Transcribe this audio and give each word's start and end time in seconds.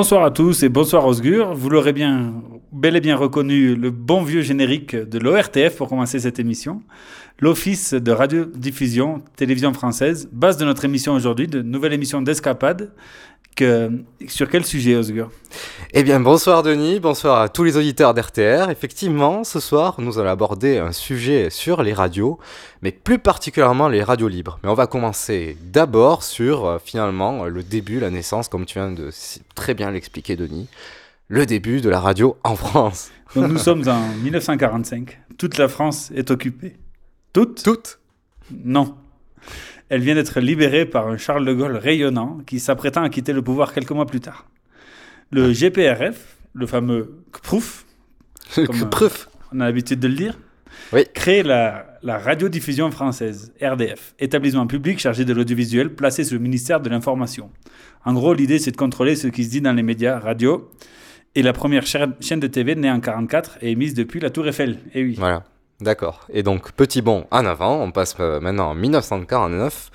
Bonsoir 0.00 0.24
à 0.24 0.30
tous 0.30 0.62
et 0.62 0.70
bonsoir 0.70 1.06
Osgur. 1.06 1.54
Vous 1.54 1.68
l'aurez 1.68 1.92
bien, 1.92 2.32
bel 2.72 2.96
et 2.96 3.02
bien 3.02 3.16
reconnu, 3.16 3.74
le 3.74 3.90
bon 3.90 4.22
vieux 4.22 4.40
générique 4.40 4.96
de 4.96 5.18
l'ORTF 5.18 5.76
pour 5.76 5.90
commencer 5.90 6.18
cette 6.18 6.38
émission. 6.38 6.80
L'Office 7.38 7.92
de 7.92 8.10
radiodiffusion 8.10 9.22
télévision 9.36 9.74
française, 9.74 10.26
base 10.32 10.56
de 10.56 10.64
notre 10.64 10.86
émission 10.86 11.12
aujourd'hui, 11.12 11.48
de 11.48 11.60
nouvelle 11.60 11.92
émission 11.92 12.22
d'escapade. 12.22 12.92
Sur 14.26 14.48
quel 14.48 14.64
sujet, 14.64 14.96
Osgur? 14.96 15.30
Eh 15.92 16.04
bien, 16.04 16.20
bonsoir 16.20 16.62
Denis, 16.62 17.00
bonsoir 17.00 17.40
à 17.40 17.48
tous 17.48 17.64
les 17.64 17.76
auditeurs 17.76 18.14
d'RTR. 18.14 18.70
Effectivement, 18.70 19.42
ce 19.42 19.58
soir, 19.58 19.96
nous 19.98 20.20
allons 20.20 20.30
aborder 20.30 20.78
un 20.78 20.92
sujet 20.92 21.50
sur 21.50 21.82
les 21.82 21.92
radios, 21.92 22.38
mais 22.80 22.92
plus 22.92 23.18
particulièrement 23.18 23.88
les 23.88 24.04
radios 24.04 24.28
libres. 24.28 24.60
Mais 24.62 24.68
on 24.68 24.74
va 24.74 24.86
commencer 24.86 25.56
d'abord 25.64 26.22
sur, 26.22 26.64
euh, 26.64 26.78
finalement, 26.82 27.44
le 27.46 27.64
début, 27.64 27.98
la 27.98 28.10
naissance, 28.10 28.46
comme 28.48 28.66
tu 28.66 28.78
viens 28.78 28.92
de 28.92 29.10
très 29.56 29.74
bien 29.74 29.90
l'expliquer, 29.90 30.36
Denis, 30.36 30.68
le 31.26 31.44
début 31.44 31.80
de 31.80 31.88
la 31.90 31.98
radio 31.98 32.36
en 32.44 32.54
France. 32.54 33.10
Donc, 33.34 33.48
Nous 33.50 33.58
sommes 33.58 33.88
en 33.88 34.08
1945. 34.22 35.18
Toute 35.38 35.58
la 35.58 35.66
France 35.66 36.12
est 36.14 36.30
occupée. 36.30 36.76
Toute 37.32 37.64
Toutes? 37.64 37.98
Non. 38.64 38.94
Elle 39.88 40.02
vient 40.02 40.14
d'être 40.14 40.38
libérée 40.38 40.86
par 40.86 41.08
un 41.08 41.16
Charles 41.16 41.44
de 41.44 41.52
Gaulle 41.52 41.76
rayonnant 41.76 42.38
qui 42.46 42.60
s'apprêtant 42.60 43.02
à 43.02 43.08
quitter 43.08 43.32
le 43.32 43.42
pouvoir 43.42 43.72
quelques 43.72 43.90
mois 43.90 44.06
plus 44.06 44.20
tard. 44.20 44.46
Le 45.30 45.52
GPRF, 45.52 46.36
le 46.54 46.66
fameux 46.66 47.22
KPROUF, 47.32 47.86
Comme, 48.54 48.82
euh, 48.82 49.08
on 49.52 49.60
a 49.60 49.64
l'habitude 49.66 50.00
de 50.00 50.08
le 50.08 50.14
dire, 50.14 50.38
Oui. 50.92 51.04
crée 51.14 51.42
la, 51.42 51.98
la 52.02 52.18
radiodiffusion 52.18 52.90
française, 52.90 53.52
RDF, 53.62 54.14
établissement 54.18 54.66
public 54.66 54.98
chargé 54.98 55.24
de 55.24 55.32
l'audiovisuel 55.32 55.94
placé 55.94 56.24
sous 56.24 56.34
le 56.34 56.40
ministère 56.40 56.80
de 56.80 56.88
l'Information. 56.88 57.50
En 58.04 58.14
gros, 58.14 58.34
l'idée, 58.34 58.58
c'est 58.58 58.72
de 58.72 58.76
contrôler 58.76 59.14
ce 59.14 59.28
qui 59.28 59.44
se 59.44 59.50
dit 59.50 59.60
dans 59.60 59.72
les 59.72 59.82
médias 59.84 60.18
radio. 60.18 60.70
Et 61.36 61.42
la 61.42 61.52
première 61.52 61.84
chaîne 61.86 62.40
de 62.40 62.46
TV 62.48 62.74
née 62.74 62.90
en 62.90 62.98
44 62.98 63.58
et 63.62 63.70
émise 63.70 63.94
depuis 63.94 64.18
la 64.18 64.30
Tour 64.30 64.48
Eiffel. 64.48 64.78
Et 64.94 65.04
oui. 65.04 65.14
Voilà, 65.16 65.44
d'accord. 65.80 66.26
Et 66.32 66.42
donc, 66.42 66.72
petit 66.72 67.02
bond 67.02 67.26
en 67.30 67.46
avant, 67.46 67.80
on 67.80 67.92
passe 67.92 68.16
euh, 68.18 68.40
maintenant 68.40 68.70
en 68.70 68.74
1949, 68.74 69.90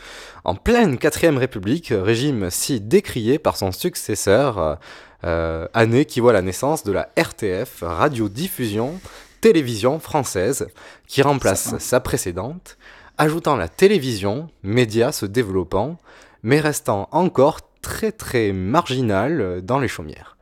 en 0.46 0.56
pleine 0.56 0.96
4ème 0.96 1.36
République, 1.38 1.92
régime 1.94 2.50
si 2.50 2.80
décrié 2.80 3.38
par 3.38 3.58
son 3.58 3.74
successeur, 3.74 4.80
euh, 5.26 5.68
année 5.74 6.06
qui 6.06 6.20
voit 6.20 6.34
la 6.34 6.42
naissance 6.42 6.84
de 6.84 6.92
la 6.92 7.10
RTF, 7.18 7.82
radiodiffusion 7.82 9.00
télévision 9.46 10.00
française, 10.00 10.68
qui 11.08 11.22
remplace 11.22 11.78
sa 11.78 12.00
précédente, 12.00 12.80
ajoutant 13.20 13.56
la 13.56 13.68
télévision, 13.68 14.50
média 14.64 15.12
se 15.12 15.28
développant, 15.28 15.98
mais 16.42 16.60
restant 16.60 17.08
encore 17.12 17.60
très 17.84 18.12
très 18.12 18.54
marginal 18.54 19.42
euh, 19.42 19.62
dans 19.62 19.78
les 19.78 19.88
chaumières. 19.88 20.36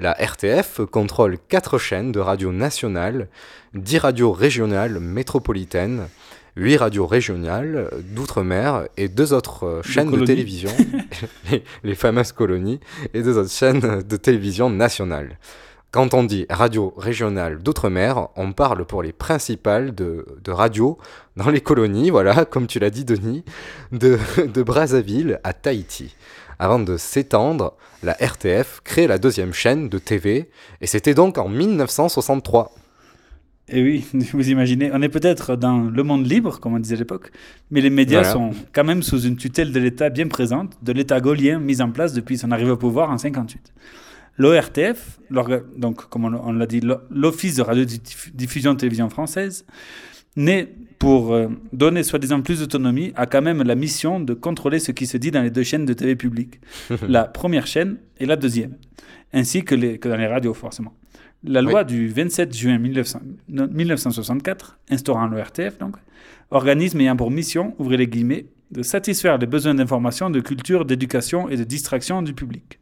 La 0.00 0.14
RTF 0.14 0.80
contrôle 0.90 1.38
quatre 1.48 1.78
chaînes 1.78 2.10
de 2.10 2.18
radio 2.18 2.50
nationales 2.50 3.28
10 3.74 3.98
radios 3.98 4.32
régionales 4.32 4.98
métropolitaines, 4.98 6.08
8 6.60 6.76
radios 6.76 7.06
régionales 7.06 7.88
euh, 7.92 8.00
d'outre-mer 8.14 8.84
et 8.98 9.08
deux 9.08 9.32
autres 9.32 9.64
euh, 9.64 9.82
chaînes 9.82 10.10
de 10.10 10.24
télévision, 10.24 10.70
les, 11.50 11.64
les 11.82 11.94
fameuses 11.94 12.32
colonies, 12.32 12.80
et 13.14 13.22
deux 13.22 13.38
autres 13.38 13.50
chaînes 13.50 14.02
de 14.02 14.16
télévision 14.16 14.68
nationales. 14.68 15.38
Quand 15.90 16.14
on 16.14 16.22
dit 16.22 16.46
radio 16.50 16.94
régionale 16.96 17.62
d'outre-mer, 17.62 18.28
on 18.36 18.52
parle 18.52 18.84
pour 18.84 19.02
les 19.02 19.12
principales 19.12 19.94
de, 19.94 20.26
de 20.44 20.52
radios 20.52 20.98
dans 21.36 21.48
les 21.48 21.62
colonies, 21.62 22.10
voilà, 22.10 22.44
comme 22.50 22.66
tu 22.66 22.78
l'as 22.78 22.90
dit 22.90 23.04
Denis, 23.04 23.42
de, 23.90 24.18
de 24.46 24.62
Brazzaville 24.62 25.40
à 25.42 25.54
Tahiti. 25.54 26.14
Avant 26.58 26.78
de 26.78 26.98
s'étendre, 26.98 27.72
la 28.02 28.12
RTF 28.12 28.82
crée 28.84 29.06
la 29.06 29.16
deuxième 29.16 29.54
chaîne 29.54 29.88
de 29.88 29.98
TV, 29.98 30.50
et 30.82 30.86
c'était 30.86 31.14
donc 31.14 31.38
en 31.38 31.48
1963. 31.48 32.70
Et 33.72 33.82
oui, 33.82 34.04
vous 34.32 34.50
imaginez, 34.50 34.90
on 34.92 35.00
est 35.02 35.08
peut-être 35.08 35.56
dans 35.56 35.78
le 35.80 36.02
monde 36.02 36.26
libre, 36.26 36.58
comme 36.60 36.74
on 36.74 36.78
disait 36.80 36.96
à 36.96 36.98
l'époque, 36.98 37.30
mais 37.70 37.80
les 37.80 37.90
médias 37.90 38.22
Voilà. 38.22 38.32
sont 38.32 38.50
quand 38.72 38.84
même 38.84 39.02
sous 39.02 39.20
une 39.22 39.36
tutelle 39.36 39.72
de 39.72 39.78
l'État 39.80 40.10
bien 40.10 40.26
présente, 40.28 40.76
de 40.82 40.92
l'État 40.92 41.20
gaulien 41.20 41.58
mis 41.60 41.80
en 41.80 41.90
place 41.90 42.12
depuis 42.12 42.36
son 42.36 42.50
arrivée 42.50 42.70
au 42.72 42.76
pouvoir 42.76 43.10
en 43.10 43.18
58. 43.18 43.72
L'ORTF, 44.38 45.20
donc 45.76 46.08
comme 46.08 46.24
on, 46.24 46.34
on 46.34 46.52
l'a 46.52 46.66
dit, 46.66 46.80
l'o- 46.80 47.00
l'Office 47.10 47.56
de 47.56 47.62
radiodiffusion 47.62 48.74
télévision 48.74 49.10
française, 49.10 49.66
né 50.36 50.68
pour 50.98 51.32
euh, 51.34 51.48
donner 51.72 52.02
soi-disant 52.02 52.40
plus 52.40 52.60
d'autonomie, 52.60 53.12
a 53.16 53.26
quand 53.26 53.42
même 53.42 53.62
la 53.62 53.74
mission 53.74 54.20
de 54.20 54.32
contrôler 54.34 54.78
ce 54.78 54.92
qui 54.92 55.06
se 55.06 55.16
dit 55.16 55.30
dans 55.30 55.42
les 55.42 55.50
deux 55.50 55.62
chaînes 55.62 55.84
de 55.86 55.92
TV 55.92 56.16
publiques, 56.16 56.60
la 57.08 57.24
première 57.24 57.66
chaîne 57.66 57.98
et 58.18 58.26
la 58.26 58.36
deuxième, 58.36 58.76
ainsi 59.32 59.62
que, 59.64 59.74
les, 59.74 59.98
que 59.98 60.08
dans 60.08 60.16
les 60.16 60.26
radios 60.26 60.54
forcément. 60.54 60.94
La 61.42 61.62
loi 61.62 61.84
du 61.84 62.08
27 62.08 62.54
juin 62.54 62.78
1900 62.78 63.20
no- 63.48 63.66
1964, 63.68 64.78
instaurant 64.90 65.26
l'ORTF, 65.26 65.78
donc, 65.78 65.96
organisme 66.50 67.00
ayant 67.00 67.16
pour 67.16 67.30
mission, 67.30 67.74
ouvrez 67.78 67.96
les 67.96 68.06
guillemets, 68.06 68.46
de 68.70 68.82
satisfaire 68.82 69.38
les 69.38 69.46
besoins 69.46 69.74
d'information, 69.74 70.28
de 70.30 70.40
culture, 70.40 70.84
d'éducation 70.84 71.48
et 71.48 71.56
de 71.56 71.64
distraction 71.64 72.22
du 72.22 72.34
public. 72.34 72.78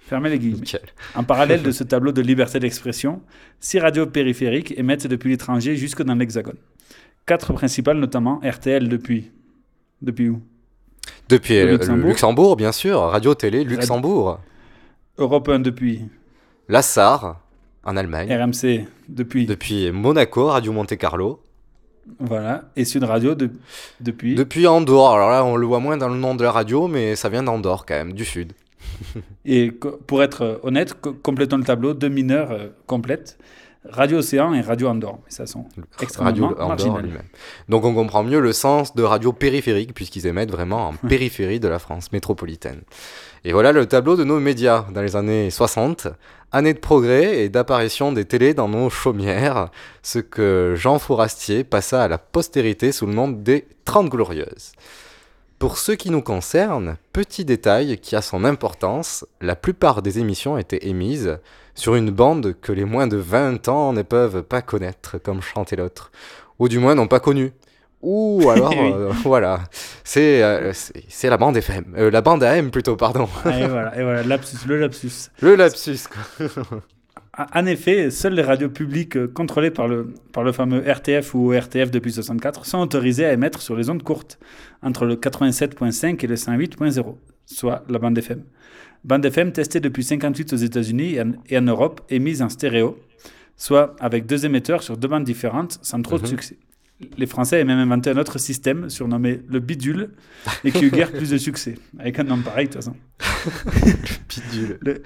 Fermez 0.00 0.28
les 0.30 0.38
guillemets. 0.38 0.58
Nickel. 0.60 0.82
En 1.16 1.24
parallèle 1.24 1.62
de 1.62 1.70
ce 1.72 1.82
tableau 1.84 2.12
de 2.12 2.20
liberté 2.22 2.60
d'expression, 2.60 3.22
six 3.60 3.78
radios 3.80 4.06
périphériques 4.06 4.72
émettent 4.78 5.06
depuis 5.06 5.30
l'étranger 5.30 5.74
jusque 5.74 6.02
dans 6.02 6.14
l'Hexagone. 6.14 6.58
Quatre 7.24 7.52
principales, 7.54 7.98
notamment 7.98 8.40
RTL 8.44 8.88
depuis. 8.88 9.32
Depuis 10.02 10.28
où? 10.28 10.40
Depuis 11.28 11.54
Le 11.54 11.60
euh, 11.60 11.64
le 11.66 11.72
Luxembourg. 11.72 12.08
Luxembourg. 12.08 12.56
bien 12.56 12.72
sûr, 12.72 13.00
Radio-Télé 13.00 13.64
Luxembourg. 13.64 14.38
Europe 15.18 15.48
1 15.48 15.58
depuis. 15.60 16.02
La 16.68 16.82
SAR, 16.82 17.40
en 17.86 17.96
Allemagne. 17.96 18.30
RMC 18.32 18.86
depuis. 19.08 19.46
Depuis 19.46 19.90
Monaco, 19.92 20.46
Radio 20.48 20.72
Monte 20.72 20.96
Carlo. 20.96 21.40
Voilà. 22.20 22.64
Et 22.76 22.84
Sud 22.84 23.02
Radio 23.04 23.34
de- 23.34 23.50
depuis. 24.00 24.34
Depuis 24.34 24.66
Andorre. 24.66 25.14
Alors 25.14 25.30
là, 25.30 25.44
on 25.44 25.56
le 25.56 25.66
voit 25.66 25.80
moins 25.80 25.96
dans 25.96 26.08
le 26.08 26.16
nom 26.16 26.34
de 26.34 26.42
la 26.44 26.52
radio, 26.52 26.86
mais 26.88 27.16
ça 27.16 27.28
vient 27.28 27.42
d'Andorre 27.42 27.84
quand 27.86 27.94
même, 27.94 28.12
du 28.12 28.24
sud. 28.24 28.52
Et 29.44 29.72
pour 30.06 30.22
être 30.22 30.60
honnête, 30.62 30.94
co- 31.00 31.12
complétons 31.14 31.56
le 31.58 31.64
tableau, 31.64 31.94
deux 31.94 32.08
mineurs 32.08 32.52
euh, 32.52 32.68
complètes. 32.86 33.38
Radio 33.88 34.18
Océan 34.18 34.52
et 34.52 34.60
Radio 34.62 34.88
Andorre. 34.88 35.18
Mais 35.24 35.30
ça 35.30 35.46
sont 35.46 35.64
extrêmement 36.00 36.30
Radio 36.30 36.44
Andorre 36.46 36.68
marginales. 36.68 37.02
lui-même. 37.02 37.22
Donc 37.68 37.84
on 37.84 37.94
comprend 37.94 38.24
mieux 38.24 38.40
le 38.40 38.52
sens 38.52 38.96
de 38.96 39.02
radio 39.04 39.32
périphérique 39.32 39.94
puisqu'ils 39.94 40.26
émettent 40.26 40.50
vraiment 40.50 40.88
en 40.88 40.92
périphérie 41.08 41.60
de 41.60 41.68
la 41.68 41.78
France 41.78 42.10
métropolitaine. 42.12 42.80
Et 43.48 43.52
voilà 43.52 43.70
le 43.70 43.86
tableau 43.86 44.16
de 44.16 44.24
nos 44.24 44.40
médias 44.40 44.86
dans 44.92 45.02
les 45.02 45.14
années 45.14 45.50
60. 45.50 46.08
Année 46.50 46.74
de 46.74 46.80
progrès 46.80 47.44
et 47.44 47.48
d'apparition 47.48 48.10
des 48.10 48.24
télés 48.24 48.54
dans 48.54 48.68
nos 48.68 48.90
chaumières, 48.90 49.70
ce 50.02 50.18
que 50.18 50.74
Jean 50.76 50.98
Fourastier 50.98 51.62
passa 51.62 52.02
à 52.02 52.08
la 52.08 52.18
postérité 52.18 52.90
sous 52.90 53.06
le 53.06 53.14
nom 53.14 53.28
des 53.28 53.68
30 53.84 54.08
Glorieuses. 54.08 54.72
Pour 55.60 55.78
ce 55.78 55.92
qui 55.92 56.10
nous 56.10 56.22
concerne, 56.22 56.96
petit 57.12 57.44
détail 57.44 57.98
qui 57.98 58.16
a 58.16 58.20
son 58.20 58.42
importance, 58.44 59.24
la 59.40 59.54
plupart 59.54 60.02
des 60.02 60.18
émissions 60.18 60.58
étaient 60.58 60.88
émises 60.88 61.38
sur 61.76 61.94
une 61.94 62.10
bande 62.10 62.56
que 62.60 62.72
les 62.72 62.84
moins 62.84 63.06
de 63.06 63.16
20 63.16 63.68
ans 63.68 63.92
ne 63.92 64.02
peuvent 64.02 64.42
pas 64.42 64.60
connaître, 64.60 65.18
comme 65.18 65.40
chantait 65.40 65.76
l'autre, 65.76 66.10
ou 66.58 66.68
du 66.68 66.80
moins 66.80 66.96
n'ont 66.96 67.06
pas 67.06 67.20
connu. 67.20 67.52
Ou 68.08 68.48
alors, 68.50 68.72
euh, 68.78 69.10
voilà, 69.24 69.64
c'est 70.04 70.40
euh, 70.40 70.72
c'est 70.72 71.02
c'est 71.08 71.28
la 71.28 71.36
bande 71.36 71.56
FM, 71.56 71.86
euh, 71.98 72.08
la 72.08 72.20
bande 72.22 72.44
AM 72.44 72.70
plutôt, 72.70 72.94
pardon. 72.94 73.28
Et 73.46 73.66
voilà, 73.66 73.98
et 73.98 74.02
voilà 74.04 74.22
lapsus, 74.22 74.58
le 74.68 74.78
lapsus. 74.78 75.30
Le 75.42 75.56
lapsus, 75.56 76.06
quoi. 76.38 76.80
En 77.52 77.66
effet, 77.66 78.10
seules 78.12 78.34
les 78.34 78.42
radios 78.42 78.68
publiques 78.70 79.26
contrôlées 79.34 79.72
par 79.72 79.88
le, 79.88 80.14
par 80.32 80.44
le 80.44 80.52
fameux 80.52 80.82
RTF 80.88 81.34
ou 81.34 81.50
RTF 81.52 81.90
depuis 81.90 82.12
64 82.12 82.64
sont 82.64 82.78
autorisées 82.78 83.26
à 83.26 83.32
émettre 83.32 83.60
sur 83.60 83.74
les 83.76 83.90
ondes 83.90 84.02
courtes, 84.04 84.38
entre 84.82 85.04
le 85.04 85.16
87.5 85.16 86.24
et 86.24 86.28
le 86.28 86.34
108.0, 86.36 87.16
soit 87.44 87.82
la 87.88 87.98
bande 87.98 88.16
FM. 88.16 88.42
Bande 89.04 89.24
FM 89.26 89.52
testée 89.52 89.80
depuis 89.80 90.04
58 90.04 90.52
aux 90.52 90.56
États-Unis 90.56 91.18
et 91.48 91.58
en, 91.58 91.62
Europe 91.62 92.00
et 92.08 92.20
mise 92.20 92.40
en 92.40 92.48
stéréo, 92.48 92.98
soit 93.56 93.94
avec 94.00 94.26
deux 94.26 94.46
émetteurs 94.46 94.82
sur 94.82 94.96
deux 94.96 95.08
bandes 95.08 95.24
différentes 95.24 95.78
sans 95.82 96.00
trop 96.00 96.16
de 96.16 96.22
Mhm. 96.22 96.28
succès. 96.28 96.56
Les 97.18 97.26
Français 97.26 97.56
avaient 97.56 97.64
même 97.64 97.78
inventé 97.78 98.08
un 98.10 98.16
autre 98.16 98.38
système 98.38 98.88
surnommé 98.88 99.40
le 99.48 99.60
bidule 99.60 100.10
et 100.64 100.70
qui 100.72 100.86
eut 100.86 100.90
guère 100.90 101.12
plus 101.12 101.28
de 101.30 101.36
succès, 101.36 101.76
avec 101.98 102.18
un 102.18 102.24
nom 102.24 102.38
pareil 102.38 102.68
de 102.68 102.72
toute 102.72 102.82
façon. 102.82 102.96
Bidule. 104.28 104.78
Le- 104.80 105.02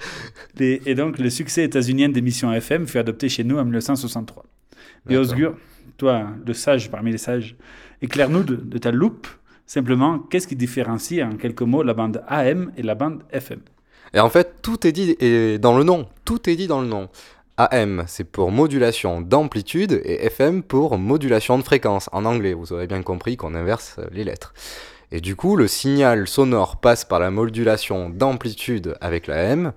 les- 0.57 0.81
et 0.85 0.95
donc, 0.95 1.19
le 1.19 1.29
succès 1.29 1.63
états-unien 1.63 2.09
d'émissions 2.09 2.51
FM 2.53 2.87
fut 2.87 2.97
adopté 2.97 3.29
chez 3.29 3.43
nous 3.43 3.57
en 3.57 3.63
1963. 3.65 4.45
Et. 5.09 5.17
Osgur, 5.17 5.55
toi, 5.97 6.27
le 6.45 6.53
sage 6.53 6.89
parmi 6.89 7.11
les 7.11 7.17
sages, 7.17 7.55
éclaire-nous 8.01 8.43
de, 8.43 8.55
de 8.55 8.77
ta 8.77 8.91
loupe, 8.91 9.27
simplement, 9.65 10.19
qu'est-ce 10.19 10.47
qui 10.47 10.55
différencie 10.55 11.21
en 11.23 11.35
quelques 11.35 11.61
mots 11.61 11.83
la 11.83 11.93
bande 11.93 12.23
AM 12.27 12.71
et 12.77 12.83
la 12.83 12.95
bande 12.95 13.23
FM 13.31 13.59
Et 14.13 14.19
en 14.19 14.29
fait, 14.29 14.61
tout 14.61 14.85
est 14.87 14.91
dit 14.91 15.15
et 15.19 15.59
dans 15.59 15.77
le 15.77 15.83
nom. 15.83 16.07
Tout 16.25 16.49
est 16.49 16.55
dit 16.55 16.67
dans 16.67 16.81
le 16.81 16.87
nom. 16.87 17.09
AM, 17.65 18.03
c'est 18.07 18.23
pour 18.23 18.51
modulation 18.51 19.21
d'amplitude 19.21 20.01
et 20.03 20.25
FM 20.25 20.63
pour 20.63 20.97
modulation 20.97 21.57
de 21.57 21.63
fréquence. 21.63 22.09
En 22.11 22.25
anglais, 22.25 22.53
vous 22.53 22.73
aurez 22.73 22.87
bien 22.87 23.03
compris 23.03 23.37
qu'on 23.37 23.55
inverse 23.55 23.99
les 24.11 24.23
lettres. 24.23 24.53
Et 25.11 25.19
du 25.19 25.35
coup, 25.35 25.55
le 25.57 25.67
signal 25.67 26.27
sonore 26.27 26.77
passe 26.77 27.03
par 27.03 27.19
la 27.19 27.31
modulation 27.31 28.09
d'amplitude 28.09 28.95
avec 29.01 29.27
la 29.27 29.37
M 29.37 29.73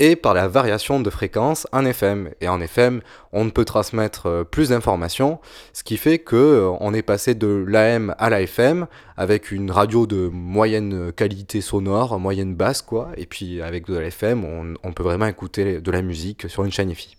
et 0.00 0.16
par 0.16 0.34
la 0.34 0.48
variation 0.48 1.00
de 1.00 1.10
fréquence 1.10 1.66
en 1.72 1.84
FM. 1.84 2.30
Et 2.40 2.48
en 2.48 2.60
FM, 2.60 3.00
on 3.32 3.44
ne 3.44 3.50
peut 3.50 3.64
transmettre 3.64 4.26
euh, 4.26 4.44
plus 4.44 4.68
d'informations, 4.68 5.40
ce 5.72 5.82
qui 5.82 5.96
fait 5.96 6.18
que 6.18 6.36
euh, 6.36 6.70
on 6.80 6.94
est 6.94 7.02
passé 7.02 7.34
de 7.34 7.64
l'AM 7.66 8.14
à 8.18 8.30
la 8.30 8.42
FM 8.42 8.86
avec 9.16 9.50
une 9.50 9.70
radio 9.70 10.06
de 10.06 10.28
moyenne 10.32 11.12
qualité 11.12 11.60
sonore, 11.60 12.18
moyenne 12.20 12.54
basse 12.54 12.82
quoi, 12.82 13.10
et 13.16 13.26
puis 13.26 13.60
avec 13.60 13.86
de 13.86 13.96
la 13.96 14.06
FM, 14.06 14.44
on, 14.44 14.74
on 14.84 14.92
peut 14.92 15.02
vraiment 15.02 15.26
écouter 15.26 15.80
de 15.80 15.90
la 15.90 16.02
musique 16.02 16.48
sur 16.48 16.64
une 16.64 16.72
chaîne 16.72 16.90
IFI. 16.90 17.17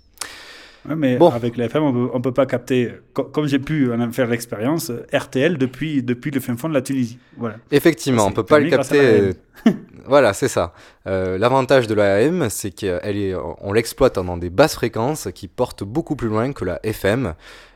Ouais, 0.87 0.95
mais 0.95 1.17
Bon. 1.17 1.29
avec 1.29 1.57
la 1.57 1.65
FM, 1.65 1.83
on 1.83 1.91
peut, 1.93 2.09
on 2.13 2.21
peut 2.21 2.31
pas 2.31 2.45
capter, 2.45 2.93
co- 3.13 3.25
comme 3.25 3.47
j'ai 3.47 3.59
pu 3.59 3.91
en 3.93 4.11
faire 4.11 4.27
l'expérience, 4.27 4.91
RTL 5.13 5.57
depuis, 5.57 6.01
depuis 6.03 6.31
le 6.31 6.39
fin 6.39 6.55
fond 6.55 6.69
de 6.69 6.73
la 6.73 6.81
Tunisie. 6.81 7.17
Voilà. 7.37 7.55
Effectivement, 7.71 8.25
on 8.27 8.31
peut 8.31 8.43
c'est 8.47 8.55
pas 8.55 8.59
le 8.59 8.69
capter. 8.69 8.99
euh, 8.99 9.33
voilà, 10.05 10.33
c'est 10.33 10.47
ça. 10.47 10.73
Euh, 11.05 11.37
L'avantage 11.37 11.87
de 11.87 11.93
la 11.95 12.15
AM, 12.15 12.49
c'est 12.49 12.71
qu'on 12.71 13.73
l'exploite 13.73 14.15
dans 14.15 14.37
des 14.37 14.49
basses 14.49 14.75
fréquences 14.75 15.27
qui 15.35 15.47
portent 15.49 15.83
beaucoup 15.83 16.15
plus 16.15 16.29
loin 16.29 16.53
que 16.53 16.63
la 16.65 16.79
FM. 16.83 17.33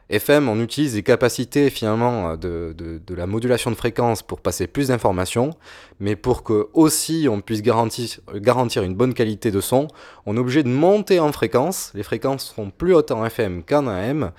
FM, 0.09 0.49
on 0.49 0.59
utilise 0.61 0.95
les 0.95 1.03
capacités 1.03 1.69
finalement 1.69 2.31
euh, 2.31 2.35
de, 2.35 2.75
de- 3.05 3.15
la 3.15 3.25
modulation 3.27 3.71
de 3.71 3.75
fréquence 3.75 4.21
pour 4.21 4.41
passer 4.41 4.67
plus 4.67 4.89
d'informations, 4.89 5.51
mais 5.99 6.15
pour 6.15 6.43
que 6.43 6.67
aussi 6.73 7.27
on 7.29 7.41
puisse 7.41 7.61
garantir, 7.61 8.19
garantir 8.35 8.83
une 8.83 8.95
bonne 8.95 9.13
qualité 9.13 9.49
de 9.51 9.61
son, 9.61 9.87
on 10.25 10.35
est 10.35 10.39
obligé 10.39 10.63
de 10.63 10.69
monter 10.69 11.19
en 11.19 11.31
fréquence. 11.31 11.91
Les 11.95 12.03
fréquences 12.03 12.49
seront 12.49 12.69
plus 12.69 12.93
hautes 12.93 13.11
en 13.11 13.25
FM 13.25 13.63
qu'en 13.63 13.87
AM. 13.87 14.31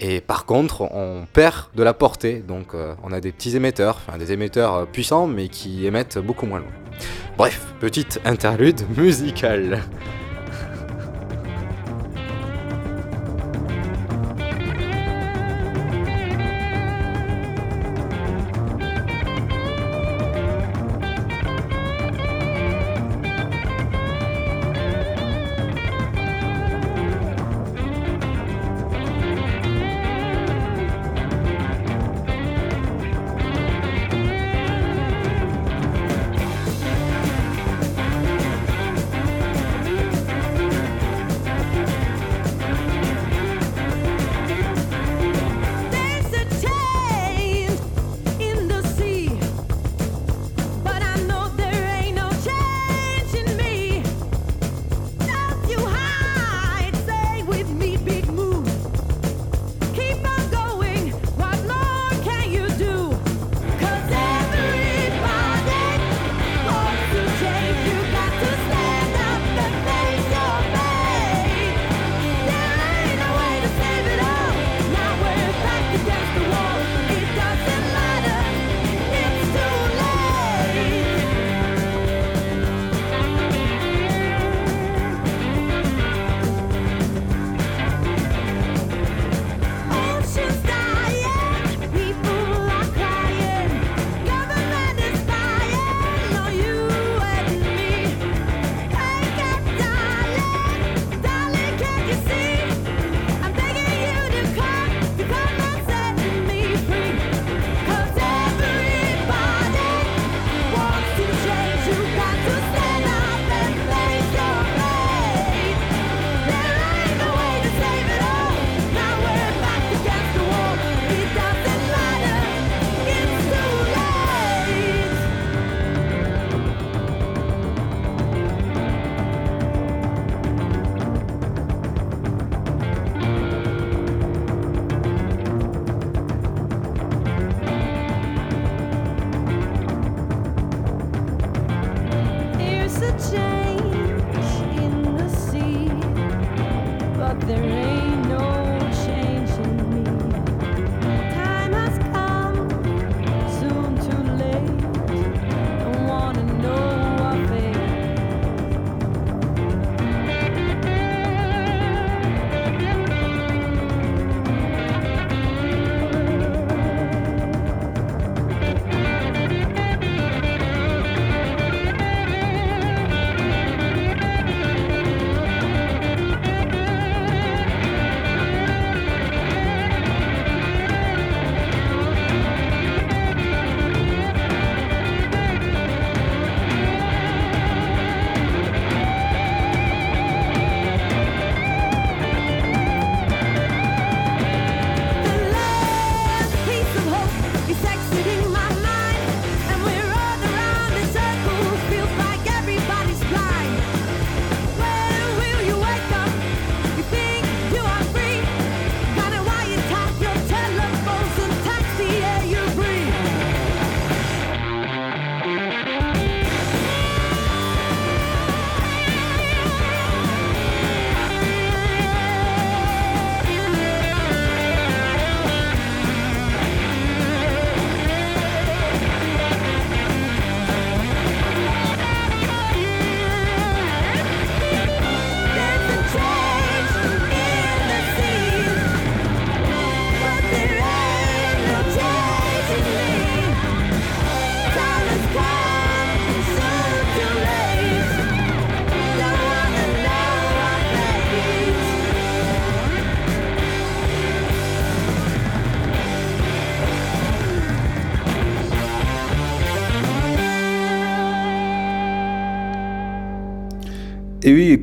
Et 0.00 0.20
par 0.20 0.46
contre, 0.46 0.82
on 0.82 1.26
perd 1.32 1.66
de 1.74 1.82
la 1.82 1.92
portée, 1.92 2.38
donc 2.38 2.74
euh, 2.74 2.94
on 3.02 3.10
a 3.12 3.20
des 3.20 3.32
petits 3.32 3.56
émetteurs, 3.56 3.96
enfin 4.06 4.16
des 4.16 4.30
émetteurs 4.32 4.74
euh, 4.74 4.84
puissants 4.84 5.26
mais 5.26 5.48
qui 5.48 5.86
émettent 5.86 6.18
beaucoup 6.18 6.46
moins 6.46 6.60
loin. 6.60 6.68
Bref, 7.36 7.74
petite 7.80 8.20
interlude 8.24 8.80
musicale. 8.96 9.82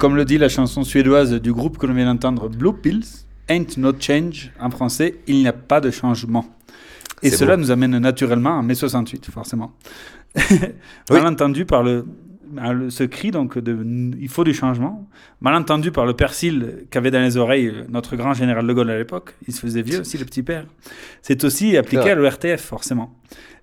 Comme 0.06 0.18
le 0.18 0.24
dit 0.26 0.38
la 0.38 0.50
chanson 0.50 0.84
suédoise 0.84 1.34
du 1.34 1.52
groupe 1.52 1.80
que 1.80 1.88
l'on 1.88 1.96
vient 1.96 2.06
d'entendre, 2.06 2.48
Blue 2.48 2.74
Pills, 2.80 3.26
Ain't 3.50 3.76
No 3.78 3.92
Change, 4.00 4.52
en 4.60 4.70
français, 4.70 5.16
il 5.26 5.38
n'y 5.38 5.48
a 5.48 5.52
pas 5.52 5.82
de 5.82 5.90
changement. 5.90 6.46
Et 7.24 7.32
cela 7.32 7.56
beau. 7.56 7.64
nous 7.64 7.72
amène 7.72 7.98
naturellement 7.98 8.60
à 8.60 8.62
mai 8.62 8.76
68, 8.76 9.32
forcément. 9.32 9.72
Malentendu 11.10 11.66
par 11.66 11.82
le, 11.82 12.06
à 12.56 12.72
le- 12.72 12.92
ce 12.92 13.04
cri, 13.04 13.32
donc, 13.32 13.58
de, 13.58 13.76
il 14.22 14.30
faut 14.30 14.44
du 14.44 14.54
changement. 14.54 15.10
Malentendu 15.42 15.90
par 15.92 16.06
le 16.06 16.14
persil 16.14 16.86
qu'avait 16.92 17.10
dans 17.10 17.22
les 17.24 17.38
oreilles 17.38 17.70
euh, 17.70 17.86
notre 17.90 18.16
grand 18.16 18.36
général 18.36 18.68
de 18.68 18.74
Gaulle 18.74 18.92
à 18.92 19.00
l'époque. 19.00 19.34
Il 19.48 19.56
se 19.56 19.60
faisait 19.60 19.82
vieux 19.82 20.02
aussi, 20.02 20.20
le 20.20 20.26
petit 20.26 20.44
père. 20.44 20.68
C'est 21.24 21.44
aussi 21.44 21.78
appliqué 21.78 22.12
à 22.12 22.14
l'ORTF, 22.14 22.62
forcément. 22.62 23.12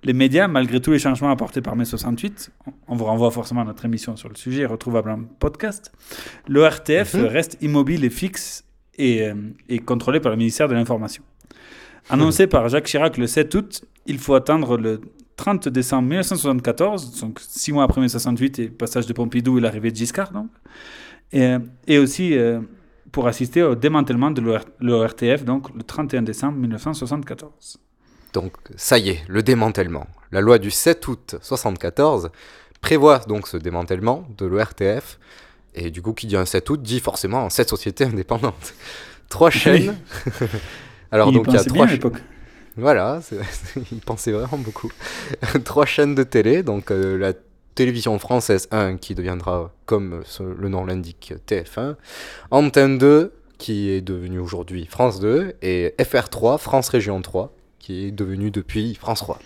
Les 0.05 0.13
médias, 0.13 0.49
malgré 0.49 0.81
tous 0.81 0.91
les 0.91 0.99
changements 0.99 1.31
apportés 1.31 1.61
par 1.61 1.77
mai 1.77 1.85
68, 1.85 2.51
on- 2.89 2.97
vous 2.97 3.05
renvoie 3.05 3.31
forcément 3.31 3.61
à 3.61 3.65
notre 3.65 3.85
émission 3.85 4.17
sur 4.17 4.29
le 4.29 4.35
sujet, 4.35 4.67
retrouvable 4.67 5.11
en 5.11 5.23
podcast, 5.39 5.93
l'ORTF 6.49 7.15
Mhm. 7.15 7.25
reste 7.27 7.59
immobile 7.63 8.05
et 8.05 8.11
fixe 8.11 8.65
et, 8.99 9.23
euh, 9.23 9.35
et 9.69 9.79
contrôlé 9.79 10.19
par 10.19 10.33
le 10.33 10.39
ministère 10.39 10.67
de 10.69 10.75
l'Information. 10.75 11.23
Annoncé 12.11 12.49
par 12.49 12.69
Jacques 12.69 12.87
Chirac 12.87 13.17
le 13.17 13.29
7 13.29 13.55
août, 13.55 13.85
il 14.07 14.19
faut 14.19 14.35
attendre 14.35 14.77
le 14.77 15.01
30 15.37 15.69
décembre 15.69 16.09
1974, 16.09 17.21
donc 17.21 17.39
six 17.41 17.73
mois 17.73 17.85
après 17.85 18.01
mai 18.01 18.09
68 18.09 18.59
et 18.59 18.69
passage 18.69 19.07
de 19.07 19.13
Pompidou 19.13 19.59
et 19.59 19.61
l'arrivée 19.61 19.93
de 19.93 19.97
Giscard, 19.97 20.33
donc, 20.33 20.49
et, 21.33 21.43
euh, 21.45 21.59
et 21.87 21.99
aussi 21.99 22.37
euh, 22.37 22.61
pour 23.13 23.29
assister 23.29 23.63
au 23.63 23.77
démantèlement 23.77 24.33
de 24.33 24.43
l'ORTF, 24.81 25.45
donc 25.45 25.73
le 25.77 25.83
31 25.85 26.23
décembre 26.23 26.59
1974. 26.59 27.79
Donc 28.33 28.53
ça 28.77 28.99
y 28.99 29.11
est, 29.11 29.23
le 29.29 29.43
démantèlement. 29.43 30.07
La 30.31 30.41
loi 30.41 30.59
du 30.59 30.71
7 30.71 31.07
août 31.09 31.37
74 31.43 32.31
prévoit 32.81 33.19
donc 33.21 33.47
ce 33.49 33.57
démantèlement 33.57 34.27
de 34.39 34.47
l'ORTF. 34.47 35.19
Et 35.75 35.91
du 35.91 36.03
coup, 36.03 36.13
qui 36.13 36.27
dit 36.27 36.37
un 36.37 36.45
7 36.45 36.69
août 36.71 36.83
dit 36.83 37.01
forcément 37.01 37.49
cette 37.51 37.69
société 37.71 38.05
indépendante. 38.05 38.75
Trois 39.29 39.51
chaînes. 39.51 39.97
Alors 41.11 41.29
Il 41.29 41.35
donc 41.35 41.47
il 41.49 41.55
y 41.55 41.57
a 41.57 41.65
trois 41.65 41.73
bien 41.75 41.85
à 41.85 41.87
cha- 41.89 41.93
l'époque. 41.95 42.19
Voilà, 42.77 43.21
il 43.93 44.01
pensait 44.01 44.33
vraiment 44.33 44.57
beaucoup. 44.59 44.91
trois 45.65 45.85
chaînes 45.85 46.15
de 46.15 46.23
télé, 46.23 46.63
donc 46.63 46.91
euh, 46.91 47.19
la 47.19 47.35
télévision 47.75 48.19
française 48.19 48.67
1 48.71 48.97
qui 48.97 49.15
deviendra, 49.15 49.73
comme 49.85 50.23
le 50.41 50.69
nom 50.71 50.87
l'indique, 50.87 51.35
TF1, 51.47 51.97
Antenne 52.51 52.97
2 52.97 53.33
qui 53.59 53.91
est 53.91 54.01
devenue 54.01 54.39
aujourd'hui 54.39 54.87
France 54.87 55.21
2 55.21 55.55
et 55.63 55.95
FR3, 55.99 56.59
France 56.59 56.89
Région 56.89 57.21
3 57.23 57.53
qui 57.83 58.07
est 58.07 58.11
devenue 58.13 58.51
depuis 58.51 58.95
France 58.95 59.21
3. 59.21 59.39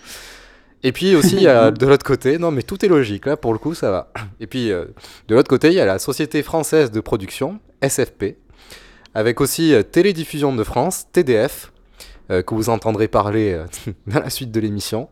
Et 0.82 0.92
puis 0.92 1.16
aussi, 1.16 1.34
il 1.36 1.42
y 1.42 1.48
a 1.48 1.70
de 1.72 1.86
l'autre 1.86 2.04
côté, 2.04 2.38
non 2.38 2.52
mais 2.52 2.62
tout 2.62 2.84
est 2.84 2.88
logique, 2.88 3.26
là 3.26 3.36
pour 3.36 3.52
le 3.52 3.58
coup 3.58 3.74
ça 3.74 3.90
va. 3.90 4.12
Et 4.38 4.46
puis 4.46 4.70
euh, 4.70 4.84
de 5.26 5.34
l'autre 5.34 5.48
côté, 5.48 5.68
il 5.68 5.74
y 5.74 5.80
a 5.80 5.86
la 5.86 5.98
Société 5.98 6.42
Française 6.44 6.92
de 6.92 7.00
Production, 7.00 7.58
SFP, 7.82 8.36
avec 9.14 9.40
aussi 9.40 9.74
euh, 9.74 9.82
Télédiffusion 9.82 10.54
de 10.54 10.62
France, 10.62 11.06
TDF, 11.10 11.72
euh, 12.30 12.42
que 12.42 12.54
vous 12.54 12.68
entendrez 12.68 13.08
parler 13.08 13.60
dans 14.06 14.20
la 14.20 14.30
suite 14.30 14.52
de 14.52 14.60
l'émission. 14.60 15.08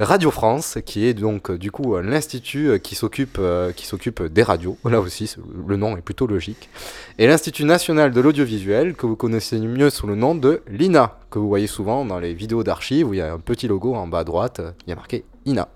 Radio 0.00 0.30
France, 0.30 0.78
qui 0.86 1.06
est 1.06 1.14
donc 1.14 1.50
euh, 1.50 1.58
du 1.58 1.72
coup 1.72 1.98
l'institut 1.98 2.68
euh, 2.68 2.78
qui 2.78 2.94
s'occupe 2.94 3.36
euh, 3.40 3.72
qui 3.72 3.84
s'occupe 3.84 4.22
des 4.22 4.44
radios. 4.44 4.78
Là 4.84 5.00
aussi, 5.00 5.34
le 5.66 5.76
nom 5.76 5.96
est 5.96 6.02
plutôt 6.02 6.28
logique. 6.28 6.68
Et 7.18 7.26
l'Institut 7.26 7.64
national 7.64 8.12
de 8.12 8.20
l'audiovisuel, 8.20 8.94
que 8.94 9.06
vous 9.06 9.16
connaissez 9.16 9.58
mieux 9.58 9.90
sous 9.90 10.06
le 10.06 10.14
nom 10.14 10.36
de 10.36 10.62
l'INA, 10.68 11.18
que 11.30 11.40
vous 11.40 11.48
voyez 11.48 11.66
souvent 11.66 12.04
dans 12.04 12.20
les 12.20 12.32
vidéos 12.32 12.62
d'archives 12.62 13.08
où 13.08 13.14
il 13.14 13.16
y 13.16 13.20
a 13.20 13.32
un 13.32 13.40
petit 13.40 13.66
logo 13.66 13.96
en 13.96 14.06
bas 14.06 14.20
à 14.20 14.24
droite, 14.24 14.60
il 14.86 14.90
y 14.90 14.92
a 14.92 14.96
marqué 14.96 15.24
INA. 15.46 15.68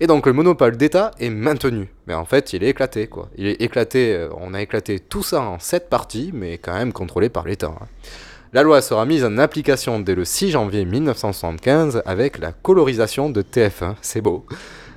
Et 0.00 0.06
donc 0.06 0.26
le 0.26 0.32
monopole 0.32 0.78
d'État 0.78 1.10
est 1.18 1.30
maintenu, 1.30 1.88
mais 2.06 2.14
en 2.14 2.24
fait 2.24 2.54
il 2.54 2.64
est 2.64 2.68
éclaté 2.68 3.06
quoi. 3.06 3.28
Il 3.36 3.46
est 3.46 3.60
éclaté, 3.60 4.28
on 4.38 4.54
a 4.54 4.62
éclaté 4.62 4.98
tout 4.98 5.22
ça 5.22 5.42
en 5.42 5.58
sept 5.58 5.90
parties, 5.90 6.30
mais 6.32 6.56
quand 6.56 6.74
même 6.74 6.92
contrôlé 6.94 7.28
par 7.28 7.46
l'État. 7.46 7.74
hein. 7.78 7.86
La 8.56 8.62
loi 8.62 8.80
sera 8.80 9.04
mise 9.04 9.22
en 9.22 9.36
application 9.36 10.00
dès 10.00 10.14
le 10.14 10.24
6 10.24 10.52
janvier 10.52 10.86
1975 10.86 12.02
avec 12.06 12.38
la 12.38 12.52
colorisation 12.52 13.28
de 13.28 13.42
TF1, 13.42 13.96
c'est 14.00 14.22
beau. 14.22 14.46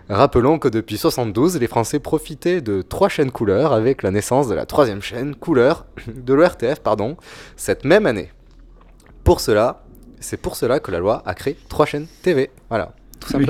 Rappelons 0.08 0.60
que 0.60 0.70
depuis 0.70 0.98
72, 0.98 1.58
les 1.60 1.68
Français 1.68 2.00
profitaient 2.00 2.62
de 2.62 2.82
trois 2.82 3.10
chaînes 3.10 3.32
couleurs 3.32 3.74
avec 3.74 4.02
la 4.02 4.12
naissance 4.12 4.48
de 4.48 4.56
la 4.56 4.66
troisième 4.66 5.02
chaîne 5.02 5.36
couleur 5.36 5.86
de 6.08 6.34
l'ORTF, 6.34 6.80
pardon, 6.80 7.18
cette 7.58 7.84
même 7.84 8.06
année. 8.06 8.32
Pour 9.26 9.42
cela, 9.42 9.84
c'est 10.22 10.38
pour 10.38 10.56
cela 10.56 10.80
que 10.80 10.92
la 10.92 11.00
loi 11.00 11.22
a 11.26 11.34
créé 11.34 11.58
trois 11.68 11.86
chaînes 11.86 12.08
TV. 12.22 12.52
Voilà, 12.70 12.94
tout 13.20 13.36
Oui. 13.36 13.46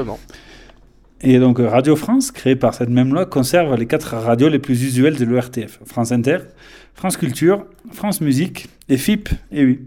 Et 1.22 1.38
donc 1.40 1.60
Radio 1.60 1.96
France, 1.98 2.32
créée 2.32 2.56
par 2.56 2.74
cette 2.74 2.90
même 2.90 3.14
loi, 3.14 3.26
conserve 3.26 3.76
les 3.76 3.86
quatre 3.86 4.16
radios 4.16 4.48
les 4.48 4.60
plus 4.60 4.84
usuelles 4.84 5.18
de 5.18 5.26
l'ORTF. 5.26 5.80
France 5.86 6.12
Inter, 6.14 6.38
France 6.94 7.18
Culture, 7.18 7.66
France 7.92 8.22
Musique 8.22 8.70
et 8.88 8.98
FIP, 8.98 9.30
et 9.52 9.66
oui, 9.66 9.80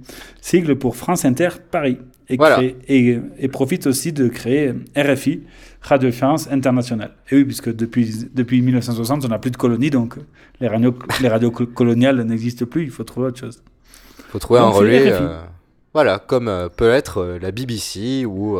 sigle 0.43 0.77
pour 0.77 0.97
France 0.97 1.25
Inter 1.25 1.49
Paris. 1.71 1.99
Et, 2.29 2.37
Voilà. 2.37 2.57
crée- 2.57 2.77
et, 2.89 3.19
et 3.39 3.49
profite 3.49 3.87
aussi 3.87 4.13
de 4.13 4.29
créer 4.29 4.73
RFI, 4.97 5.43
Radio 5.81 6.13
France 6.13 6.49
Internationale. 6.51 7.13
Et 7.31 7.37
oui, 7.37 7.45
puisque 7.45 7.75
depuis, 7.75 8.29
depuis 8.33 8.61
1960, 8.63 9.25
on 9.25 9.29
n'a 9.29 9.39
plus 9.39 9.51
de 9.51 9.57
colonies, 9.57 9.91
donc 9.91 10.17
les 10.61 10.69
radios, 10.69 10.95
les 11.21 11.29
radios 11.29 11.51
col- 11.51 11.67
coloniales 11.67 12.23
n'existent 12.23 12.67
plus, 12.67 12.85
il 12.85 12.91
faut 12.91 13.05
trouver 13.05 13.29
autre 13.29 13.41
chose. 13.41 13.63
faut 14.29 14.39
trouver 14.39 14.61
un 14.61 14.65
Donc, 14.67 14.75
relais. 14.77 15.13
Euh, 15.13 15.41
voilà, 15.95 16.19
comme 16.19 16.49
euh, 16.49 16.69
peut 16.69 16.91
être 16.91 17.19
euh, 17.19 17.39
la 17.41 17.51
BBC 17.51 18.25
ou, 18.25 18.59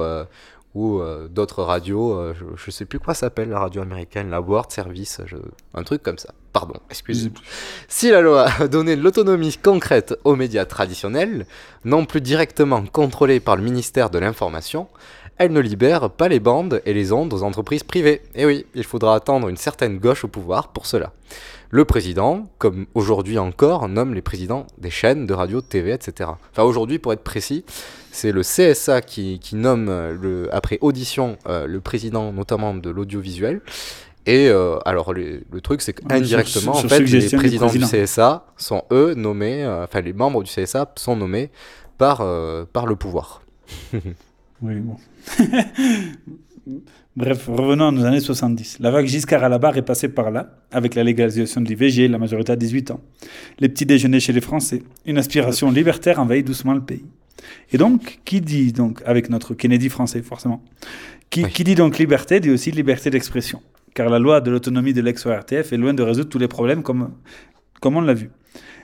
ou 0.75 1.01
euh, 1.01 1.29
d'autres 1.29 1.63
radios. 1.63 2.15
euh, 2.15 2.35
je, 2.39 2.45
je 2.57 2.71
sais 2.71 2.85
plus 2.85 2.99
quoi 2.99 3.15
s'appelle 3.15 3.51
la 3.51 3.61
radio 3.61 3.83
américaine, 3.83 4.31
la 4.31 4.41
World 4.41 4.71
Service, 4.71 5.21
je- 5.27 5.37
un 5.75 5.83
truc 5.83 6.03
comme 6.03 6.19
ça. 6.19 6.33
Pardon, 6.53 6.75
excusez-moi. 6.91 7.41
Si 7.89 8.11
la 8.11 8.21
loi 8.21 8.47
a 8.61 8.69
donné 8.69 8.95
l'autonomie 8.97 9.57
concrète 9.63 10.15
aux 10.25 10.37
médias 10.37 10.67
traditionnels, 10.67 11.47
non 11.85 12.05
plus 12.05 12.21
directement 12.21 12.85
contrôlés 12.85 13.41
par 13.41 13.57
le 13.57 13.63
ministère 13.63 14.11
de 14.11 14.19
l'Information, 14.19 14.89
elle 15.39 15.53
ne 15.53 15.61
libère 15.61 16.11
pas 16.11 16.29
les 16.29 16.41
bandes 16.41 16.83
et 16.85 16.93
les 16.93 17.13
ondes 17.13 17.33
aux 17.33 17.43
entreprises 17.43 17.83
privées. 17.83 18.23
Et 18.35 18.45
oui, 18.47 18.67
il 18.75 18.85
faudra 18.85 19.15
attendre 19.15 19.49
une 19.49 19.57
certaine 19.57 19.99
gauche 19.99 20.25
au 20.25 20.29
pouvoir 20.29 20.69
pour 20.69 20.87
cela. 20.87 21.13
Le 21.71 21.87
président, 21.87 22.45
comme 22.59 22.87
aujourd'hui 22.95 23.39
encore, 23.39 23.89
nomme 23.89 24.15
les 24.15 24.21
présidents 24.21 24.67
des 24.77 24.91
chaînes 24.91 25.27
de 25.27 25.33
radio, 25.33 25.63
de 25.63 25.67
TV, 25.67 25.93
etc. 25.93 26.31
Enfin 26.51 26.65
aujourd'hui, 26.65 26.99
pour 26.99 27.15
être 27.15 27.25
précis, 27.25 27.65
c'est 28.11 28.31
le 28.31 28.43
CSA 28.43 29.01
qui, 29.01 29.39
qui 29.39 29.57
nomme, 29.57 29.89
euh, 29.89 30.15
le, 30.21 30.55
après 30.55 30.77
audition, 30.83 31.39
euh, 31.49 31.67
le 31.67 31.81
président 31.81 32.31
notamment 32.31 32.75
de 32.75 32.91
l'audiovisuel. 32.91 33.63
Et 34.27 34.49
euh, 34.49 34.79
alors 34.85 35.15
le, 35.15 35.45
le 35.51 35.61
truc, 35.63 35.81
c'est 35.81 35.95
qu'indirectement, 35.95 36.77
en 36.77 36.89
fait, 36.89 37.01
les 37.01 37.31
présidents 37.31 37.71
du. 37.71 37.81
CSA 37.81 38.45
sont 38.59 38.85
eux 38.93 39.15
nommés, 39.15 39.65
euh, 39.65 39.85
enfin 39.85 40.03
les 40.03 40.13
membres 40.13 40.43
du 40.43 40.51
CSA 40.51 40.93
sont 40.97 41.17
nommés 41.17 41.51
par, 41.97 42.19
par 42.73 42.87
le 42.87 42.97
pouvoir. 42.97 43.43
Oui, 44.63 44.77
bon. 44.77 44.97
Bref, 47.15 47.47
revenons 47.49 47.89
à 47.89 47.91
nos 47.91 48.05
années 48.05 48.21
70. 48.21 48.79
La 48.81 48.91
vague 48.91 49.07
Giscard 49.07 49.45
à 49.45 49.49
la 49.49 49.59
barre 49.59 49.77
est 49.77 49.83
passée 49.83 50.09
par 50.09 50.31
là, 50.31 50.59
avec 50.71 50.95
la 50.95 51.05
légalisation 51.05 51.61
de 51.61 51.69
l'IVG, 51.69 52.09
la 52.09 52.19
majorité 52.19 52.53
à 52.53 52.57
18 52.57 52.91
ans. 52.93 53.01
Les 53.59 53.69
petits 53.69 53.85
déjeuners 53.85 54.21
chez 54.21 54.33
les 54.33 54.41
Français. 54.41 54.83
Une 55.05 55.19
aspiration 55.19 55.71
libertaire 55.71 56.21
envahit 56.21 56.47
doucement 56.47 56.73
le 56.73 56.81
pays. 56.81 57.05
Et 57.73 57.79
donc, 57.79 58.21
qui 58.25 58.41
dit 58.41 58.73
donc, 58.73 59.03
avec 59.05 59.29
notre 59.29 59.55
Kennedy 59.55 59.89
français, 59.89 60.23
forcément, 60.23 60.63
qui, 61.29 61.43
qui 61.45 61.65
dit 61.65 61.75
donc 61.75 61.99
liberté, 61.99 62.41
dit 62.41 62.51
aussi 62.51 62.71
liberté 62.71 63.11
d'expression. 63.11 63.61
Car 63.95 64.09
la 64.09 64.19
loi 64.19 64.41
de 64.41 64.51
l'autonomie 64.51 64.95
de 64.95 65.03
l'ex-ORTF 65.03 65.73
est 65.73 65.77
loin 65.77 65.93
de 65.93 66.03
résoudre 66.03 66.31
tous 66.31 66.39
les 66.39 66.49
problèmes 66.49 66.83
comme, 66.83 67.11
comme 67.81 67.97
on 67.97 68.01
l'a 68.01 68.15
vu. 68.15 68.31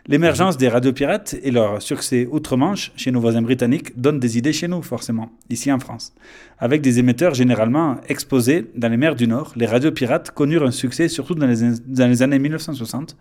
L'émergence 0.09 0.57
des 0.57 0.69
radios 0.69 0.95
pirates 0.95 1.37
et 1.43 1.51
leur 1.51 1.83
succès 1.83 2.27
outre-Manche 2.31 2.93
chez 2.97 3.11
nos 3.11 3.21
voisins 3.21 3.43
britanniques 3.43 4.01
donnent 4.01 4.19
des 4.19 4.39
idées 4.39 4.55
chez 4.55 4.67
nous, 4.67 4.81
forcément, 4.81 5.31
ici 5.51 5.71
en 5.71 5.79
France. 5.79 6.15
Avec 6.59 6.81
des 6.81 6.99
émetteurs 6.99 7.35
généralement 7.35 8.01
exposés 8.09 8.71
dans 8.75 8.89
les 8.89 8.97
mers 8.97 9.15
du 9.15 9.29
Nord, 9.29 9.53
les 9.55 9.67
radios 9.67 9.93
pirates 9.93 10.31
connurent 10.31 10.65
un 10.65 10.71
succès 10.71 11.09
surtout 11.09 11.35
dans 11.35 11.47
les, 11.47 11.57
dans 11.87 12.09
les 12.09 12.23
années 12.23 12.39
1960, 12.39 13.19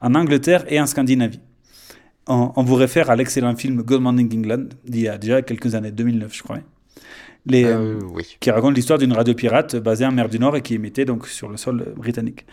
en 0.00 0.14
Angleterre 0.16 0.64
et 0.68 0.80
en 0.80 0.86
Scandinavie. 0.86 1.38
On, 2.26 2.50
on 2.56 2.62
vous 2.64 2.74
réfère 2.74 3.10
à 3.10 3.16
l'excellent 3.16 3.54
film 3.54 3.82
Good 3.82 4.00
Morning 4.00 4.36
England, 4.36 4.64
d'il 4.84 5.02
y 5.02 5.08
a 5.08 5.18
déjà 5.18 5.40
quelques 5.40 5.76
années, 5.76 5.92
2009 5.92 6.34
je 6.34 6.42
crois. 6.42 6.58
Les, 7.46 7.64
Euh, 7.64 8.00
oui. 8.12 8.36
Qui 8.40 8.50
raconte 8.50 8.74
l'histoire 8.74 8.98
d'une 8.98 9.12
radio 9.12 9.34
pirate 9.34 9.76
basée 9.76 10.04
en 10.04 10.10
mer 10.10 10.28
du 10.28 10.40
Nord 10.40 10.56
et 10.56 10.62
qui 10.62 10.74
émettait 10.74 11.04
donc 11.04 11.28
sur 11.28 11.48
le 11.48 11.56
sol 11.58 11.92
britannique. 11.96 12.44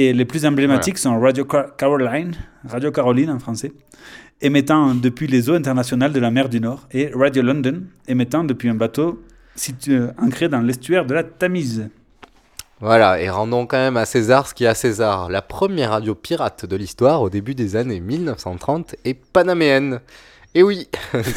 Et 0.00 0.12
les 0.12 0.24
plus 0.24 0.46
emblématiques 0.46 0.96
sont 0.96 1.18
Radio 1.18 1.44
Car- 1.44 1.74
Caroline, 1.74 2.32
Radio 2.68 2.92
Caroline 2.92 3.30
en 3.30 3.40
français, 3.40 3.72
émettant 4.40 4.94
depuis 4.94 5.26
les 5.26 5.50
eaux 5.50 5.54
internationales 5.54 6.12
de 6.12 6.20
la 6.20 6.30
mer 6.30 6.48
du 6.48 6.60
Nord, 6.60 6.86
et 6.92 7.10
Radio 7.12 7.42
London, 7.42 7.82
émettant 8.06 8.44
depuis 8.44 8.68
un 8.68 8.76
bateau 8.76 9.20
situé, 9.56 9.96
euh, 9.96 10.12
ancré 10.16 10.48
dans 10.48 10.60
l'estuaire 10.60 11.04
de 11.04 11.14
la 11.14 11.24
Tamise. 11.24 11.88
Voilà, 12.80 13.20
et 13.20 13.28
rendons 13.28 13.66
quand 13.66 13.76
même 13.76 13.96
à 13.96 14.04
César 14.04 14.46
ce 14.46 14.54
qui 14.54 14.62
est 14.62 14.68
à 14.68 14.74
César. 14.76 15.28
La 15.30 15.42
première 15.42 15.90
radio 15.90 16.14
pirate 16.14 16.64
de 16.64 16.76
l'histoire 16.76 17.20
au 17.20 17.28
début 17.28 17.56
des 17.56 17.74
années 17.74 17.98
1930 17.98 18.94
est 19.04 19.14
panaméenne. 19.14 19.98
Et 20.58 20.62
oui, 20.64 20.88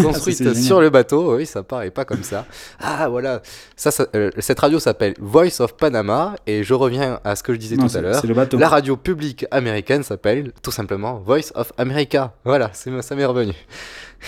construite 0.01 0.37
c'est 0.37 0.43
génial. 0.45 0.63
sur 0.63 0.81
le 0.81 0.89
bateau, 0.89 1.35
oui, 1.35 1.45
ça 1.45 1.61
paraît 1.61 1.91
pas 1.91 2.05
comme 2.05 2.23
ça. 2.23 2.45
Ah 2.79 3.07
voilà, 3.07 3.41
ça, 3.75 3.91
ça- 3.91 4.07
euh, 4.15 4.31
cette 4.39 4.59
radio 4.59 4.79
s'appelle 4.79 5.13
Voice 5.19 5.59
of 5.59 5.77
Panama, 5.77 6.35
et 6.47 6.63
je 6.63 6.73
reviens 6.73 7.19
à 7.23 7.35
ce 7.35 7.43
que 7.43 7.53
je 7.53 7.59
disais 7.59 7.75
Non, 7.75 7.83
tout 7.83 7.89
c'est- 7.89 7.97
à 7.99 8.01
l'heure. 8.01 8.19
c'est 8.19 8.25
le 8.27 8.33
bateau. 8.33 8.57
La 8.57 8.67
radio 8.67 8.97
publique 8.97 9.45
américaine 9.51 10.01
s'appelle 10.01 10.53
tout 10.63 10.71
simplement 10.71 11.19
Voice 11.19 11.51
of 11.53 11.71
America. 11.77 12.33
Voilà, 12.45 12.71
c'est- 12.73 13.01
ça 13.03 13.15
m'est 13.15 13.25
revenu. 13.25 13.53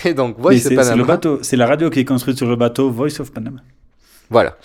Et 0.06 0.14
donc 0.14 0.38
Voice 0.40 0.52
c'est 0.60 0.68
of 0.68 0.70
c'est 0.70 0.76
Panama. 0.76 0.96
le 0.96 1.04
bateau, 1.06 1.40
c'est 1.42 1.58
la 1.58 1.66
radio 1.66 1.90
qui 1.90 2.00
est 2.02 2.06
construite 2.06 2.38
sur 2.38 2.48
le 2.48 2.56
bateau 2.56 2.92
Voice 2.92 3.20
of 3.20 3.32
Panama. 3.32 3.62
Voilà. 4.30 4.58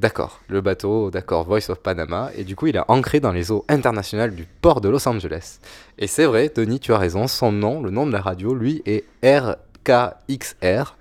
D'accord, 0.00 0.40
le 0.48 0.60
bateau, 0.60 1.10
d'accord, 1.10 1.44
Voice 1.44 1.70
of 1.70 1.78
Panama, 1.78 2.30
et 2.36 2.42
du 2.42 2.56
coup 2.56 2.66
il 2.66 2.76
est 2.76 2.82
ancré 2.88 3.20
dans 3.20 3.30
les 3.30 3.52
eaux 3.52 3.64
internationales 3.68 4.34
du 4.34 4.44
port 4.60 4.80
de 4.80 4.88
Los 4.88 5.08
Angeles. 5.08 5.60
Et 5.98 6.08
c'est 6.08 6.24
vrai, 6.24 6.50
Denis, 6.54 6.80
tu 6.80 6.92
as 6.92 6.98
raison, 6.98 7.28
son 7.28 7.52
nom, 7.52 7.80
le 7.80 7.90
nom 7.90 8.04
de 8.04 8.12
la 8.12 8.20
radio, 8.20 8.54
lui, 8.54 8.82
est 8.86 9.04
RKXR, 9.22 10.96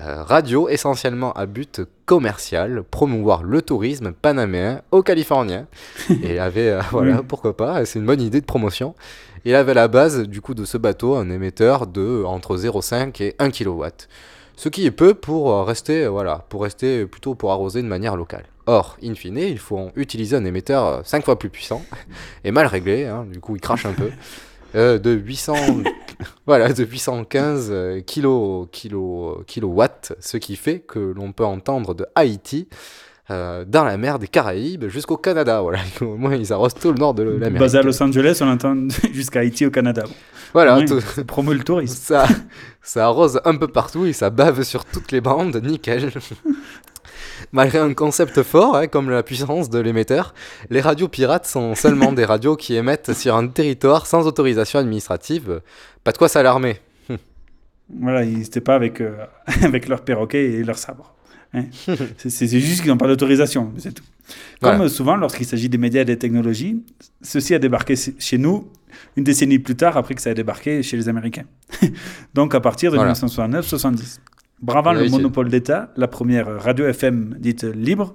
euh, 0.00 0.24
radio 0.24 0.68
essentiellement 0.68 1.32
à 1.34 1.46
but 1.46 1.82
commercial, 2.04 2.82
promouvoir 2.82 3.44
le 3.44 3.62
tourisme 3.62 4.10
panaméen 4.10 4.82
au 4.90 5.02
Californien. 5.02 5.68
Et 6.10 6.34
il 6.34 6.38
avait, 6.40 6.70
euh, 6.70 6.80
voilà, 6.90 7.22
pourquoi 7.22 7.56
pas, 7.56 7.84
c'est 7.84 8.00
une 8.00 8.06
bonne 8.06 8.20
idée 8.20 8.40
de 8.40 8.46
promotion. 8.46 8.96
Il 9.44 9.54
avait 9.54 9.70
à 9.70 9.74
la 9.74 9.88
base 9.88 10.22
du 10.22 10.40
coup 10.40 10.54
de 10.54 10.64
ce 10.64 10.76
bateau 10.76 11.14
un 11.14 11.30
émetteur 11.30 11.86
de 11.86 12.24
entre 12.24 12.56
0,5 12.56 13.22
et 13.22 13.36
1 13.38 13.50
kW. 13.50 13.84
Ce 14.56 14.68
qui 14.68 14.86
est 14.86 14.90
peu 14.90 15.14
pour 15.14 15.50
euh, 15.50 15.64
rester, 15.64 16.04
euh, 16.04 16.08
voilà, 16.08 16.44
pour 16.48 16.62
rester 16.62 17.06
plutôt 17.06 17.34
pour 17.34 17.50
arroser 17.52 17.82
de 17.82 17.88
manière 17.88 18.16
locale. 18.16 18.44
Or, 18.66 18.96
in 19.02 19.14
fine, 19.14 19.36
il 19.36 19.58
faut 19.58 19.90
utiliser 19.96 20.36
un 20.36 20.44
émetteur 20.44 21.04
5 21.04 21.24
fois 21.24 21.38
plus 21.38 21.50
puissant 21.50 21.82
et 22.44 22.50
mal 22.50 22.66
réglé, 22.66 23.04
hein, 23.04 23.26
du 23.30 23.40
coup 23.40 23.56
il 23.56 23.60
crache 23.60 23.84
un 23.84 23.92
peu, 23.92 24.10
euh, 24.74 24.98
de 24.98 25.12
800, 25.12 25.54
voilà, 26.46 26.72
de 26.72 26.84
815 26.84 27.68
euh, 27.70 28.00
kilo, 28.00 28.68
kilo, 28.72 29.44
ce 30.18 30.36
qui 30.36 30.56
fait 30.56 30.80
que 30.80 30.98
l'on 30.98 31.30
peut 31.30 31.44
entendre 31.44 31.94
de 31.94 32.06
Haïti 32.16 32.68
euh, 33.30 33.64
dans 33.66 33.84
la 33.84 33.96
mer 33.96 34.18
des 34.18 34.28
Caraïbes 34.28 34.88
jusqu'au 34.88 35.16
Canada. 35.16 35.60
Voilà, 35.62 35.78
au 36.00 36.16
moins 36.16 36.34
ils 36.34 36.52
arrosent 36.52 36.74
tout 36.74 36.92
le 36.92 36.98
nord 36.98 37.14
de 37.14 37.22
l'Amérique. 37.22 37.58
Basé 37.58 37.78
à 37.78 37.82
Los 37.82 38.02
Angeles, 38.02 38.38
on 38.42 38.48
entend 38.48 38.76
jusqu'à 39.12 39.40
Haïti 39.40 39.64
au 39.66 39.70
Canada. 39.70 40.04
Voilà, 40.52 40.76
Ouais, 40.78 40.84
tout- 40.84 41.00
ça 41.00 41.24
promeut 41.24 41.54
le 41.54 41.64
tourisme. 41.64 41.94
ça, 42.00 42.26
ça 42.82 43.06
arrose 43.06 43.40
un 43.44 43.56
peu 43.56 43.66
partout 43.68 44.04
et 44.06 44.12
ça 44.12 44.30
bave 44.30 44.62
sur 44.62 44.84
toutes 44.84 45.10
les 45.12 45.20
bandes, 45.20 45.56
nickel. 45.64 46.10
Malgré 47.52 47.78
un 47.78 47.92
concept 47.94 48.42
fort, 48.42 48.76
hein, 48.76 48.86
comme 48.86 49.10
la 49.10 49.22
puissance 49.22 49.68
de 49.70 49.78
l'émetteur, 49.78 50.34
les 50.70 50.80
radios 50.80 51.08
pirates 51.08 51.46
sont 51.46 51.74
seulement 51.74 52.12
des 52.12 52.24
radios 52.24 52.56
qui 52.56 52.74
émettent 52.74 53.12
sur 53.12 53.36
un 53.36 53.48
territoire 53.48 54.06
sans 54.06 54.26
autorisation 54.26 54.78
administrative. 54.78 55.60
Pas 56.04 56.12
de 56.12 56.18
quoi 56.18 56.28
s'alarmer. 56.28 56.80
Voilà, 58.00 58.24
ils 58.24 58.38
n'étaient 58.38 58.62
pas 58.62 58.74
avec, 58.76 59.00
euh, 59.02 59.12
avec 59.62 59.88
leurs 59.88 60.02
perroquets 60.02 60.52
et 60.52 60.64
leurs 60.64 60.78
sabres. 60.78 61.13
Hein. 61.54 61.64
c'est 62.16 62.46
juste 62.48 62.80
qu'ils 62.82 62.90
n'ont 62.90 62.96
pas 62.96 63.06
d'autorisation, 63.08 63.72
c'est 63.78 63.92
tout. 63.92 64.04
Comme 64.60 64.88
souvent, 64.88 65.16
lorsqu'il 65.16 65.46
s'agit 65.46 65.68
des 65.68 65.78
médias 65.78 66.02
et 66.02 66.04
des 66.04 66.18
technologies, 66.18 66.82
ceci 67.22 67.54
a 67.54 67.58
débarqué 67.58 67.94
chez 68.18 68.38
nous 68.38 68.68
une 69.16 69.24
décennie 69.24 69.58
plus 69.58 69.74
tard, 69.76 69.96
après 69.96 70.14
que 70.14 70.22
ça 70.22 70.30
a 70.30 70.34
débarqué 70.34 70.82
chez 70.82 70.96
les 70.96 71.08
Américains. 71.08 71.44
Donc 72.34 72.54
à 72.54 72.60
partir 72.60 72.90
de 72.92 72.96
Voilà. 72.96 73.12
1969-70. 73.12 74.18
Bravant 74.62 74.94
Oui, 74.96 75.04
le 75.04 75.10
monopole 75.10 75.48
d'État, 75.50 75.92
la 75.96 76.08
première 76.08 76.62
radio 76.62 76.86
FM 76.86 77.36
dite 77.38 77.64
libre 77.64 78.14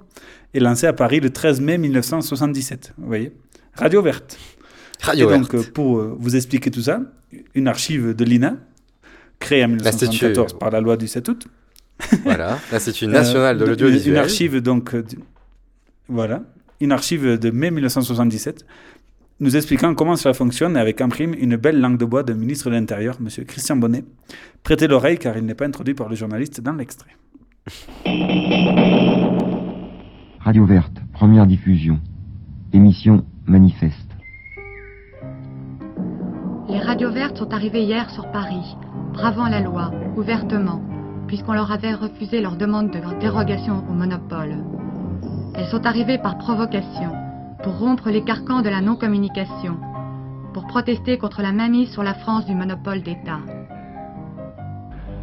est 0.53 0.59
lancée 0.59 0.87
à 0.87 0.93
Paris 0.93 1.19
le 1.19 1.29
13 1.29 1.61
mai 1.61 1.77
1977. 1.77 2.93
Vous 2.97 3.07
voyez? 3.07 3.31
Radio 3.75 4.01
verte. 4.01 4.37
Radio 5.01 5.29
et 5.29 5.37
donc, 5.37 5.51
verte. 5.53 5.67
euh, 5.67 5.71
pour 5.73 5.99
euh, 5.99 6.15
vous 6.19 6.35
expliquer 6.35 6.71
tout 6.71 6.81
ça, 6.81 7.01
une 7.53 7.67
archive 7.67 8.15
de 8.15 8.23
l'INA, 8.25 8.57
créée 9.39 9.63
en 9.63 9.67
L'Institut- 9.67 10.25
1974 10.27 10.53
par 10.59 10.71
la 10.71 10.81
loi 10.81 10.97
du 10.97 11.07
7 11.07 11.27
août. 11.29 11.47
Voilà, 12.23 12.57
national 12.71 13.57
de 13.57 13.63
Euh, 13.63 13.67
l'audiovisuel. 13.67 14.13
Une 14.13 14.19
archive, 14.19 14.61
donc, 14.61 14.93
euh, 14.95 15.03
de- 15.03 15.17
voilà, 16.07 16.43
une 16.79 16.91
archive 16.91 17.37
de 17.37 17.51
mai 17.51 17.71
1977, 17.71 18.65
nous 19.41 19.55
expliquant 19.55 19.93
comment 19.95 20.15
cela 20.15 20.33
fonctionne 20.33 20.75
et 20.77 20.79
avec 20.79 21.01
en 21.01 21.09
prime 21.09 21.33
une 21.37 21.55
belle 21.55 21.79
langue 21.79 21.97
de 21.97 22.05
bois 22.05 22.23
de 22.23 22.33
ministre 22.33 22.69
de 22.69 22.75
l'Intérieur, 22.75 23.17
M. 23.19 23.27
Christian 23.45 23.75
Bonnet. 23.77 24.03
Prêtez 24.63 24.87
l'oreille 24.87 25.17
car 25.17 25.37
il 25.37 25.45
n'est 25.45 25.55
pas 25.55 25.65
introduit 25.65 25.93
par 25.93 26.09
le 26.09 26.15
journaliste 26.15 26.61
dans 26.61 26.73
l'extrait. 26.73 27.11
Radio 30.39 30.65
Verte, 30.65 30.97
première 31.13 31.45
diffusion. 31.45 31.99
Émission 32.73 33.25
Manifeste. 33.45 33.95
Les 36.69 36.79
radios 36.79 37.11
vertes 37.11 37.37
sont 37.37 37.51
arrivées 37.53 37.83
hier 37.83 38.09
sur 38.11 38.29
Paris, 38.31 38.75
bravant 39.13 39.47
la 39.49 39.59
loi, 39.61 39.91
ouvertement, 40.17 40.81
puisqu'on 41.29 41.53
leur 41.53 41.71
avait 41.71 41.93
refusé 41.93 42.41
leur 42.41 42.55
demande 42.55 42.89
de 42.89 43.19
dérogation 43.19 43.83
au 43.87 43.93
monopole. 43.93 44.55
Elles 45.55 45.67
sont 45.67 45.85
arrivées 45.85 46.17
par 46.17 46.39
provocation, 46.39 47.11
pour 47.61 47.77
rompre 47.77 48.09
les 48.09 48.23
carcans 48.23 48.63
de 48.63 48.69
la 48.69 48.81
non-communication, 48.81 49.77
pour 50.55 50.65
protester 50.65 51.19
contre 51.19 51.43
la 51.43 51.51
mainmise 51.51 51.91
sur 51.91 52.01
la 52.01 52.15
France 52.15 52.47
du 52.47 52.55
monopole 52.55 53.03
d'État. 53.03 53.41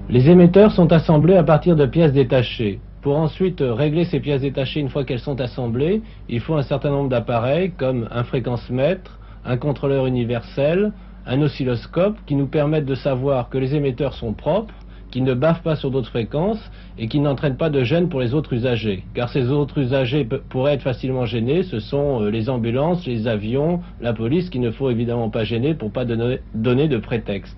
Les 0.08 0.30
émetteurs 0.30 0.70
sont 0.70 0.92
assemblés 0.92 1.36
à 1.36 1.42
partir 1.42 1.74
de 1.74 1.86
pièces 1.86 2.12
détachées. 2.12 2.78
Pour 3.02 3.18
ensuite 3.18 3.60
régler 3.60 4.04
ces 4.04 4.20
pièces 4.20 4.42
détachées 4.42 4.78
une 4.78 4.90
fois 4.90 5.02
qu'elles 5.04 5.18
sont 5.18 5.40
assemblées, 5.40 6.02
il 6.28 6.38
faut 6.38 6.54
un 6.54 6.62
certain 6.62 6.90
nombre 6.90 7.08
d'appareils 7.08 7.72
comme 7.72 8.06
un 8.12 8.22
fréquence-mètre, 8.22 9.18
un 9.44 9.56
contrôleur 9.56 10.06
universel, 10.06 10.92
un 11.26 11.42
oscilloscope 11.42 12.16
qui 12.26 12.36
nous 12.36 12.46
permettent 12.46 12.86
de 12.86 12.94
savoir 12.94 13.48
que 13.48 13.58
les 13.58 13.74
émetteurs 13.74 14.14
sont 14.14 14.34
propres, 14.34 14.74
qu'ils 15.10 15.24
ne 15.24 15.34
bavent 15.34 15.62
pas 15.62 15.76
sur 15.76 15.90
d'autres 15.90 16.10
fréquences 16.10 16.70
et 16.98 17.08
qui 17.08 17.20
n'entraînent 17.20 17.56
pas 17.56 17.70
de 17.70 17.82
gêne 17.84 18.08
pour 18.08 18.20
les 18.20 18.34
autres 18.34 18.52
usagers. 18.52 19.04
Car 19.14 19.28
ces 19.28 19.50
autres 19.50 19.78
usagers 19.78 20.26
pourraient 20.48 20.74
être 20.74 20.82
facilement 20.82 21.26
gênés, 21.26 21.62
ce 21.62 21.80
sont 21.80 22.22
euh, 22.22 22.30
les 22.30 22.48
ambulances, 22.48 23.06
les 23.06 23.28
avions, 23.28 23.80
la 24.00 24.12
police 24.12 24.50
qu'il 24.50 24.60
ne 24.60 24.70
faut 24.70 24.90
évidemment 24.90 25.30
pas 25.30 25.44
gêner 25.44 25.74
pour 25.74 25.90
pas 25.90 26.04
donner- 26.04 26.40
de 26.54 26.96
prétexte. 26.98 27.56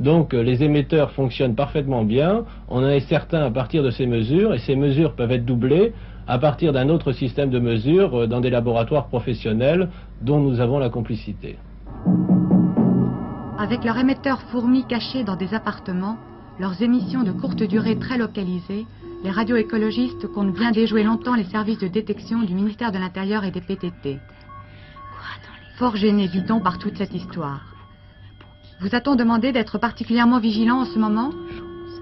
Donc 0.00 0.32
euh, 0.32 0.42
les 0.42 0.62
émetteurs 0.62 1.10
fonctionnent 1.10 1.54
parfaitement 1.54 2.04
bien, 2.04 2.44
on 2.68 2.84
en 2.84 2.88
est 2.88 3.00
certain 3.00 3.42
à 3.44 3.50
partir 3.50 3.82
de 3.82 3.90
ces 3.90 4.06
mesures, 4.06 4.54
et 4.54 4.58
ces 4.58 4.76
mesures 4.76 5.14
peuvent 5.14 5.32
être 5.32 5.44
doublées 5.44 5.92
à 6.26 6.38
partir 6.38 6.72
d'un 6.72 6.88
autre 6.88 7.12
système 7.12 7.50
de 7.50 7.58
mesures 7.58 8.14
euh, 8.22 8.26
dans 8.26 8.40
des 8.40 8.50
laboratoires 8.50 9.08
professionnels 9.08 9.88
dont 10.22 10.40
nous 10.40 10.60
avons 10.60 10.78
la 10.78 10.88
complicité. 10.88 11.56
Avec 13.58 13.84
leurs 13.84 13.98
émetteurs 13.98 14.40
fourmis 14.42 14.84
cachés 14.86 15.24
dans 15.24 15.36
des 15.36 15.52
appartements, 15.52 16.16
leurs 16.58 16.82
émissions 16.82 17.22
de 17.22 17.32
courte 17.32 17.62
durée 17.62 17.98
très 17.98 18.18
localisées, 18.18 18.86
les 19.22 19.30
radios 19.30 19.56
écologistes 19.56 20.26
comptent 20.28 20.54
bien 20.54 20.70
déjouer 20.70 21.02
longtemps 21.02 21.34
les 21.34 21.44
services 21.44 21.78
de 21.78 21.88
détection 21.88 22.42
du 22.42 22.54
ministère 22.54 22.92
de 22.92 22.98
l'Intérieur 22.98 23.44
et 23.44 23.50
des 23.50 23.60
PTT. 23.60 24.18
Fort 25.76 25.96
gêné, 25.96 26.28
dit-on, 26.28 26.60
par 26.60 26.78
toute 26.78 26.96
cette 26.96 27.14
histoire. 27.14 27.62
Vous 28.80 28.94
a-t-on 28.94 29.14
demandé 29.14 29.52
d'être 29.52 29.78
particulièrement 29.78 30.40
vigilant 30.40 30.80
en 30.80 30.84
ce 30.84 30.98
moment? 30.98 31.30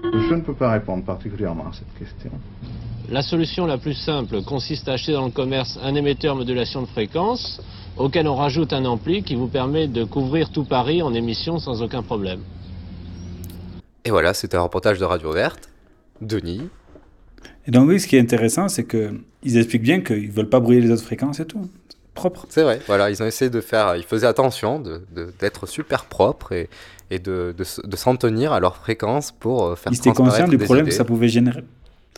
Je 0.03 0.33
ne 0.33 0.41
peux 0.41 0.53
pas 0.53 0.71
répondre 0.71 1.03
particulièrement 1.03 1.67
à 1.67 1.73
cette 1.73 1.93
question. 1.97 2.31
La 3.09 3.21
solution 3.21 3.65
la 3.65 3.77
plus 3.77 3.93
simple 3.93 4.43
consiste 4.43 4.89
à 4.89 4.93
acheter 4.93 5.13
dans 5.13 5.25
le 5.25 5.31
commerce 5.31 5.79
un 5.81 5.95
émetteur 5.95 6.35
modulation 6.35 6.81
de 6.81 6.87
fréquence 6.87 7.61
auquel 7.97 8.27
on 8.27 8.35
rajoute 8.35 8.73
un 8.73 8.85
ampli 8.85 9.23
qui 9.23 9.35
vous 9.35 9.47
permet 9.47 9.87
de 9.87 10.03
couvrir 10.03 10.51
tout 10.51 10.65
Paris 10.65 11.01
en 11.01 11.13
émission 11.13 11.57
sans 11.57 11.81
aucun 11.81 12.03
problème. 12.03 12.41
Et 14.07 14.09
voilà, 14.09 14.33
c'était 14.33 14.55
un 14.55 14.61
reportage 14.61 14.99
de 14.99 15.03
Radio 15.03 15.33
Verte. 15.33 15.69
Denis. 16.21 16.69
Et 17.67 17.71
donc 17.71 17.89
oui, 17.89 17.99
ce 17.99 18.07
qui 18.07 18.15
est 18.15 18.21
intéressant, 18.21 18.69
c'est 18.69 18.85
qu'ils 18.85 19.57
expliquent 19.57 19.81
bien 19.83 19.99
qu'ils 19.99 20.27
ne 20.29 20.31
veulent 20.31 20.47
pas 20.47 20.61
brouiller 20.61 20.79
les 20.79 20.91
autres 20.91 21.03
fréquences 21.03 21.41
et 21.41 21.45
tout. 21.45 21.69
Propre. 22.13 22.45
C'est 22.49 22.63
vrai, 22.63 22.79
voilà, 22.87 23.09
ils 23.09 23.21
ont 23.21 23.25
essayé 23.25 23.51
de 23.51 23.59
faire, 23.59 23.97
ils 23.97 24.03
faisaient 24.03 24.25
attention 24.25 24.79
de- 24.79 25.01
de- 25.13 25.33
d'être 25.39 25.65
super 25.67 26.05
propres 26.05 26.53
et, 26.53 26.69
et 27.11 27.19
de, 27.19 27.53
de, 27.55 27.65
de 27.87 27.95
s'en 27.97 28.15
tenir 28.15 28.53
à 28.53 28.61
leur 28.61 28.77
fréquence 28.77 29.33
pour 29.33 29.65
euh, 29.65 29.75
faire 29.75 29.91
Ils 29.91 29.97
étaient 29.97 30.11
conscients 30.13 30.47
du 30.47 30.57
problème 30.57 30.85
que 30.85 30.91
ça 30.93 31.03
pouvait 31.03 31.27
générer. 31.27 31.63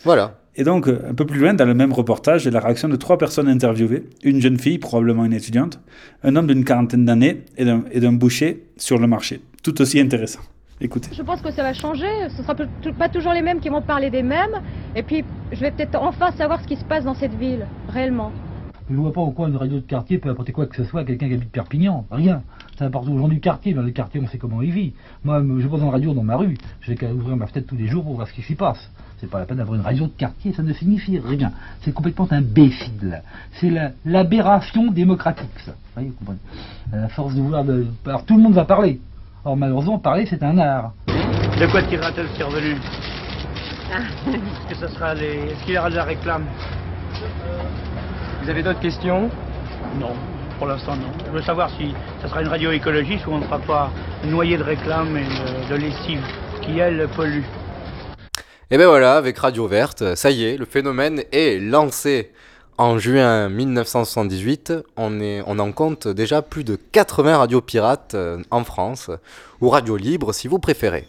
Voilà. 0.04 0.38
Et 0.54 0.62
donc, 0.62 0.86
euh, 0.86 1.00
un 1.10 1.14
peu 1.14 1.26
plus 1.26 1.40
loin, 1.40 1.54
dans 1.54 1.64
le 1.66 1.74
même 1.74 1.92
reportage, 1.92 2.46
la 2.46 2.60
réaction 2.60 2.88
de 2.88 2.94
trois 2.96 3.18
personnes 3.18 3.48
interviewées. 3.48 4.04
Une 4.22 4.40
jeune 4.40 4.58
fille, 4.60 4.78
probablement 4.78 5.24
une 5.24 5.32
étudiante, 5.32 5.80
un 6.22 6.36
homme 6.36 6.46
d'une 6.46 6.64
quarantaine 6.64 7.04
d'années 7.04 7.42
et 7.58 7.64
d'un 7.64 8.12
boucher 8.12 8.62
sur 8.76 8.98
le 8.98 9.08
marché. 9.08 9.42
Tout 9.64 9.82
aussi 9.82 9.98
intéressant. 9.98 10.40
Écoutez. 10.80 11.10
Je 11.14 11.22
pense 11.22 11.40
que 11.42 11.50
ça 11.50 11.62
va 11.62 11.74
changer. 11.74 12.06
Ce 12.30 12.42
sera 12.42 12.54
pe- 12.54 12.66
pas 12.98 13.08
toujours 13.08 13.32
les 13.32 13.42
mêmes 13.42 13.60
qui 13.60 13.68
vont 13.68 13.82
parler 13.82 14.10
des 14.10 14.22
mêmes. 14.22 14.60
Et 14.96 15.02
puis, 15.02 15.24
je 15.52 15.60
vais 15.60 15.70
peut-être 15.70 15.96
enfin 16.00 16.30
savoir 16.32 16.60
ce 16.62 16.66
qui 16.66 16.76
se 16.76 16.84
passe 16.84 17.04
dans 17.04 17.14
cette 17.14 17.34
ville, 17.34 17.66
réellement. 17.88 18.32
Je 18.88 18.94
ne 18.96 19.00
vois 19.00 19.10
pas 19.12 19.20
pourquoi 19.20 19.46
une 19.48 19.56
radio 19.56 19.76
de 19.76 19.82
quartier 19.86 20.18
peut 20.18 20.30
apporter 20.30 20.50
quoi 20.52 20.66
que 20.66 20.74
ce 20.74 20.82
soit 20.84 21.02
à 21.02 21.04
quelqu'un 21.04 21.28
qui 21.28 21.34
habite 21.34 21.50
Perpignan. 21.52 22.06
Rien. 22.10 22.42
Ça 22.76 22.86
apporte 22.86 23.06
aux 23.08 23.18
gens 23.18 23.28
du 23.28 23.38
quartier. 23.40 23.72
Dans 23.74 23.82
le 23.82 23.90
quartier, 23.90 24.20
on 24.24 24.26
sait 24.26 24.38
comment 24.38 24.62
ils 24.62 24.72
vivent. 24.72 24.92
Moi, 25.22 25.40
je 25.60 25.68
vois 25.68 25.78
une 25.78 25.88
radio 25.90 26.12
dans 26.14 26.24
ma 26.24 26.36
rue. 26.36 26.56
Je 26.80 26.90
vais 26.90 26.96
qu'à 26.96 27.12
ouvrir 27.12 27.36
ma 27.36 27.46
fenêtre 27.46 27.68
tous 27.68 27.76
les 27.76 27.86
jours 27.86 28.02
pour 28.02 28.14
voir 28.14 28.26
ce 28.26 28.32
qui 28.32 28.42
s'y 28.42 28.54
passe. 28.56 28.90
C'est 29.18 29.30
pas 29.30 29.38
la 29.38 29.44
peine 29.44 29.58
d'avoir 29.58 29.76
une 29.78 29.84
radio 29.84 30.06
de 30.06 30.12
quartier. 30.16 30.52
Ça 30.54 30.62
ne 30.62 30.72
signifie 30.72 31.18
rien. 31.20 31.52
C'est 31.82 31.92
complètement 31.92 32.26
imbécile. 32.32 33.22
C'est 33.60 33.70
la- 33.70 33.92
l'aberration 34.06 34.90
démocratique, 34.90 35.50
ça. 35.64 35.72
Vous 35.72 35.78
voyez, 35.94 36.08
vous 36.08 36.14
comprenez 36.16 36.38
À 36.92 36.96
la 36.96 37.08
force 37.10 37.34
de 37.34 37.40
vouloir... 37.42 37.64
De... 37.64 37.86
Alors, 38.06 38.24
tout 38.24 38.36
le 38.36 38.42
monde 38.42 38.54
va 38.54 38.64
parler. 38.64 38.98
Or, 39.44 39.56
malheureusement, 39.56 39.98
parler, 39.98 40.26
c'est 40.28 40.42
un 40.42 40.58
art. 40.58 40.92
De 41.06 41.66
quoi 41.70 41.82
tirera-t-elle 41.82 42.28
qui 42.34 42.42
est 42.42 42.44
revenu 42.44 42.76
Est-ce 44.28 44.68
que 44.68 44.86
ce 44.86 44.94
sera 44.94 45.14
les... 45.14 45.50
Est-ce 45.50 45.64
qu'il 45.64 45.74
y 45.74 45.78
aura 45.78 45.88
de 45.88 45.96
la 45.96 46.04
réclame 46.04 46.44
Vous 48.42 48.50
avez 48.50 48.62
d'autres 48.62 48.80
questions 48.80 49.30
Non, 49.98 50.12
pour 50.58 50.66
l'instant 50.66 50.94
non. 50.94 51.08
Je 51.26 51.30
veux 51.30 51.42
savoir 51.42 51.70
si 51.70 51.94
ça 52.20 52.28
sera 52.28 52.42
une 52.42 52.48
radio 52.48 52.70
écologiste 52.70 53.26
ou 53.26 53.32
on 53.32 53.38
ne 53.38 53.44
sera 53.44 53.58
pas 53.60 53.90
noyé 54.24 54.58
de 54.58 54.62
réclame 54.62 55.16
et 55.16 55.24
de, 55.24 55.74
de 55.74 55.76
lessive 55.80 56.22
qui, 56.60 56.78
elle, 56.78 57.08
pollue. 57.16 57.44
Et 58.70 58.76
ben 58.76 58.86
voilà, 58.86 59.16
avec 59.16 59.38
Radio 59.38 59.66
Verte, 59.66 60.14
ça 60.16 60.30
y 60.30 60.44
est, 60.44 60.58
le 60.58 60.66
phénomène 60.66 61.22
est 61.32 61.58
lancé. 61.58 62.30
En 62.80 62.98
juin 62.98 63.50
1978, 63.50 64.72
on, 64.96 65.58
en 65.58 65.72
compte 65.72 66.08
déjà 66.08 66.40
plus 66.40 66.64
de 66.64 66.76
80 66.76 67.36
radios 67.36 67.60
pirates 67.60 68.14
euh, 68.14 68.42
en 68.50 68.64
France, 68.64 69.10
ou 69.60 69.68
radios 69.68 69.98
libres 69.98 70.32
si 70.32 70.48
vous 70.48 70.58
préférez. 70.58 71.06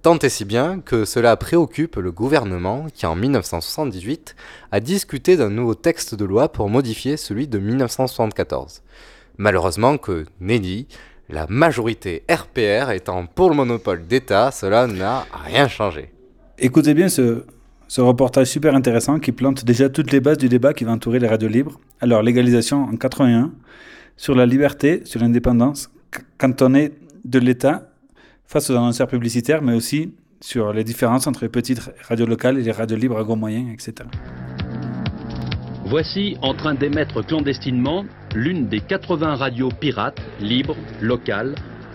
Tant 0.00 0.18
et 0.20 0.30
si 0.30 0.46
bien 0.46 0.80
que 0.80 1.04
cela 1.04 1.36
préoccupe 1.36 1.96
le 1.96 2.10
gouvernement 2.10 2.86
qui 2.94 3.04
en 3.04 3.16
1978 3.16 4.34
a 4.72 4.80
discuté 4.80 5.36
d'un 5.36 5.50
nouveau 5.50 5.74
texte 5.74 6.14
de 6.14 6.24
loi 6.24 6.50
pour 6.50 6.70
modifier 6.70 7.18
celui 7.18 7.48
de 7.48 7.58
1974. 7.58 8.80
Malheureusement 9.36 9.98
que 9.98 10.24
Nelly, 10.40 10.86
la 11.28 11.46
majorité 11.50 12.24
RPR 12.30 12.92
étant 12.92 13.26
pour 13.26 13.50
le 13.50 13.56
monopole 13.56 14.06
d'État, 14.06 14.50
cela 14.52 14.86
n'a 14.86 15.26
rien 15.44 15.68
changé. 15.68 16.14
Écoutez 16.56 16.94
bien 16.94 17.10
ce, 17.10 17.44
ce 17.94 18.00
reportage 18.00 18.48
super 18.48 18.74
intéressant 18.74 19.20
qui 19.20 19.30
plante 19.30 19.64
déjà 19.64 19.88
toutes 19.88 20.10
les 20.10 20.18
bases 20.18 20.38
du 20.38 20.48
débat 20.48 20.74
qui 20.74 20.82
va 20.82 20.90
entourer 20.90 21.20
les 21.20 21.28
radios 21.28 21.48
libres. 21.48 21.78
Alors, 22.00 22.24
légalisation 22.24 22.82
en 22.82 22.96
81, 22.96 23.52
sur 24.16 24.34
la 24.34 24.46
liberté, 24.46 25.02
sur 25.04 25.20
l'indépendance, 25.20 25.92
cantonnée 26.36 26.90
de 27.24 27.38
l'État 27.38 27.92
face 28.46 28.68
aux 28.68 28.74
annonceurs 28.74 29.06
publicitaires, 29.06 29.62
mais 29.62 29.74
aussi 29.74 30.12
sur 30.40 30.72
les 30.72 30.82
différences 30.82 31.28
entre 31.28 31.42
les 31.42 31.48
petites 31.48 31.88
radios 32.08 32.26
locales 32.26 32.58
et 32.58 32.62
les 32.62 32.72
radios 32.72 32.96
libres 32.96 33.16
à 33.16 33.22
gros 33.22 33.36
moyens, 33.36 33.72
etc. 33.72 34.08
Voici 35.86 36.36
en 36.42 36.52
train 36.54 36.74
d'émettre 36.74 37.24
clandestinement 37.24 38.04
l'une 38.34 38.66
des 38.66 38.80
80 38.80 39.36
radios 39.36 39.68
pirates, 39.68 40.20
libres, 40.40 40.76
locales, 41.00 41.54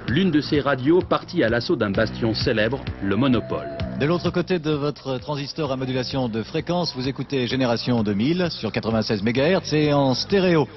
l'une 0.10 0.32
de 0.32 0.42
ces 0.42 0.60
radios 0.60 1.02
partie 1.02 1.44
à 1.44 1.50
l'assaut 1.50 1.76
d'un 1.76 1.92
bastion 1.92 2.34
célèbre, 2.34 2.84
le 3.04 3.16
Monopole. 3.16 3.68
De 4.00 4.06
l'autre 4.08 4.32
côté 4.32 4.58
de 4.58 4.72
votre 4.72 5.20
transistor 5.20 5.72
à 5.72 5.78
modulation 5.78 6.28
de 6.30 6.42
fréquence, 6.42 6.96
vous 6.96 7.08
écoutez 7.08 7.46
Génération 7.46 8.02
2000 8.02 8.48
sur 8.50 8.72
96 8.72 9.22
MHz 9.22 9.74
et 9.74 9.94
en 9.94 10.16
stéréo. 10.16 10.68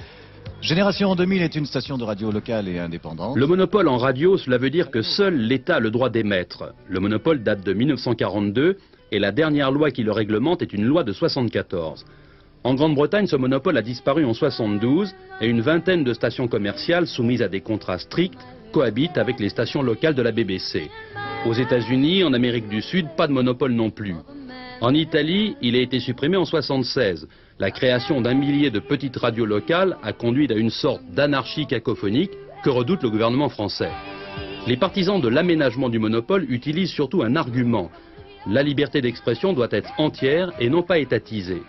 Génération 0.60 1.14
2000 1.14 1.42
est 1.42 1.54
une 1.54 1.64
station 1.64 1.96
de 1.96 2.04
radio 2.04 2.30
locale 2.30 2.68
et 2.68 2.78
indépendante. 2.78 3.36
Le 3.36 3.46
monopole 3.46 3.88
en 3.88 3.96
radio, 3.96 4.36
cela 4.36 4.58
veut 4.58 4.70
dire 4.70 4.90
que 4.90 5.00
seul 5.00 5.34
l'État 5.34 5.76
a 5.76 5.80
le 5.80 5.90
droit 5.90 6.10
d'émettre. 6.10 6.74
Le 6.88 7.00
monopole 7.00 7.42
date 7.42 7.64
de 7.64 7.72
1942 7.72 8.76
et 9.12 9.18
la 9.18 9.32
dernière 9.32 9.70
loi 9.70 9.90
qui 9.90 10.02
le 10.02 10.12
réglemente 10.12 10.60
est 10.60 10.72
une 10.74 10.84
loi 10.84 11.04
de 11.04 11.12
74. 11.12 12.04
En 12.64 12.74
Grande-Bretagne, 12.74 13.26
ce 13.26 13.36
monopole 13.36 13.76
a 13.78 13.82
disparu 13.82 14.24
en 14.24 14.34
72 14.34 15.14
et 15.40 15.46
une 15.46 15.62
vingtaine 15.62 16.04
de 16.04 16.12
stations 16.12 16.48
commerciales 16.48 17.06
soumises 17.06 17.42
à 17.42 17.48
des 17.48 17.60
contrats 17.60 17.98
stricts 17.98 18.38
cohabitent 18.72 19.18
avec 19.18 19.38
les 19.38 19.50
stations 19.50 19.82
locales 19.82 20.14
de 20.14 20.22
la 20.22 20.32
BBC. 20.32 20.90
Aux 21.46 21.52
États-Unis, 21.52 22.24
en 22.24 22.32
Amérique 22.32 22.68
du 22.68 22.82
Sud, 22.82 23.06
pas 23.16 23.28
de 23.28 23.32
monopole 23.32 23.72
non 23.72 23.90
plus. 23.90 24.16
En 24.80 24.94
Italie, 24.94 25.56
il 25.62 25.76
a 25.76 25.80
été 25.80 26.00
supprimé 26.00 26.36
en 26.36 26.44
76. 26.44 27.28
La 27.60 27.70
création 27.70 28.20
d'un 28.20 28.34
millier 28.34 28.70
de 28.70 28.80
petites 28.80 29.16
radios 29.16 29.46
locales 29.46 29.96
a 30.02 30.12
conduit 30.12 30.50
à 30.52 30.56
une 30.56 30.70
sorte 30.70 31.02
d'anarchie 31.14 31.66
cacophonique 31.66 32.32
que 32.64 32.70
redoute 32.70 33.02
le 33.02 33.10
gouvernement 33.10 33.48
français. 33.48 33.90
Les 34.66 34.76
partisans 34.76 35.20
de 35.20 35.28
l'aménagement 35.28 35.88
du 35.88 35.98
monopole 35.98 36.46
utilisent 36.48 36.90
surtout 36.90 37.22
un 37.22 37.36
argument. 37.36 37.90
La 38.46 38.62
liberté 38.62 39.00
d'expression 39.00 39.52
doit 39.52 39.68
être 39.70 39.90
entière 39.98 40.52
et 40.58 40.68
non 40.68 40.82
pas 40.82 40.98
étatisée. 40.98 41.62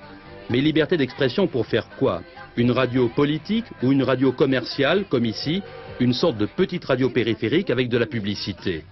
Mais 0.50 0.62
liberté 0.62 0.98
d'expression 0.98 1.48
pour 1.48 1.66
faire 1.66 1.88
quoi? 2.00 2.22
Une 2.58 2.72
radio 2.72 3.10
politique 3.10 3.66
ou 3.82 3.92
une 3.92 4.04
radio 4.04 4.32
commerciale, 4.32 5.06
comme 5.10 5.26
ici, 5.26 5.62
une 6.00 6.14
sorte 6.14 6.38
de 6.38 6.46
petite 6.46 6.86
radio 6.86 7.10
périphérique 7.10 7.70
avec 7.70 7.90
de 7.90 7.98
la 7.98 8.06
publicité 8.06 8.84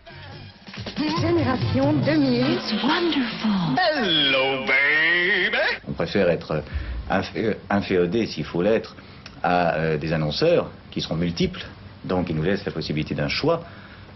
Génération 1.19 1.93
2000. 1.93 2.53
It's 2.53 2.71
wonderful. 2.81 3.75
Hello, 3.77 4.65
baby. 4.65 5.57
On 5.87 5.91
préfère 5.91 6.29
être 6.29 6.63
infé 7.09 7.57
inféodé, 7.69 8.25
s'il 8.25 8.45
faut 8.45 8.61
l'être, 8.61 8.95
à 9.43 9.75
euh, 9.75 9.97
des 9.97 10.13
annonceurs 10.13 10.71
qui 10.89 11.01
seront 11.01 11.15
multiples, 11.15 11.65
donc 12.05 12.27
qui 12.27 12.33
nous 12.33 12.43
laissent 12.43 12.65
la 12.65 12.71
possibilité 12.71 13.13
d'un 13.15 13.27
choix, 13.27 13.63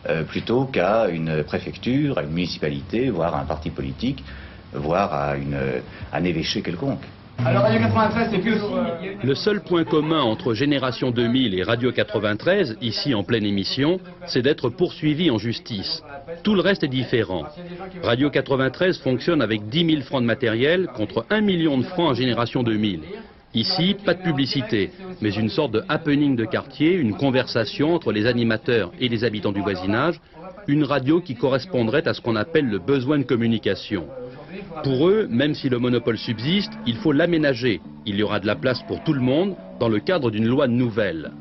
euh, 0.07 0.23
plutôt 0.23 0.65
qu'à 0.65 1.09
une 1.09 1.43
préfecture, 1.43 2.17
à 2.17 2.23
une 2.23 2.31
municipalité, 2.31 3.09
voire 3.09 3.35
à 3.35 3.41
un 3.41 3.45
parti 3.45 3.69
politique, 3.69 4.23
voire 4.73 5.13
à, 5.13 5.35
une, 5.35 5.55
à 6.11 6.17
un 6.17 6.23
évêché 6.23 6.61
quelconque. 6.61 7.03
Alors 7.43 7.63
Radio 7.63 7.79
93, 7.79 8.29
c'est 8.31 8.39
plus 8.39 8.53
aussi... 8.53 8.73
Le 9.23 9.35
seul 9.35 9.61
point 9.61 9.83
commun 9.83 10.21
entre 10.21 10.53
Génération 10.53 11.11
2000 11.11 11.57
et 11.57 11.63
Radio 11.63 11.91
93, 11.91 12.77
ici 12.81 13.13
en 13.13 13.23
pleine 13.23 13.45
émission, 13.45 13.99
c'est 14.27 14.41
d'être 14.41 14.69
poursuivi 14.69 15.29
en 15.29 15.37
justice. 15.37 16.01
Tout 16.43 16.55
le 16.55 16.61
reste 16.61 16.83
est 16.83 16.87
différent. 16.87 17.43
Radio 18.03 18.29
93 18.29 18.99
fonctionne 18.99 19.41
avec 19.41 19.67
10 19.67 19.85
000 19.85 20.01
francs 20.03 20.21
de 20.21 20.27
matériel 20.27 20.87
contre 20.95 21.25
1 21.29 21.41
million 21.41 21.77
de 21.77 21.83
francs 21.83 22.11
à 22.11 22.13
Génération 22.13 22.63
2000. 22.63 23.01
Ici, 23.53 23.95
pas 24.05 24.13
de 24.13 24.21
publicité, 24.21 24.91
mais 25.21 25.33
une 25.33 25.49
sorte 25.49 25.71
de 25.71 25.83
happening 25.87 26.35
de 26.35 26.43
quartier, 26.45 26.93
une 26.93 27.15
conversation 27.15 27.95
entre 27.95 28.11
les 28.11 28.25
animateurs 28.25 28.91
et 28.99 29.07
les 29.07 29.23
habitants 29.23 29.53
du 29.53 29.61
voisinage, 29.61 30.19
une 30.67 30.83
radio 30.83 31.21
qui 31.21 31.35
correspondrait 31.35 32.07
à 32.07 32.13
ce 32.13 32.21
qu'on 32.21 32.35
appelle 32.35 32.67
le 32.67 32.79
besoin 32.79 33.17
de 33.17 33.23
communication. 33.23 34.07
Pour 34.83 35.07
eux, 35.07 35.27
même 35.29 35.53
si 35.53 35.69
le 35.69 35.79
monopole 35.79 36.17
subsiste, 36.17 36.71
il 36.85 36.97
faut 36.97 37.11
l'aménager. 37.11 37.81
Il 38.05 38.15
y 38.15 38.23
aura 38.23 38.39
de 38.39 38.47
la 38.47 38.55
place 38.55 38.81
pour 38.87 39.03
tout 39.03 39.13
le 39.13 39.21
monde 39.21 39.55
dans 39.79 39.89
le 39.89 39.99
cadre 39.99 40.31
d'une 40.31 40.47
loi 40.47 40.67
nouvelle. 40.67 41.31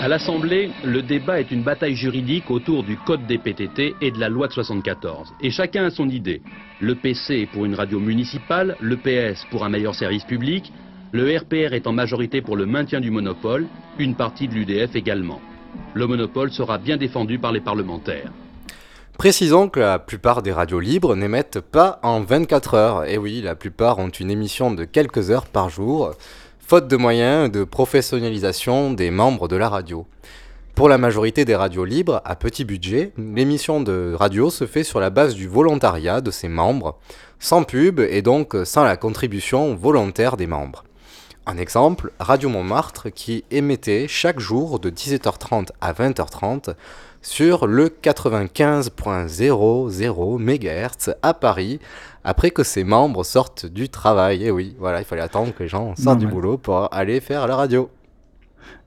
À 0.00 0.06
l'Assemblée, 0.06 0.70
le 0.84 1.02
débat 1.02 1.40
est 1.40 1.50
une 1.50 1.64
bataille 1.64 1.96
juridique 1.96 2.50
autour 2.50 2.84
du 2.84 2.96
code 2.96 3.26
des 3.26 3.38
PTT 3.38 3.96
et 4.00 4.10
de 4.12 4.20
la 4.20 4.28
loi 4.28 4.46
de 4.46 4.52
74. 4.52 5.34
Et 5.40 5.50
chacun 5.50 5.86
a 5.86 5.90
son 5.90 6.08
idée. 6.08 6.40
Le 6.80 6.94
PC 6.94 7.40
est 7.40 7.46
pour 7.46 7.64
une 7.64 7.74
radio 7.74 7.98
municipale, 7.98 8.76
le 8.80 8.96
PS 8.96 9.44
pour 9.50 9.64
un 9.64 9.68
meilleur 9.68 9.96
service 9.96 10.24
public, 10.24 10.72
le 11.10 11.36
RPR 11.36 11.72
est 11.72 11.86
en 11.86 11.92
majorité 11.92 12.42
pour 12.42 12.56
le 12.56 12.66
maintien 12.66 13.00
du 13.00 13.10
monopole, 13.10 13.66
une 13.98 14.14
partie 14.14 14.46
de 14.46 14.54
l'UDF 14.54 14.94
également. 14.94 15.40
Le 15.94 16.06
monopole 16.06 16.52
sera 16.52 16.78
bien 16.78 16.96
défendu 16.96 17.38
par 17.38 17.50
les 17.50 17.60
parlementaires. 17.60 18.30
Précisons 19.18 19.68
que 19.68 19.80
la 19.80 19.98
plupart 19.98 20.42
des 20.42 20.52
radios 20.52 20.78
libres 20.78 21.16
n'émettent 21.16 21.58
pas 21.58 21.98
en 22.04 22.20
24 22.20 22.74
heures. 22.74 23.04
Et 23.04 23.18
oui, 23.18 23.42
la 23.42 23.56
plupart 23.56 23.98
ont 23.98 24.10
une 24.10 24.30
émission 24.30 24.70
de 24.70 24.84
quelques 24.84 25.32
heures 25.32 25.46
par 25.46 25.70
jour, 25.70 26.12
faute 26.60 26.86
de 26.86 26.96
moyens 26.96 27.50
de 27.50 27.64
professionnalisation 27.64 28.92
des 28.92 29.10
membres 29.10 29.48
de 29.48 29.56
la 29.56 29.68
radio. 29.68 30.06
Pour 30.76 30.88
la 30.88 30.98
majorité 30.98 31.44
des 31.44 31.56
radios 31.56 31.84
libres, 31.84 32.22
à 32.24 32.36
petit 32.36 32.64
budget, 32.64 33.12
l'émission 33.18 33.80
de 33.80 34.14
radio 34.16 34.50
se 34.50 34.68
fait 34.68 34.84
sur 34.84 35.00
la 35.00 35.10
base 35.10 35.34
du 35.34 35.48
volontariat 35.48 36.20
de 36.20 36.30
ses 36.30 36.46
membres, 36.46 36.96
sans 37.40 37.64
pub 37.64 37.98
et 37.98 38.22
donc 38.22 38.54
sans 38.62 38.84
la 38.84 38.96
contribution 38.96 39.74
volontaire 39.74 40.36
des 40.36 40.46
membres. 40.46 40.84
Un 41.44 41.56
exemple, 41.56 42.12
Radio 42.20 42.50
Montmartre 42.50 43.08
qui 43.10 43.42
émettait 43.50 44.06
chaque 44.06 44.38
jour 44.38 44.78
de 44.78 44.90
17h30 44.90 45.70
à 45.80 45.94
20h30 45.94 46.74
sur 47.28 47.66
le 47.66 47.88
95.00 47.88 50.38
MHz 50.38 51.14
à 51.22 51.34
Paris 51.34 51.78
après 52.24 52.50
que 52.50 52.64
ses 52.64 52.84
membres 52.84 53.22
sortent 53.22 53.66
du 53.66 53.90
travail. 53.90 54.44
Et 54.44 54.50
oui, 54.50 54.74
voilà, 54.78 55.00
il 55.00 55.04
fallait 55.04 55.20
attendre 55.20 55.52
que 55.54 55.62
les 55.62 55.68
gens 55.68 55.94
sortent 55.94 56.20
du 56.20 56.26
boulot 56.26 56.56
pour 56.56 56.88
aller 56.92 57.20
faire 57.20 57.46
la 57.46 57.54
radio. 57.54 57.90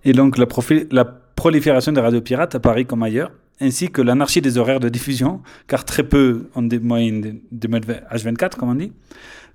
Et 0.03 0.13
donc 0.13 0.39
la, 0.39 0.47
la 0.89 1.05
prolifération 1.05 1.91
des 1.91 2.01
radios 2.01 2.21
pirates 2.21 2.55
à 2.55 2.59
Paris 2.59 2.87
comme 2.87 3.03
ailleurs, 3.03 3.31
ainsi 3.59 3.89
que 3.89 4.01
l'anarchie 4.01 4.41
des 4.41 4.57
horaires 4.57 4.79
de 4.79 4.89
diffusion, 4.89 5.41
car 5.67 5.85
très 5.85 6.01
peu 6.03 6.49
ont 6.55 6.63
des 6.63 6.79
moyens 6.79 7.35
de, 7.51 7.61
de 7.67 7.67
H24, 7.67 8.55
comme 8.55 8.69
on 8.69 8.75
dit, 8.75 8.91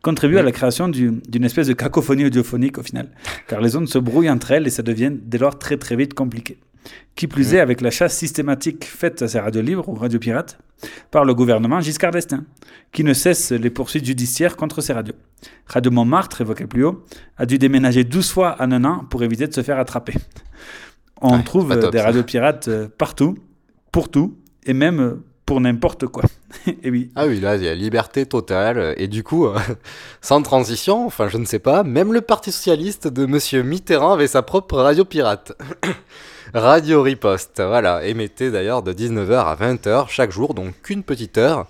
contribue 0.00 0.38
à 0.38 0.44
la 0.44 0.52
création 0.52 0.88
d'une 0.88 1.44
espèce 1.44 1.66
de 1.66 1.72
cacophonie 1.72 2.26
audiophonique 2.26 2.78
au 2.78 2.84
final, 2.84 3.08
car 3.48 3.60
les 3.60 3.74
ondes 3.76 3.88
se 3.88 3.98
brouillent 3.98 4.30
entre 4.30 4.52
elles 4.52 4.68
et 4.68 4.70
ça 4.70 4.84
devient 4.84 5.10
dès 5.12 5.38
lors 5.38 5.58
très 5.58 5.76
très 5.76 5.96
vite 5.96 6.14
compliqué. 6.14 6.60
Qui 7.14 7.26
plus 7.26 7.54
est, 7.54 7.60
avec 7.60 7.80
la 7.80 7.90
chasse 7.90 8.16
systématique 8.16 8.84
faite 8.84 9.22
à 9.22 9.28
ces 9.28 9.40
radios 9.40 9.62
libres 9.62 9.88
ou 9.88 9.94
radios 9.94 10.18
pirates 10.18 10.58
par 11.10 11.24
le 11.24 11.34
gouvernement 11.34 11.80
Giscard 11.80 12.10
d'Estaing, 12.10 12.44
qui 12.92 13.04
ne 13.04 13.14
cesse 13.14 13.52
les 13.52 13.70
poursuites 13.70 14.04
judiciaires 14.04 14.56
contre 14.56 14.80
ces 14.82 14.92
radios. 14.92 15.14
Radio 15.66 15.90
Montmartre, 15.90 16.42
évoqué 16.42 16.66
plus 16.66 16.84
haut, 16.84 17.04
a 17.38 17.46
dû 17.46 17.58
déménager 17.58 18.04
12 18.04 18.30
fois 18.30 18.56
en 18.58 18.70
un 18.72 18.84
an 18.84 19.06
pour 19.08 19.22
éviter 19.22 19.46
de 19.46 19.54
se 19.54 19.62
faire 19.62 19.78
attraper. 19.78 20.14
On 21.22 21.36
Ouais, 21.36 21.42
trouve 21.42 21.78
top, 21.78 21.92
des 21.92 22.00
radios 22.00 22.24
pirates 22.24 22.68
euh, 22.68 22.88
partout, 22.98 23.38
pour 23.90 24.10
tout, 24.10 24.36
et 24.66 24.74
même 24.74 25.20
pour 25.46 25.60
n'importe 25.60 26.08
quoi. 26.08 26.24
et 26.82 26.90
oui. 26.90 27.10
Ah 27.14 27.26
oui, 27.26 27.40
là, 27.40 27.56
il 27.56 27.62
y 27.62 27.68
a 27.68 27.74
liberté 27.74 28.26
totale. 28.26 28.94
Et 28.98 29.06
du 29.08 29.22
coup, 29.22 29.46
euh, 29.46 29.56
sans 30.20 30.42
transition, 30.42 31.06
enfin, 31.06 31.28
je 31.28 31.38
ne 31.38 31.44
sais 31.44 31.60
pas, 31.60 31.84
même 31.84 32.12
le 32.12 32.20
Parti 32.20 32.52
Socialiste 32.52 33.08
de 33.08 33.24
Monsieur 33.24 33.62
Mitterrand 33.62 34.12
avait 34.12 34.26
sa 34.26 34.42
propre 34.42 34.76
radio 34.78 35.04
pirate. 35.04 35.52
Radio 36.54 37.02
Riposte, 37.02 37.60
voilà, 37.60 38.04
émettait 38.04 38.50
d'ailleurs 38.50 38.82
de 38.82 38.92
19h 38.92 39.32
à 39.46 39.54
20h 39.56 40.08
chaque 40.08 40.30
jour, 40.30 40.54
donc 40.54 40.74
qu'une 40.82 41.02
petite 41.02 41.38
heure. 41.38 41.66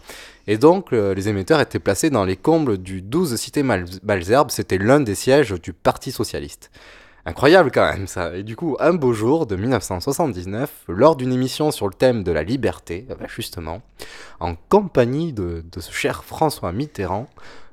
Et 0.46 0.58
donc, 0.58 0.92
euh, 0.92 1.14
les 1.14 1.28
émetteurs 1.28 1.60
étaient 1.60 1.78
placés 1.80 2.10
dans 2.10 2.24
les 2.24 2.36
combles 2.36 2.78
du 2.78 3.02
12 3.02 3.36
Cité 3.36 3.62
Mal- 3.62 3.86
Malzerbe, 4.04 4.50
c'était 4.50 4.78
l'un 4.78 5.00
des 5.00 5.14
sièges 5.14 5.52
du 5.60 5.72
Parti 5.72 6.12
Socialiste. 6.12 6.70
Incroyable 7.24 7.72
quand 7.74 7.90
même 7.92 8.06
ça. 8.06 8.36
Et 8.36 8.44
du 8.44 8.54
coup, 8.54 8.76
un 8.78 8.92
beau 8.94 9.12
jour 9.12 9.46
de 9.46 9.56
1979, 9.56 10.70
lors 10.86 11.16
d'une 11.16 11.32
émission 11.32 11.72
sur 11.72 11.88
le 11.88 11.94
thème 11.94 12.22
de 12.22 12.30
la 12.30 12.44
liberté, 12.44 13.06
euh, 13.10 13.16
bah, 13.18 13.26
justement, 13.28 13.82
en 14.38 14.54
compagnie 14.68 15.32
de, 15.32 15.64
de 15.72 15.80
ce 15.80 15.90
cher 15.90 16.22
François 16.22 16.70
Mitterrand, 16.70 17.26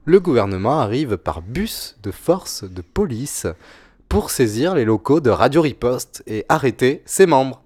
le 0.06 0.20
gouvernement 0.20 0.80
arrive 0.80 1.18
par 1.18 1.42
bus 1.44 1.96
de 2.02 2.10
force 2.12 2.64
de 2.64 2.82
police 2.82 3.46
pour 4.14 4.30
saisir 4.30 4.76
les 4.76 4.86
locaux 4.86 5.22
de 5.22 5.32
Radio 5.32 5.64
Riposte 5.64 6.22
et 6.28 6.46
arrêter 6.48 7.02
ses 7.04 7.26
membres. 7.26 7.64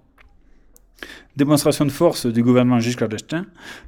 Démonstration 1.36 1.84
de 1.84 1.90
force 1.90 2.24
du 2.24 2.42
gouvernement 2.42 2.80
Giscard 2.80 3.10
d'Estaing 3.10 3.44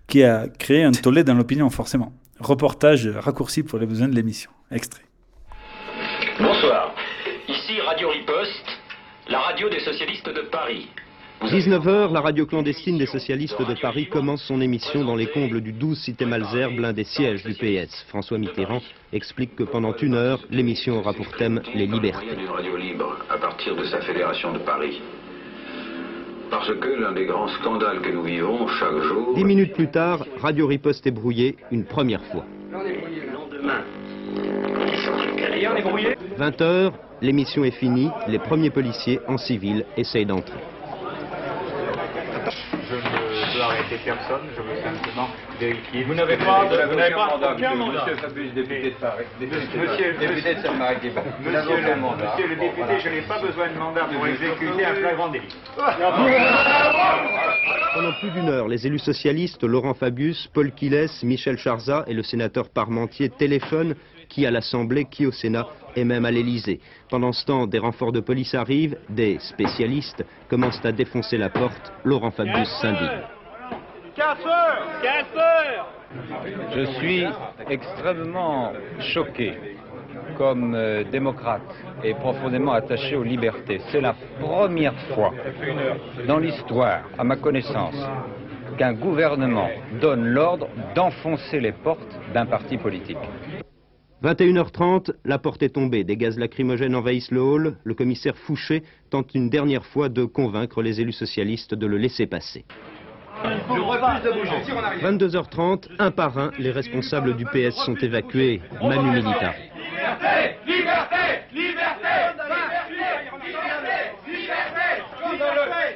qui 0.06 0.22
a 0.24 0.46
créé 0.46 0.84
un 0.84 0.92
tollé 0.92 1.24
dans 1.24 1.32
l'opinion, 1.32 1.70
forcément. 1.70 2.12
Reportage 2.38 3.08
raccourci 3.08 3.62
pour 3.62 3.78
les 3.78 3.86
besoins 3.86 4.08
de 4.08 4.14
l'émission. 4.14 4.50
Extrait. 4.70 5.04
Bonsoir. 6.38 6.94
Ici 7.48 7.80
Radio 7.80 8.10
Riposte, 8.10 8.66
la 9.28 9.38
radio 9.38 9.70
des 9.70 9.80
socialistes 9.80 10.28
de 10.28 10.42
Paris. 10.42 10.90
19h, 11.42 12.12
la 12.12 12.20
radio 12.20 12.44
clandestine 12.46 12.98
des 12.98 13.06
socialistes 13.06 13.60
de 13.66 13.74
Paris 13.80 14.06
commence 14.06 14.42
son 14.42 14.60
émission 14.60 15.04
dans 15.04 15.16
les 15.16 15.26
combles 15.26 15.60
du 15.62 15.72
12 15.72 15.98
Cité 15.98 16.26
Malzerbe, 16.26 16.78
l'un 16.78 16.92
des 16.92 17.04
sièges 17.04 17.42
du 17.42 17.54
PS. 17.54 18.04
François 18.08 18.38
Mitterrand 18.38 18.82
explique 19.12 19.56
que 19.56 19.62
pendant 19.62 19.94
une 19.96 20.14
heure, 20.14 20.38
l'émission 20.50 20.98
aura 20.98 21.14
pour 21.14 21.26
thème 21.38 21.62
les 21.74 21.86
libertés. 21.86 22.36
d'une 22.36 22.48
radio 22.48 22.76
libre 22.76 23.16
à 23.30 23.38
partir 23.38 23.74
de 23.74 23.84
sa 23.84 24.00
fédération 24.02 24.52
de 24.52 24.58
Paris. 24.58 25.00
Parce 26.50 26.68
que 26.78 26.88
l'un 26.88 27.12
des 27.12 27.24
grands 27.26 27.48
scandales 27.48 28.00
que 28.02 28.10
nous 28.10 28.22
vivons 28.22 28.68
chaque 28.68 28.98
jour. 29.08 29.34
Dix 29.34 29.44
minutes 29.44 29.72
plus 29.72 29.90
tard, 29.90 30.26
Radio 30.40 30.66
Riposte 30.66 31.06
est 31.06 31.10
brouillée 31.10 31.56
une 31.70 31.84
première 31.84 32.24
fois. 32.26 32.44
Lendemain. 32.70 33.82
Rien 35.52 35.74
n'est 35.74 35.82
brouillé 35.82 36.16
20h, 36.38 36.92
l'émission 37.22 37.64
est 37.64 37.70
finie, 37.70 38.10
les 38.28 38.38
premiers 38.38 38.70
policiers 38.70 39.20
en 39.26 39.38
civil 39.38 39.84
essayent 39.96 40.26
d'entrer. 40.26 40.58
Je 42.90 42.96
je 43.90 44.62
veux 44.62 44.82
simplement 44.82 45.28
vérifier. 45.58 46.04
Vous 46.04 46.14
n'avez 46.14 46.36
pas 46.36 46.64
de- 46.64 46.88
vous 46.90 46.94
n'avez 46.96 47.14
pas 47.14 47.34
aucun 47.36 47.52
aucun 47.54 47.74
mandat. 47.74 48.00
Monsieur 48.04 48.16
Fabius, 48.16 48.52
député 48.54 48.90
de 48.90 48.94
Paris. 48.96 49.24
Monsieur, 49.40 50.14
député 50.18 50.54
de 50.54 50.60
Monsieur 50.60 51.94
le, 51.94 51.96
mandat. 52.00 52.24
monsieur 52.30 52.46
le 52.48 52.56
député, 52.56 53.00
je 53.02 53.08
n'ai 53.08 53.22
pas 53.22 53.38
besoin 53.40 53.68
de 53.68 53.78
mandat 53.78 54.04
pour 54.04 54.26
exécuter 54.26 54.84
un 54.84 54.94
flagrant 54.94 55.28
délit. 55.28 55.48
Pendant 57.94 58.12
plus 58.20 58.30
d'une 58.30 58.48
heure, 58.48 58.68
les 58.68 58.86
élus 58.86 58.98
socialistes 59.00 59.64
Laurent 59.64 59.94
Fabius, 59.94 60.48
Paul 60.54 60.70
Quiles, 60.72 61.06
Michel 61.24 61.58
Charzat 61.58 62.04
et 62.06 62.14
le 62.14 62.22
sénateur 62.22 62.68
Parmentier 62.68 63.28
téléphonent, 63.30 63.94
qui 64.28 64.46
à 64.46 64.50
l'Assemblée, 64.52 65.06
qui 65.10 65.26
au 65.26 65.32
Sénat 65.32 65.66
et 65.96 66.04
même 66.04 66.24
à 66.24 66.30
l'Élysée. 66.30 66.78
Pendant 67.10 67.32
ce 67.32 67.44
temps, 67.44 67.66
des 67.66 67.80
renforts 67.80 68.12
de 68.12 68.20
police 68.20 68.54
arrivent, 68.54 68.96
des 69.08 69.38
spécialistes 69.40 70.24
commencent 70.48 70.84
à 70.84 70.92
défoncer 70.92 71.36
la 71.36 71.48
porte. 71.50 71.92
Laurent 72.04 72.30
Fabius 72.30 72.68
s'indigne. 72.80 73.22
4 74.20 74.46
heures 74.46 75.00
4 75.02 75.38
heures 75.38 75.88
Je 76.76 76.84
suis 76.98 77.24
extrêmement 77.70 78.70
choqué 79.14 79.54
comme 80.36 80.74
euh, 80.74 81.04
démocrate 81.04 81.62
et 82.04 82.12
profondément 82.12 82.72
attaché 82.72 83.16
aux 83.16 83.22
libertés. 83.22 83.80
C'est 83.90 84.02
la 84.02 84.14
première 84.38 84.94
fois 85.14 85.32
dans 86.28 86.38
l'histoire, 86.38 87.00
à 87.16 87.24
ma 87.24 87.36
connaissance, 87.36 87.96
qu'un 88.76 88.92
gouvernement 88.92 89.70
donne 90.02 90.26
l'ordre 90.26 90.68
d'enfoncer 90.94 91.58
les 91.58 91.72
portes 91.72 92.14
d'un 92.34 92.44
parti 92.44 92.76
politique. 92.76 93.16
21h30, 94.22 95.12
la 95.24 95.38
porte 95.38 95.62
est 95.62 95.70
tombée, 95.70 96.04
des 96.04 96.18
gaz 96.18 96.38
lacrymogènes 96.38 96.94
envahissent 96.94 97.30
le 97.30 97.40
hall, 97.40 97.76
le 97.84 97.94
commissaire 97.94 98.36
Fouché 98.36 98.82
tente 99.08 99.34
une 99.34 99.48
dernière 99.48 99.86
fois 99.86 100.10
de 100.10 100.26
convaincre 100.26 100.82
les 100.82 101.00
élus 101.00 101.12
socialistes 101.12 101.74
de 101.74 101.86
le 101.86 101.96
laisser 101.96 102.26
passer. 102.26 102.66
Je 103.44 103.80
refuse 103.80 104.22
de 104.24 104.30
bouger. 104.32 104.58
22h30, 105.02 105.88
un 105.98 106.10
par 106.10 106.36
un, 106.38 106.50
les 106.58 106.70
responsables 106.70 107.36
du 107.36 107.44
PS 107.46 107.74
sont 107.84 107.94
évacués, 107.96 108.60
Manu 108.82 109.10
Militari. 109.10 109.70
Liberté 109.80 110.56
Liberté 110.66 111.16
Liberté 111.52 112.08
Liberté 114.26 114.80
Liberté 115.26 115.86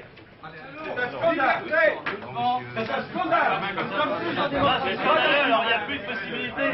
C'est 0.84 1.02
un 1.02 1.10
scandale 1.10 1.62
C'est 2.74 2.90
un 2.90 3.02
scandale 3.10 3.52
Nous 3.74 3.82
sommes 3.90 4.14
tous 4.34 4.40
en 4.40 4.48
démocratie 4.48 4.98
alors 5.44 5.62
il 5.64 5.66
n'y 5.66 5.72
a 5.74 5.78
plus 5.86 5.98
de 5.98 6.04
possibilité 6.04 6.64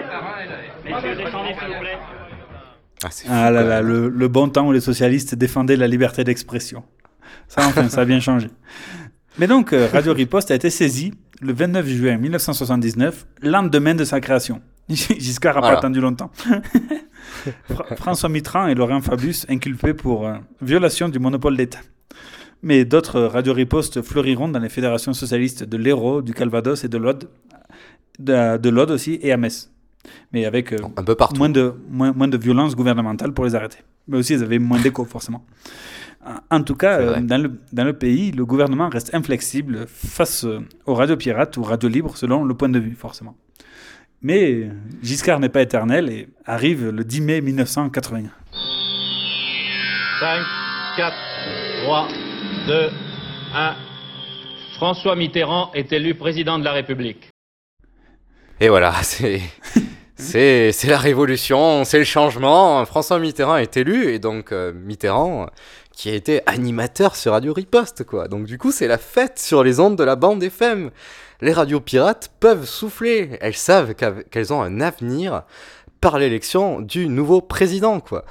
Messieurs, 0.85 1.17
descendez 1.25 1.55
s'il 1.59 1.69
vous 1.69 1.81
plaît 1.81 1.99
Ah, 3.05 3.09
Ah 3.47 3.51
là 3.51 3.63
là, 3.63 3.83
le, 3.83 4.09
le 4.09 4.29
bon 4.29 4.49
temps 4.49 4.67
où 4.67 4.73
les 4.73 4.81
socialistes 4.81 5.35
défendaient 5.35 5.77
la 5.77 5.89
liberté 5.89 6.23
d'expression. 6.25 6.85
Ça, 7.49 7.63
enfin, 7.67 7.89
ça 7.89 8.03
a 8.03 8.05
bien 8.05 8.21
changé. 8.21 8.49
Mais 9.38 9.47
donc, 9.47 9.73
euh, 9.73 9.88
Radio 9.93 10.12
Riposte 10.12 10.51
a 10.51 10.55
été 10.55 10.71
saisie 10.71 11.12
le 11.40 11.53
29 11.53 11.87
juin 11.87 12.16
1979, 12.19 13.27
lendemain 13.43 13.95
de 13.95 14.05
sa 14.05 14.21
création. 14.21 14.61
Giscard 14.88 15.55
n'a 15.55 15.61
Voilà. 15.61 15.75
pas 15.77 15.79
attendu 15.81 16.01
longtemps. 16.01 16.31
Fra- 17.71 17.97
François 17.97 18.29
Mitterrand 18.29 18.66
et 18.66 18.75
Laurent 18.75 19.01
Fabius 19.01 19.47
inculpés 19.49 19.95
pour 19.95 20.27
euh, 20.27 20.35
violation 20.61 21.09
du 21.09 21.19
monopole 21.19 21.57
d'État. 21.57 21.79
Mais 22.62 22.85
d'autres 22.85 23.21
Radio 23.23 23.55
Riposte 23.55 24.03
fleuriront 24.03 24.49
dans 24.49 24.59
les 24.59 24.69
fédérations 24.69 25.14
socialistes 25.14 25.64
de 25.64 25.77
l'Hérault, 25.79 26.21
du 26.23 26.35
Calvados 26.35 26.85
et 26.85 26.88
de 26.88 26.99
l'Aude, 26.99 27.31
de, 28.19 28.59
de 28.59 28.69
l'Aude 28.69 28.90
aussi, 28.90 29.19
et 29.23 29.33
à 29.33 29.37
Metz. 29.38 29.71
Mais 30.33 30.45
avec 30.45 30.73
euh, 30.73 30.79
Un 30.97 31.05
peu 31.05 31.14
partout. 31.14 31.38
moins, 31.38 31.49
de, 31.49 31.73
moins, 31.88 32.12
moins 32.12 32.29
de 32.29 32.37
violence 32.37 32.75
gouvernementale 32.77 33.33
pour 33.33 33.45
les 33.45 33.55
arrêter. 33.55 33.79
Mais 34.09 34.19
aussi, 34.19 34.35
ils 34.35 34.43
avaient 34.43 34.59
moins 34.59 34.81
d'écho, 34.81 35.05
forcément. 35.05 35.45
En 36.51 36.63
tout 36.63 36.75
cas, 36.75 37.01
euh, 37.01 37.21
dans 37.21 37.39
le, 37.43 37.59
dans 37.73 37.85
le 37.85 37.95
pays, 37.95 38.31
le 38.31 38.45
gouvernement 38.45 38.91
reste 38.91 39.15
inflexible 39.15 39.87
face 39.87 40.45
euh, 40.45 40.61
aux 40.85 40.95
radios 40.95 41.17
pirates 41.17 41.57
ou 41.57 41.63
radios 41.63 41.89
libres, 41.89 42.17
selon 42.17 42.45
le 42.45 42.55
point 42.55 42.69
de 42.69 42.79
vue, 42.79 42.95
forcément. 42.95 43.37
Mais 44.21 44.69
Giscard 45.03 45.41
n'est 45.41 45.49
pas 45.49 45.63
éternel 45.63 46.11
et 46.11 46.29
arrive 46.45 46.91
le 46.91 47.05
10 47.05 47.21
mai 47.23 47.41
1981. 47.41 48.31
5, 50.21 50.43
4, 50.99 51.17
3, 51.85 52.09
2, 52.67 52.91
1. 53.55 53.75
François 54.77 55.17
Mitterrand 55.17 55.73
est 55.73 55.91
élu 55.93 56.15
président 56.15 56.59
de 56.59 56.65
la 56.65 56.73
République. 56.73 57.31
Et 58.61 58.69
voilà, 58.69 58.93
c'est. 59.03 59.41
C'est, 60.21 60.87
la 60.87 60.99
révolution, 60.99 61.85
c'est 61.85 61.99
le 61.99 62.05
changement. 62.05 62.85
François 62.85 63.19
Mitterrand 63.19 63.57
est 63.57 63.77
élu 63.77 64.13
et 64.13 64.19
donc 64.19 64.53
euh, 64.53 64.73
Mitterrand 64.73 65.49
qui 65.93 66.09
a 66.09 66.15
été 66.15 66.41
animateur 66.47 67.17
sur 67.17 67.33
Radio 67.33 67.53
Riposte 67.53 68.05
quoi. 68.05 68.29
Donc 68.29 68.45
du 68.45 68.59
coup 68.59 68.71
c'est 68.71 68.87
la 68.87 68.99
fête 68.99 69.39
sur 69.39 69.65
les 69.65 69.81
ondes 69.81 69.97
de 69.97 70.05
la 70.05 70.17
bande 70.17 70.43
FM. 70.43 70.91
Les 71.41 71.53
radios 71.53 71.81
pirates 71.81 72.31
peuvent 72.39 72.67
souffler. 72.67 73.39
Elles 73.41 73.57
savent 73.57 73.95
qu'elles 73.95 74.53
ont 74.53 74.63
un 74.63 74.81
avenir 74.81 75.43
par 76.01 76.19
l'élection 76.19 76.81
du 76.81 77.09
nouveau 77.09 77.41
président 77.41 78.01
quoi. 78.01 78.25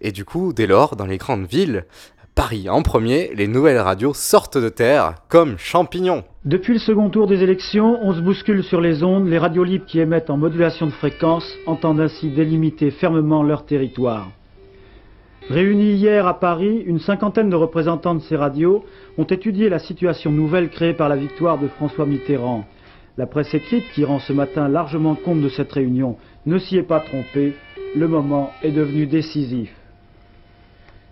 Et 0.00 0.12
du 0.12 0.24
coup 0.24 0.52
dès 0.52 0.66
lors 0.66 0.96
dans 0.96 1.06
les 1.06 1.18
grandes 1.18 1.46
villes, 1.46 1.86
Paris 2.36 2.68
en 2.68 2.82
premier, 2.82 3.30
les 3.34 3.48
nouvelles 3.48 3.78
radios 3.78 4.12
sortent 4.12 4.58
de 4.58 4.68
terre 4.68 5.14
comme 5.30 5.56
champignons. 5.56 6.22
Depuis 6.44 6.74
le 6.74 6.78
second 6.78 7.08
tour 7.08 7.26
des 7.26 7.42
élections, 7.42 7.98
on 8.02 8.12
se 8.12 8.20
bouscule 8.20 8.62
sur 8.62 8.82
les 8.82 9.02
ondes. 9.02 9.26
Les 9.26 9.38
radios 9.38 9.64
libres 9.64 9.86
qui 9.86 10.00
émettent 10.00 10.28
en 10.28 10.36
modulation 10.36 10.84
de 10.84 10.92
fréquence 10.92 11.50
entendent 11.64 12.02
ainsi 12.02 12.28
délimiter 12.28 12.90
fermement 12.90 13.42
leur 13.42 13.64
territoire. 13.64 14.28
Réunis 15.48 15.94
hier 15.94 16.26
à 16.26 16.38
Paris, 16.38 16.82
une 16.84 16.98
cinquantaine 16.98 17.48
de 17.48 17.56
représentants 17.56 18.14
de 18.14 18.20
ces 18.20 18.36
radios 18.36 18.84
ont 19.16 19.24
étudié 19.24 19.70
la 19.70 19.78
situation 19.78 20.30
nouvelle 20.30 20.68
créée 20.68 20.92
par 20.92 21.08
la 21.08 21.16
victoire 21.16 21.56
de 21.58 21.68
François 21.68 22.04
Mitterrand. 22.04 22.66
La 23.16 23.26
presse 23.26 23.54
écrite, 23.54 23.90
qui 23.94 24.04
rend 24.04 24.18
ce 24.18 24.34
matin 24.34 24.68
largement 24.68 25.14
compte 25.14 25.40
de 25.40 25.48
cette 25.48 25.72
réunion, 25.72 26.18
ne 26.44 26.58
s'y 26.58 26.76
est 26.76 26.82
pas 26.82 27.00
trompée. 27.00 27.54
Le 27.96 28.08
moment 28.08 28.52
est 28.62 28.72
devenu 28.72 29.06
décisif. 29.06 29.70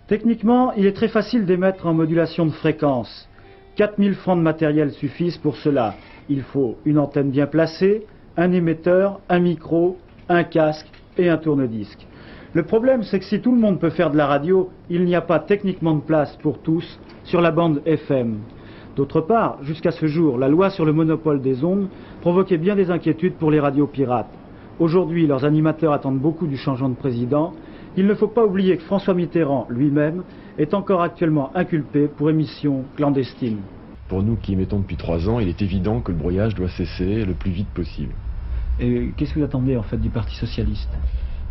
Techniquement, 0.07 0.71
il 0.73 0.85
est 0.85 0.95
très 0.95 1.07
facile 1.07 1.47
d'émettre 1.47 1.87
en 1.87 1.93
modulation 1.95 2.45
de 2.45 2.51
fréquence. 2.51 3.27
4000 3.75 4.13
francs 4.13 4.37
de 4.37 4.43
matériel 4.43 4.91
suffisent 4.91 5.39
pour 5.39 5.55
cela. 5.57 5.95
Il 6.29 6.43
faut 6.43 6.77
une 6.85 6.99
antenne 6.99 7.31
bien 7.31 7.47
placée, 7.47 8.05
un 8.37 8.51
émetteur, 8.51 9.19
un 9.29 9.39
micro, 9.39 9.97
un 10.29 10.43
casque 10.43 10.87
et 11.17 11.27
un 11.27 11.37
tourne-disque. 11.37 12.05
Le 12.53 12.61
problème, 12.61 13.01
c'est 13.01 13.17
que 13.17 13.25
si 13.25 13.41
tout 13.41 13.51
le 13.51 13.59
monde 13.59 13.79
peut 13.79 13.89
faire 13.89 14.11
de 14.11 14.17
la 14.17 14.27
radio, 14.27 14.69
il 14.91 15.05
n'y 15.05 15.15
a 15.15 15.21
pas 15.21 15.39
techniquement 15.39 15.95
de 15.95 16.01
place 16.01 16.37
pour 16.37 16.59
tous 16.59 16.99
sur 17.23 17.41
la 17.41 17.49
bande 17.49 17.81
FM. 17.87 18.37
D'autre 18.95 19.21
part, 19.21 19.57
jusqu'à 19.63 19.91
ce 19.91 20.05
jour, 20.05 20.37
la 20.37 20.49
loi 20.49 20.69
sur 20.69 20.85
le 20.85 20.93
monopole 20.93 21.41
des 21.41 21.63
ondes 21.63 21.87
provoquait 22.21 22.59
bien 22.59 22.75
des 22.75 22.91
inquiétudes 22.91 23.37
pour 23.37 23.49
les 23.49 23.59
radios 23.59 23.87
pirates. 23.87 24.31
Aujourd'hui, 24.77 25.25
leurs 25.25 25.45
animateurs 25.45 25.93
attendent 25.93 26.19
beaucoup 26.19 26.45
du 26.45 26.57
changement 26.57 26.89
de 26.89 26.95
président 26.95 27.53
Il 27.97 28.07
ne 28.07 28.13
faut 28.13 28.27
pas 28.27 28.45
oublier 28.45 28.75
que 28.77 28.83
François 28.83 29.13
Mitterrand 29.13 29.67
lui-même 29.69 30.23
est 30.57 30.73
encore 30.73 31.01
actuellement 31.01 31.55
inculpé 31.55 32.07
pour 32.07 32.29
émission 32.29 32.83
clandestine. 32.95 33.59
Pour 34.09 34.21
nous 34.21 34.35
qui 34.35 34.53
émettons 34.53 34.79
depuis 34.79 34.97
trois 34.97 35.29
ans, 35.29 35.39
il 35.39 35.47
est 35.47 35.61
évident 35.61 36.01
que 36.01 36.11
le 36.11 36.17
brouillage 36.17 36.55
doit 36.55 36.69
cesser 36.69 37.25
le 37.25 37.33
plus 37.33 37.51
vite 37.51 37.69
possible. 37.69 38.13
Et 38.79 39.11
qu'est-ce 39.15 39.33
que 39.33 39.39
vous 39.39 39.45
attendez 39.45 39.77
en 39.77 39.83
fait 39.83 39.97
du 39.97 40.09
Parti 40.09 40.35
Socialiste? 40.35 40.89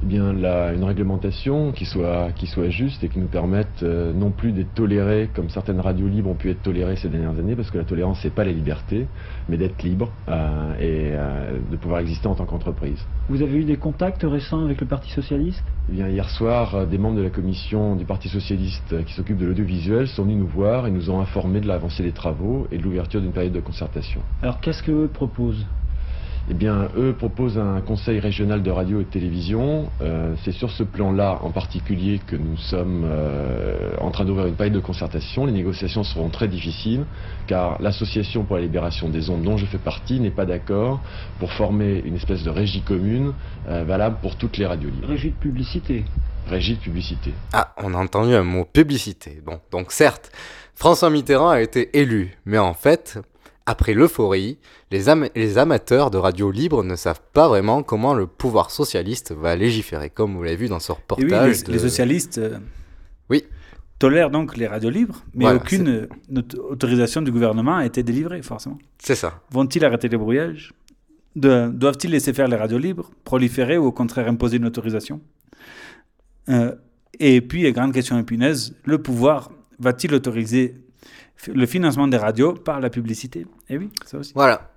Eh 0.04 0.06
bien, 0.06 0.34
là, 0.34 0.74
une 0.74 0.84
réglementation 0.84 1.72
qui 1.72 1.86
soit, 1.86 2.30
qui 2.36 2.46
soit 2.46 2.68
juste 2.68 3.02
et 3.02 3.08
qui 3.08 3.18
nous 3.18 3.26
permette 3.26 3.82
euh, 3.82 4.12
non 4.12 4.30
plus 4.30 4.52
d'être 4.52 4.74
tolérés 4.74 5.30
comme 5.34 5.48
certaines 5.48 5.80
radios 5.80 6.08
libres 6.08 6.28
ont 6.28 6.34
pu 6.34 6.50
être 6.50 6.62
tolérées 6.62 6.96
ces 6.96 7.08
dernières 7.08 7.38
années, 7.38 7.56
parce 7.56 7.70
que 7.70 7.78
la 7.78 7.84
tolérance, 7.84 8.18
c'est 8.20 8.34
pas 8.34 8.44
la 8.44 8.52
liberté, 8.52 9.06
mais 9.48 9.56
d'être 9.56 9.82
libre 9.82 10.12
euh, 10.28 10.74
et 10.78 11.12
euh, 11.14 11.56
de 11.70 11.76
pouvoir 11.76 12.00
exister 12.00 12.26
en 12.26 12.34
tant 12.34 12.44
qu'entreprise. 12.44 13.02
Vous 13.30 13.40
avez 13.40 13.56
eu 13.56 13.64
des 13.64 13.78
contacts 13.78 14.24
récents 14.24 14.62
avec 14.62 14.82
le 14.82 14.86
Parti 14.86 15.10
Socialiste? 15.10 15.64
Eh 15.88 15.94
bien, 15.94 16.08
Hier 16.08 16.28
soir, 16.28 16.86
des 16.86 16.98
membres 16.98 17.16
de 17.16 17.22
la 17.22 17.30
commission 17.30 17.96
du 17.96 18.04
Parti 18.04 18.28
Socialiste 18.28 19.02
qui 19.06 19.14
s'occupe 19.14 19.38
de 19.38 19.46
l'audiovisuel 19.46 20.06
sont 20.06 20.24
venus 20.24 20.36
nous 20.36 20.46
voir 20.46 20.86
et 20.86 20.90
nous 20.90 21.08
ont 21.08 21.20
informés 21.20 21.60
de 21.62 21.66
l'avancée 21.66 22.02
des 22.02 22.12
travaux 22.12 22.66
et 22.70 22.76
de 22.76 22.82
l'ouverture 22.82 23.22
d'une 23.22 23.32
période 23.32 23.54
de 23.54 23.60
concertation. 23.60 24.20
Alors 24.42 24.60
qu'est-ce 24.60 24.82
qu'eux 24.82 25.08
proposent? 25.10 25.64
Eh 26.50 26.54
bien, 26.54 26.88
eux 26.96 27.14
proposent 27.16 27.58
un 27.58 27.80
conseil 27.80 28.20
régional 28.20 28.62
de 28.62 28.70
radio 28.70 29.00
et 29.00 29.04
de 29.04 29.08
télévision. 29.08 29.90
Euh, 30.02 30.34
c'est 30.44 30.52
sur 30.52 30.70
ce 30.70 30.82
plan-là, 30.82 31.38
en 31.42 31.50
particulier, 31.50 32.20
que 32.26 32.36
nous 32.36 32.58
sommes 32.58 33.04
euh, 33.06 33.92
en 33.98 34.10
train 34.10 34.26
d'ouvrir 34.26 34.46
une 34.46 34.54
période 34.54 34.74
de 34.74 34.80
concertation. 34.80 35.46
Les 35.46 35.52
négociations 35.52 36.04
seront 36.04 36.28
très 36.28 36.48
difficiles, 36.48 37.04
car 37.46 37.80
l'association 37.80 38.44
pour 38.44 38.56
la 38.56 38.62
libération 38.62 39.08
des 39.08 39.30
ondes, 39.30 39.42
dont 39.42 39.56
je 39.56 39.64
fais 39.64 39.78
partie, 39.78 40.20
n'est 40.20 40.30
pas 40.30 40.44
d'accord 40.44 41.00
pour 41.38 41.50
former 41.52 42.02
une 42.04 42.16
espèce 42.16 42.42
de 42.42 42.50
régie 42.50 42.82
commune 42.82 43.32
euh, 43.68 43.84
valable 43.84 44.16
pour 44.20 44.36
toutes 44.36 44.58
les 44.58 44.66
radios 44.66 44.90
libres. 44.90 45.08
Régie 45.08 45.30
de 45.30 45.36
publicité. 45.36 46.04
Régie 46.46 46.74
de 46.74 46.80
publicité. 46.80 47.32
Ah, 47.54 47.72
on 47.78 47.94
a 47.94 47.96
entendu 47.96 48.34
un 48.34 48.42
mot 48.42 48.66
publicité. 48.66 49.40
Bon, 49.46 49.60
donc 49.72 49.92
certes, 49.92 50.30
François 50.74 51.08
Mitterrand 51.08 51.48
a 51.48 51.62
été 51.62 51.98
élu, 51.98 52.36
mais 52.44 52.58
en 52.58 52.74
fait, 52.74 53.18
après 53.66 53.94
l'euphorie, 53.94 54.58
les, 54.90 55.08
am 55.08 55.28
les, 55.34 55.58
amateurs 55.58 56.10
de 56.10 56.18
radio 56.18 56.50
libre 56.50 56.84
ne 56.84 56.96
savent 56.96 57.22
pas 57.32 57.48
vraiment 57.48 57.82
comment 57.82 58.12
le 58.14 58.26
pouvoir 58.26 58.70
socialiste 58.70 59.32
va 59.32 59.56
légiférer, 59.56 60.10
comme 60.10 60.34
vous 60.36 60.42
l'avez 60.42 60.56
vu 60.56 60.68
dans 60.68 60.80
ce 60.80 60.92
reportage. 60.92 61.56
Oui, 61.56 61.58
les, 61.58 61.62
de... 61.62 61.72
les 61.72 61.78
socialistes 61.78 62.38
euh, 62.38 62.58
oui. 63.30 63.44
tolèrent 63.98 64.30
donc 64.30 64.56
les 64.56 64.66
radios 64.66 64.90
libres, 64.90 65.24
mais 65.34 65.44
Voilà, 65.44 65.60
aucune 65.60 66.08
autorisation 66.58 67.22
du 67.22 67.32
gouvernement 67.32 67.76
a 67.76 67.86
été 67.86 68.02
délivrée, 68.02 68.42
forcément. 68.42 68.78
C'est 68.98 69.14
ça. 69.14 69.40
Vont-ils 69.50 69.84
arrêter 69.84 70.08
les 70.08 70.18
brouillages 70.18 70.72
Doivent-ils 71.36 72.10
laisser 72.10 72.32
faire 72.32 72.46
les 72.46 72.56
radios 72.56 72.78
libres, 72.78 73.10
proliférer 73.24 73.76
ou 73.78 73.86
au 73.86 73.92
contraire 73.92 74.28
imposer 74.28 74.58
une 74.58 74.66
autorisation? 74.66 75.20
Euh, 76.48 76.74
Et 77.18 77.40
puis, 77.40 77.70
grande 77.72 77.92
question 77.92 78.18
épineuse, 78.18 78.76
le 78.84 78.98
pouvoir 79.02 79.50
va-t-il 79.78 80.14
autoriser 80.14 80.83
le 81.52 81.66
financement 81.66 82.08
des 82.08 82.16
radios 82.16 82.52
par 82.54 82.80
la 82.80 82.90
publicité 82.90 83.46
Eh 83.68 83.78
oui, 83.78 83.90
ça 84.06 84.18
aussi. 84.18 84.32
Voilà. 84.34 84.70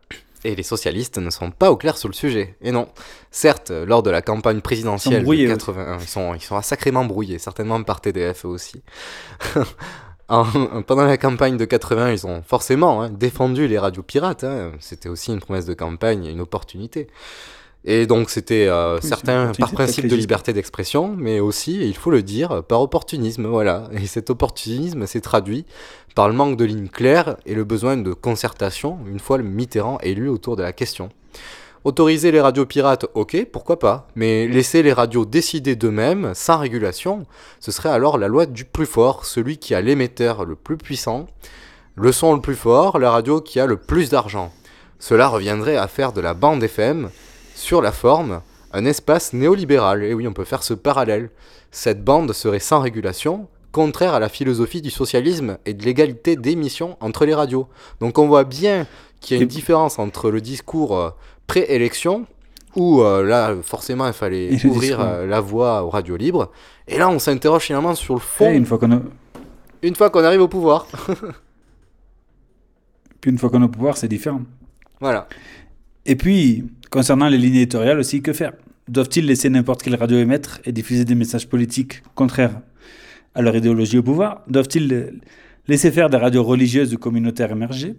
Et 0.44 0.56
les 0.56 0.64
socialistes 0.64 1.18
ne 1.18 1.30
sont 1.30 1.50
pas 1.52 1.72
au 1.72 1.78
clair 1.78 1.98
sur 1.98 2.08
le 2.08 2.14
sujet. 2.14 2.56
Et 2.62 2.72
non. 2.72 2.88
Certes, 3.32 3.72
lors 3.72 4.04
de 4.04 4.10
la 4.12 4.22
campagne 4.22 4.62
présidentielle 4.62 5.24
brouillés, 5.24 5.48
de 5.48 5.54
eux. 5.54 5.56
81, 5.58 5.98
ils 6.00 6.08
sont, 6.08 6.34
ils 6.36 6.42
sont 6.42 6.62
sacrément 6.62 7.04
brouillés, 7.06 7.40
certainement 7.40 7.82
par 7.84 8.02
TDF 8.02 8.46
aussi. 8.46 8.82
En- 10.30 10.82
pendant 10.84 11.06
la 11.06 11.18
campagne 11.18 11.56
de 11.56 11.64
80, 11.64 12.12
ils 12.12 12.28
ont 12.28 12.42
forcément 12.44 13.02
hein, 13.02 13.10
défendu 13.10 13.66
les 13.66 13.80
radios 13.80 14.04
pirates. 14.04 14.44
hein. 14.44 14.74
C'était 14.82 15.08
aussi 15.08 15.32
une 15.32 15.40
promesse 15.40 15.64
de 15.66 15.74
campagne, 15.74 16.26
une 16.26 16.42
opportunité. 16.42 17.08
Et 17.90 18.06
donc 18.06 18.30
c'était 18.30 18.68
euh, 18.68 19.00
Oui, 19.02 19.08
certains 19.08 19.54
par 19.58 19.72
principe 19.72 20.08
de 20.08 20.16
liberté 20.16 20.52
d'expression, 20.52 21.16
mais 21.18 21.40
aussi, 21.40 21.80
il 21.88 21.96
faut 21.96 22.12
le 22.12 22.22
dire, 22.22 22.62
par 22.66 22.82
opportunisme, 22.82 23.48
voilà. 23.48 23.90
Et 23.94 24.06
cet 24.08 24.30
opportunisme 24.30 25.08
s'est 25.08 25.22
traduit 25.22 25.66
par 26.14 26.28
le 26.28 26.36
manque 26.36 26.58
de 26.58 26.66
lignes 26.66 26.90
claires 26.90 27.38
et 27.46 27.56
le 27.56 27.64
besoin 27.64 27.96
de 27.96 28.12
concertation 28.12 29.00
une 29.08 29.20
fois 29.20 29.38
le 29.38 29.46
Mitterrand 29.46 30.00
élu 30.02 30.28
autour 30.28 30.58
de 30.58 30.64
la 30.64 30.74
question. 30.74 31.10
Autoriser 31.86 32.32
les 32.32 32.42
radios 32.42 32.66
pirates, 32.66 33.06
ok, 33.14 33.46
pourquoi 33.54 33.80
pas, 33.80 34.10
mais 34.16 34.48
laisser 34.48 34.84
les 34.84 34.92
radios 34.92 35.24
décider 35.24 35.78
d'eux-mêmes, 35.78 36.34
sans 36.36 36.58
régulation, 36.58 37.26
ce 37.62 37.72
serait 37.72 37.88
alors 37.88 38.18
la 38.18 38.28
loi 38.28 38.46
du 38.46 38.66
plus 38.66 38.86
fort, 38.86 39.26
celui 39.26 39.58
qui 39.58 39.74
a 39.74 39.80
l'émetteur 39.80 40.44
le 40.44 40.56
plus 40.56 40.76
puissant, 40.76 41.28
le 41.96 42.12
son 42.12 42.34
le 42.34 42.42
plus 42.42 42.56
fort, 42.56 43.00
la 43.00 43.12
radio 43.12 43.40
qui 43.40 43.62
a 43.62 43.66
le 43.66 43.78
plus 43.78 44.10
d'argent. 44.10 44.52
Cela 45.00 45.30
reviendrait 45.30 45.78
à 45.78 45.88
faire 45.88 46.12
de 46.12 46.20
la 46.20 46.34
bande 46.34 46.62
FM, 46.62 47.10
sur 47.58 47.82
la 47.82 47.92
forme, 47.92 48.42
un 48.72 48.86
espace 48.86 49.34
néolibéral. 49.34 50.04
Et 50.04 50.14
oui, 50.14 50.28
on 50.28 50.34
peut 50.34 50.44
faire 50.46 50.64
ce 50.64 50.74
parallèle. 50.74 51.30
Cette 51.72 52.04
bande 52.04 52.32
serait 52.34 52.60
sans 52.60 52.80
régulation, 52.80 53.48
contraire 53.72 54.14
à 54.14 54.20
la 54.20 54.30
philosophie 54.30 54.82
du 54.82 54.90
socialisme 54.92 55.58
et 55.66 55.74
de 55.74 55.84
l'égalité 55.84 56.36
d'émission 56.36 56.98
entre 57.02 57.26
les 57.26 57.34
radios. 57.34 57.68
Donc 58.00 58.18
on 58.20 58.28
voit 58.28 58.44
bien 58.44 58.86
qu'il 59.20 59.36
y 59.38 59.40
a 59.40 59.44
une 59.44 59.50
différence 59.50 59.98
entre 60.00 60.30
le 60.30 60.40
discours 60.42 60.96
euh, 60.98 61.10
pré-élection, 61.48 62.26
où 62.76 63.02
euh, 63.02 63.24
là, 63.24 63.56
forcément, 63.64 64.06
il 64.08 64.14
fallait 64.14 64.66
ouvrir 64.66 65.00
euh, 65.02 65.26
la 65.26 65.40
voie 65.42 65.84
aux 65.84 65.90
radios 65.90 66.16
libres, 66.18 66.52
et 66.88 66.98
là, 67.00 67.10
on 67.10 67.18
s'interroge 67.20 67.64
finalement 67.64 67.96
sur 67.96 68.14
le 68.14 68.20
fond. 68.20 68.50
Et 68.52 68.56
une 68.56 68.66
fois 68.68 68.78
qu'on 68.78 68.92
a- 68.92 69.02
Une 69.82 69.96
fois 69.96 70.10
qu'on 70.12 70.24
arrive 70.24 70.42
au 70.42 70.48
pouvoir. 70.48 70.88
Puis 73.22 73.32
une 73.32 73.38
fois 73.38 73.50
qu'on 73.50 73.62
est 73.62 73.66
au 73.66 73.70
pouvoir, 73.70 73.98
c'est 73.98 74.08
différent. 74.08 74.42
Voilà. 75.00 75.28
Et 76.08 76.16
puis, 76.16 76.64
concernant 76.90 77.28
les 77.28 77.38
lignes 77.38 77.56
éditoriales 77.56 78.00
aussi, 78.00 78.22
que 78.22 78.34
faire? 78.34 78.54
Doivent-ils 78.88 79.26
laisser 79.26 79.50
n'importe 79.50 79.84
quelle 79.84 79.96
radio 79.96 80.18
émettre 80.18 80.62
et 80.66 80.72
diffuser 80.72 81.04
des 81.06 81.16
messages 81.16 81.48
politiques 81.48 82.02
contraires 82.16 82.62
à 83.36 83.42
leur 83.42 83.56
idéologie 83.56 83.98
au 83.98 84.04
pouvoir? 84.04 84.44
Doivent-ils 84.48 85.20
laisser 85.68 85.92
faire 85.92 86.10
des 86.10 86.18
radios 86.18 86.44
religieuses 86.44 86.94
ou 86.94 86.98
communautaires 86.98 87.52
émergées 87.52 87.96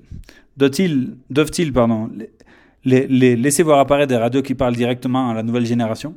Doivent-ils, 0.57 1.15
doivent-ils 1.31 1.73
pardon, 1.73 2.11
les, 2.19 2.31
les- 2.85 3.07
les 3.07 3.37
laisser 3.37 3.63
voir 3.63 3.79
apparaître 3.79 4.09
des 4.09 4.17
radios 4.17 4.41
qui 4.43 4.55
parlent 4.55 4.75
directement 4.75 5.31
à 5.31 5.35
la 5.35 5.43
nouvelle 5.43 5.67
génération? 5.67 6.17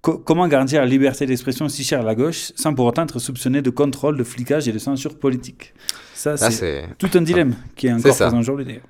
Co- 0.00 0.18
Comment 0.18 0.48
garantir 0.48 0.80
la 0.80 0.86
liberté 0.86 1.24
d'expression 1.24 1.68
si 1.68 1.84
chère 1.84 2.00
à 2.00 2.04
la 2.04 2.16
gauche 2.16 2.50
sans 2.56 2.74
pour 2.74 2.84
autant 2.86 3.04
être 3.04 3.20
soupçonné 3.20 3.62
de 3.62 3.70
contrôle, 3.70 4.18
de 4.18 4.24
flicage 4.24 4.66
et 4.68 4.72
de 4.72 4.78
censure 4.78 5.16
politique? 5.18 5.72
Ça, 6.14 6.36
c'est 6.50 6.88
tout 6.98 7.08
un 7.14 7.22
dilemme 7.22 7.54
qui 7.76 7.86
est 7.86 7.92
encore 7.92 8.02
présent 8.26 8.40
aujourd'hui 8.40 8.64
d'ailleurs. 8.66 8.82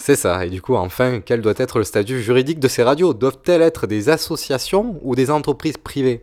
C'est 0.00 0.16
ça, 0.16 0.46
et 0.46 0.48
du 0.48 0.62
coup, 0.62 0.76
enfin, 0.76 1.20
quel 1.20 1.42
doit 1.42 1.52
être 1.58 1.76
le 1.76 1.84
statut 1.84 2.22
juridique 2.22 2.58
de 2.58 2.68
ces 2.68 2.82
radios? 2.82 3.12
Doivent-elles 3.12 3.60
être 3.60 3.86
des 3.86 4.08
associations 4.08 4.98
ou 5.02 5.14
des 5.14 5.30
entreprises 5.30 5.76
privées? 5.76 6.22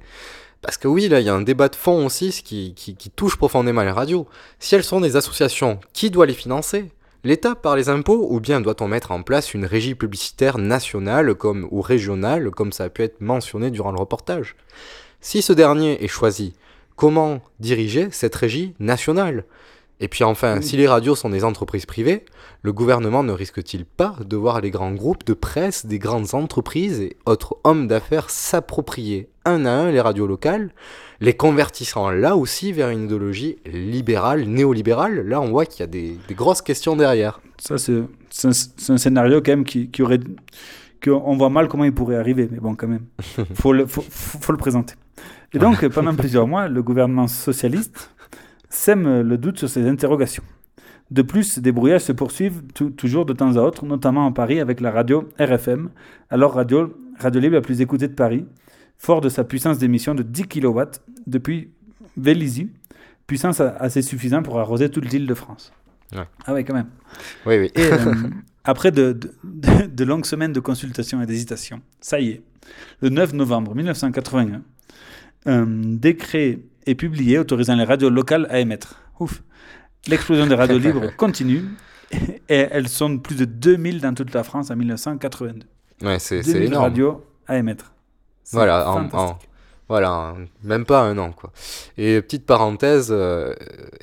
Parce 0.63 0.77
que 0.77 0.87
oui, 0.87 1.07
là, 1.07 1.19
il 1.19 1.27
y 1.27 1.29
a 1.29 1.35
un 1.35 1.43
débat 1.43 1.69
de 1.69 1.75
fond 1.75 2.03
aussi 2.07 2.31
qui, 2.43 3.11
touche 3.15 3.37
profondément 3.37 3.83
les 3.83 3.91
radios. 3.91 4.27
Si 4.57 4.73
elles 4.73 4.83
sont 4.83 4.99
des 4.99 5.15
associations, 5.15 5.79
qui 5.93 6.09
doit 6.09 6.25
les 6.25 6.33
financer? 6.33 6.89
L'État 7.23 7.53
par 7.53 7.75
les 7.75 7.87
impôts 7.87 8.27
ou 8.31 8.39
bien 8.39 8.61
doit-on 8.61 8.87
mettre 8.87 9.11
en 9.11 9.21
place 9.21 9.53
une 9.53 9.65
régie 9.65 9.93
publicitaire 9.93 10.57
nationale 10.57 11.35
ou 11.69 11.81
régionale 11.81 12.49
comme 12.49 12.71
ça 12.71 12.85
a 12.85 12.89
pu 12.89 13.03
être 13.03 13.21
mentionné 13.21 13.69
durant 13.69 13.91
le 13.91 13.99
reportage? 13.99 14.55
Si 15.21 15.43
ce 15.43 15.53
dernier 15.53 16.03
est 16.03 16.07
choisi, 16.07 16.55
comment 16.95 17.41
diriger 17.59 18.07
cette 18.09 18.35
régie 18.35 18.73
nationale? 18.79 19.45
Et 19.99 20.07
puis 20.07 20.23
enfin, 20.23 20.61
si 20.61 20.77
les 20.77 20.87
radios 20.87 21.15
sont 21.15 21.29
des 21.29 21.43
entreprises 21.43 21.87
privées, 21.87 22.23
le 22.61 22.71
gouvernement 22.71 23.23
ne 23.23 23.31
risque-t-il 23.31 23.83
pas 23.85 24.15
de 24.23 24.35
voir 24.35 24.61
les 24.61 24.69
grands 24.69 24.93
groupes 24.93 25.25
de 25.25 25.33
presse, 25.33 25.87
des 25.87 25.97
grandes 25.97 26.35
entreprises 26.35 27.01
et 27.01 27.17
autres 27.25 27.57
hommes 27.63 27.87
d'affaires 27.87 28.29
s'approprier 28.29 29.29
un 29.45 29.65
à 29.65 29.71
un 29.71 29.91
les 29.91 30.01
radios 30.01 30.27
locales, 30.27 30.71
les 31.19 31.33
convertissant 31.33 32.11
là 32.11 32.35
aussi 32.35 32.71
vers 32.73 32.89
une 32.89 33.05
idéologie 33.05 33.57
libérale, 33.65 34.43
néolibérale? 34.43 35.27
Là, 35.27 35.41
on 35.41 35.49
voit 35.49 35.65
qu'il 35.65 35.79
y 35.79 35.83
a 35.83 35.87
des, 35.87 36.17
des 36.27 36.35
grosses 36.35 36.61
questions 36.61 36.95
derrière. 36.95 37.39
Ça, 37.59 37.77
c'est 37.79 38.03
un, 38.43 38.97
scénario 38.97 39.41
quand 39.41 39.51
même 39.51 39.65
qui, 39.65 39.89
qui 39.89 40.03
aurait. 40.03 40.19
que 41.01 41.09
on 41.09 41.37
voit 41.37 41.49
mal 41.49 41.67
comment 41.69 41.85
il 41.85 41.93
pourrait 41.93 42.17
arriver, 42.17 42.47
mais 42.51 42.59
bon, 42.59 42.75
quand 42.75 42.87
même. 42.87 43.05
faut 43.55 43.73
le, 43.73 43.87
faut, 43.87 44.03
faut- 44.07 44.37
faut 44.39 44.51
le 44.51 44.59
présenter. 44.59 44.93
Et 45.53 45.59
donc, 45.59 45.87
pendant 45.93 46.13
plusieurs 46.13 46.45
mois, 46.45 46.67
le 46.67 46.83
gouvernement 46.83 47.27
socialiste 47.27 48.11
sème 48.69 49.21
le 49.21 49.37
doute 49.37 49.57
sur 49.59 49.69
ces 49.69 49.87
interrogations. 49.87 50.43
De 51.09 51.21
plus, 51.21 51.59
des 51.59 51.71
brouillages 51.71 52.01
se 52.01 52.11
poursuivent 52.11 52.61
tou- 52.73 52.89
toujours 52.89 53.25
de 53.25 53.31
temps 53.33 53.55
à 53.55 53.61
autre, 53.61 53.85
notamment 53.85 54.27
à 54.27 54.31
Paris 54.31 54.59
avec 54.59 54.81
la 54.81 54.91
radio 54.91 55.29
RFM, 55.39 55.89
alors 56.29 56.53
radio, 56.53 56.93
radio 57.17 57.39
libre 57.39 57.55
la 57.55 57.61
plus 57.61 57.79
écoutée 57.79 58.09
de 58.09 58.13
Paris, 58.13 58.45
fort 58.97 59.21
de 59.21 59.29
sa 59.29 59.43
puissance 59.45 59.77
d'émission 59.77 60.15
de 60.15 60.23
10 60.23 60.43
kW 60.47 60.81
depuis 61.25 61.71
Vélizy, 62.17 62.71
puissance 63.25 63.61
assez 63.61 64.01
suffisante 64.01 64.43
pour 64.43 64.59
arroser 64.59 64.89
toute 64.89 65.09
l'île 65.11 65.27
de 65.27 65.33
France. 65.33 65.71
Ouais. 66.13 66.23
Ah 66.45 66.53
ouais, 66.53 66.63
quand 66.65 66.73
même. 66.73 66.87
Oui, 67.45 67.57
oui. 67.57 67.71
Et 67.75 67.83
euh, 67.91 68.13
après 68.65 68.91
de, 68.91 69.17
de- 69.45 70.03
longues 70.03 70.25
semaines 70.25 70.51
de 70.53 70.59
consultation 70.59 71.21
et 71.21 71.25
d'hésitation, 71.25 71.81
ça 72.01 72.19
y 72.19 72.29
est, 72.31 72.41
le 73.01 73.09
9 73.09 73.31
novembre 73.33 73.75
1981, 73.75 74.61
un 75.45 75.65
décret 75.65 76.59
est 76.87 76.95
publié 76.95 77.37
autorisant 77.37 77.75
les 77.75 77.83
radios 77.83 78.09
locales 78.09 78.47
à 78.49 78.59
émettre. 78.59 79.01
Ouf. 79.19 79.43
L'explosion 80.07 80.47
des 80.47 80.55
radios 80.55 80.77
libres 80.77 81.15
continue 81.17 81.65
et 82.11 82.67
elles 82.71 82.87
sont 82.87 83.17
plus 83.17 83.35
de 83.35 83.45
2000 83.45 84.01
dans 84.01 84.13
toute 84.13 84.33
la 84.33 84.43
France 84.43 84.71
en 84.71 84.75
1982. 84.75 85.65
Ouais, 86.01 86.19
c'est 86.19 86.43
c'est 86.43 86.53
2000 86.53 86.67
énorme. 86.67 86.83
radios 86.83 87.25
à 87.47 87.57
émettre. 87.57 87.91
Voilà, 88.51 88.89
en. 88.89 89.37
Voilà, 89.89 90.35
même 90.63 90.85
pas 90.85 91.01
un 91.01 91.17
an 91.17 91.31
quoi. 91.31 91.51
Et 91.97 92.21
petite 92.21 92.45
parenthèse, 92.45 93.07
euh, 93.09 93.53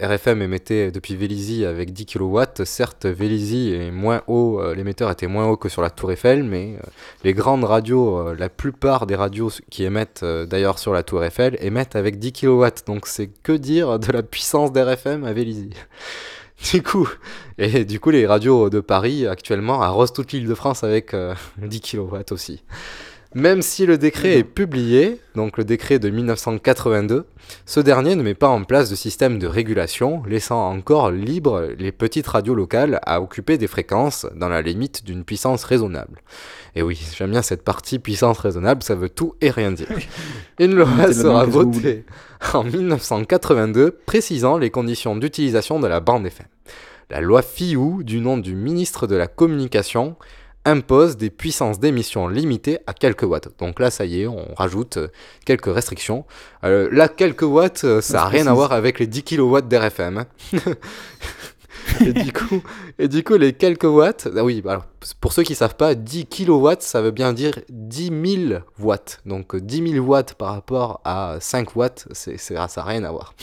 RFM 0.00 0.40
émettait 0.40 0.90
depuis 0.90 1.14
Vélizy 1.14 1.66
avec 1.66 1.92
10 1.92 2.06
kW. 2.06 2.40
Certes, 2.64 3.04
Vélizy 3.04 3.74
est 3.74 3.90
moins 3.90 4.22
haut, 4.26 4.60
euh, 4.60 4.74
l'émetteur 4.74 5.10
était 5.10 5.26
moins 5.26 5.46
haut 5.46 5.58
que 5.58 5.68
sur 5.68 5.82
la 5.82 5.90
Tour 5.90 6.12
Eiffel, 6.12 6.42
mais 6.42 6.76
euh, 6.76 6.86
les 7.22 7.34
grandes 7.34 7.64
radios, 7.64 8.18
euh, 8.18 8.34
la 8.38 8.48
plupart 8.48 9.06
des 9.06 9.14
radios 9.14 9.50
qui 9.70 9.84
émettent 9.84 10.22
euh, 10.22 10.46
d'ailleurs 10.46 10.78
sur 10.78 10.94
la 10.94 11.02
Tour 11.02 11.22
Eiffel 11.22 11.58
émettent 11.60 11.96
avec 11.96 12.18
10 12.18 12.32
kW. 12.32 12.64
Donc 12.86 13.06
c'est 13.06 13.28
que 13.42 13.52
dire 13.52 13.98
de 13.98 14.10
la 14.10 14.22
puissance 14.22 14.72
d'RFM 14.72 15.24
à 15.24 15.32
Vélizy. 15.32 15.70
Du 16.72 16.82
coup, 16.82 17.08
et 17.58 17.84
du 17.84 18.00
coup, 18.00 18.10
les 18.10 18.26
radios 18.26 18.70
de 18.70 18.80
Paris 18.80 19.26
actuellement 19.26 19.82
arrosent 19.82 20.12
toute 20.12 20.32
l'île 20.32 20.46
de 20.46 20.54
France 20.54 20.84
avec 20.84 21.12
euh, 21.12 21.34
10 21.58 21.80
kW 21.80 22.16
aussi. 22.30 22.62
Même 23.34 23.62
si 23.62 23.84
le 23.84 23.98
décret 23.98 24.38
est 24.38 24.44
publié, 24.44 25.20
donc 25.34 25.58
le 25.58 25.64
décret 25.64 25.98
de 25.98 26.08
1982, 26.08 27.26
ce 27.66 27.80
dernier 27.80 28.14
ne 28.14 28.22
met 28.22 28.34
pas 28.34 28.48
en 28.48 28.62
place 28.62 28.90
de 28.90 28.94
système 28.94 29.40
de 29.40 29.48
régulation, 29.48 30.22
laissant 30.24 30.70
encore 30.70 31.10
libre 31.10 31.66
les 31.76 31.90
petites 31.90 32.28
radios 32.28 32.54
locales 32.54 33.00
à 33.02 33.20
occuper 33.20 33.58
des 33.58 33.66
fréquences 33.66 34.24
dans 34.36 34.48
la 34.48 34.62
limite 34.62 35.04
d'une 35.04 35.24
puissance 35.24 35.64
raisonnable. 35.64 36.22
Et 36.76 36.82
oui, 36.82 37.00
j'aime 37.16 37.32
bien 37.32 37.42
cette 37.42 37.64
partie 37.64 37.98
puissance 37.98 38.38
raisonnable, 38.38 38.84
ça 38.84 38.94
veut 38.94 39.08
tout 39.08 39.34
et 39.40 39.50
rien 39.50 39.72
dire. 39.72 39.88
Une 40.60 40.76
loi 40.76 41.12
sera 41.12 41.44
votée 41.44 42.04
en 42.52 42.62
1982 42.62 43.98
précisant 44.06 44.58
les 44.58 44.70
conditions 44.70 45.16
d'utilisation 45.16 45.80
de 45.80 45.88
la 45.88 45.98
bande 45.98 46.24
FM. 46.24 46.46
La 47.10 47.20
loi 47.20 47.42
FIOU, 47.42 48.04
du 48.04 48.20
nom 48.20 48.38
du 48.38 48.54
ministre 48.54 49.08
de 49.08 49.16
la 49.16 49.26
Communication, 49.26 50.16
impose 50.64 51.16
des 51.16 51.30
puissances 51.30 51.78
d'émission 51.78 52.26
limitées 52.28 52.78
à 52.86 52.94
quelques 52.94 53.22
watts. 53.24 53.48
Donc 53.58 53.80
là, 53.80 53.90
ça 53.90 54.04
y 54.06 54.22
est, 54.22 54.26
on 54.26 54.54
rajoute 54.54 54.96
euh, 54.96 55.08
quelques 55.44 55.72
restrictions. 55.72 56.24
Euh, 56.64 56.88
là, 56.92 57.08
quelques 57.08 57.42
watts, 57.42 57.84
euh, 57.84 58.00
ça 58.00 58.14
n'a 58.14 58.24
rien 58.26 58.46
à 58.46 58.54
voir 58.54 58.72
avec 58.72 58.98
les 58.98 59.06
10 59.06 59.22
kW 59.24 59.58
d'RFM. 59.62 60.24
et, 62.00 62.12
du 62.12 62.32
coup, 62.32 62.62
et 62.98 63.08
du 63.08 63.22
coup, 63.22 63.34
les 63.36 63.52
quelques 63.52 63.84
watts, 63.84 64.28
ah 64.36 64.42
oui, 64.44 64.62
alors, 64.66 64.86
pour 65.20 65.32
ceux 65.32 65.42
qui 65.42 65.54
savent 65.54 65.76
pas, 65.76 65.94
10 65.94 66.26
kW, 66.26 66.68
ça 66.80 67.02
veut 67.02 67.10
bien 67.10 67.32
dire 67.32 67.58
10 67.68 68.10
000 68.48 68.60
watts. 68.78 69.20
Donc 69.26 69.54
euh, 69.54 69.60
10 69.60 69.92
000 69.92 70.06
watts 70.06 70.34
par 70.34 70.52
rapport 70.54 71.00
à 71.04 71.36
5 71.40 71.76
watts, 71.76 72.06
c'est, 72.12 72.38
c'est- 72.38 72.54
ça 72.68 72.80
n'a 72.80 72.84
rien 72.84 73.04
à 73.04 73.10
voir. 73.10 73.34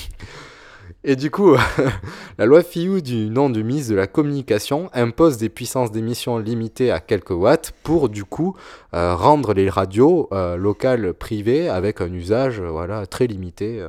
Et 1.04 1.16
du 1.16 1.32
coup, 1.32 1.56
la 2.38 2.46
loi 2.46 2.62
FIU 2.62 3.02
du 3.02 3.30
nom 3.32 3.50
du 3.50 3.64
ministre 3.64 3.92
de 3.92 3.96
la 3.96 4.06
Communication 4.06 4.92
impose 4.94 5.38
des 5.38 5.50
puissances 5.50 5.92
d'émission 5.92 6.38
limitées 6.38 6.92
à 6.92 7.00
quelques 7.00 7.32
watts 7.32 7.74
pour 7.82 8.08
du 8.08 8.24
coup 8.24 8.56
euh, 8.94 9.16
rendre 9.16 9.54
les 9.56 9.68
radios 9.68 10.30
euh, 10.32 10.56
locales 10.58 11.16
privées 11.16 11.70
avec 11.70 12.02
un 12.02 12.14
usage 12.14 12.60
euh, 12.60 12.70
voilà, 12.70 13.08
très 13.08 13.26
limité 13.26 13.84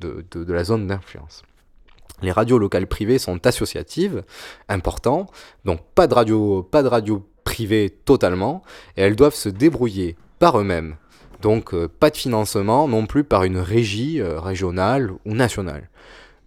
de, 0.00 0.26
de- 0.30 0.52
la 0.52 0.64
zone 0.64 0.86
d'influence. 0.86 1.42
Les 2.20 2.32
radios 2.32 2.58
locales 2.58 2.86
privées 2.86 3.18
sont 3.18 3.46
associatives, 3.46 4.22
important, 4.68 5.28
donc 5.64 5.80
pas 5.94 6.06
de 6.06 6.14
radio, 6.14 6.62
pas 6.62 6.82
de 6.82 6.88
radio 6.88 7.26
privée 7.44 7.88
totalement, 8.04 8.62
et 8.96 9.02
elles 9.02 9.16
doivent 9.16 9.34
se 9.34 9.48
débrouiller 9.48 10.16
par 10.38 10.60
eux-mêmes. 10.60 10.96
Donc 11.40 11.74
pas 11.98 12.10
de 12.10 12.16
financement 12.16 12.86
non 12.86 13.06
plus 13.06 13.24
par 13.24 13.42
une 13.42 13.58
régie 13.58 14.22
régionale 14.22 15.10
ou 15.24 15.34
nationale. 15.34 15.88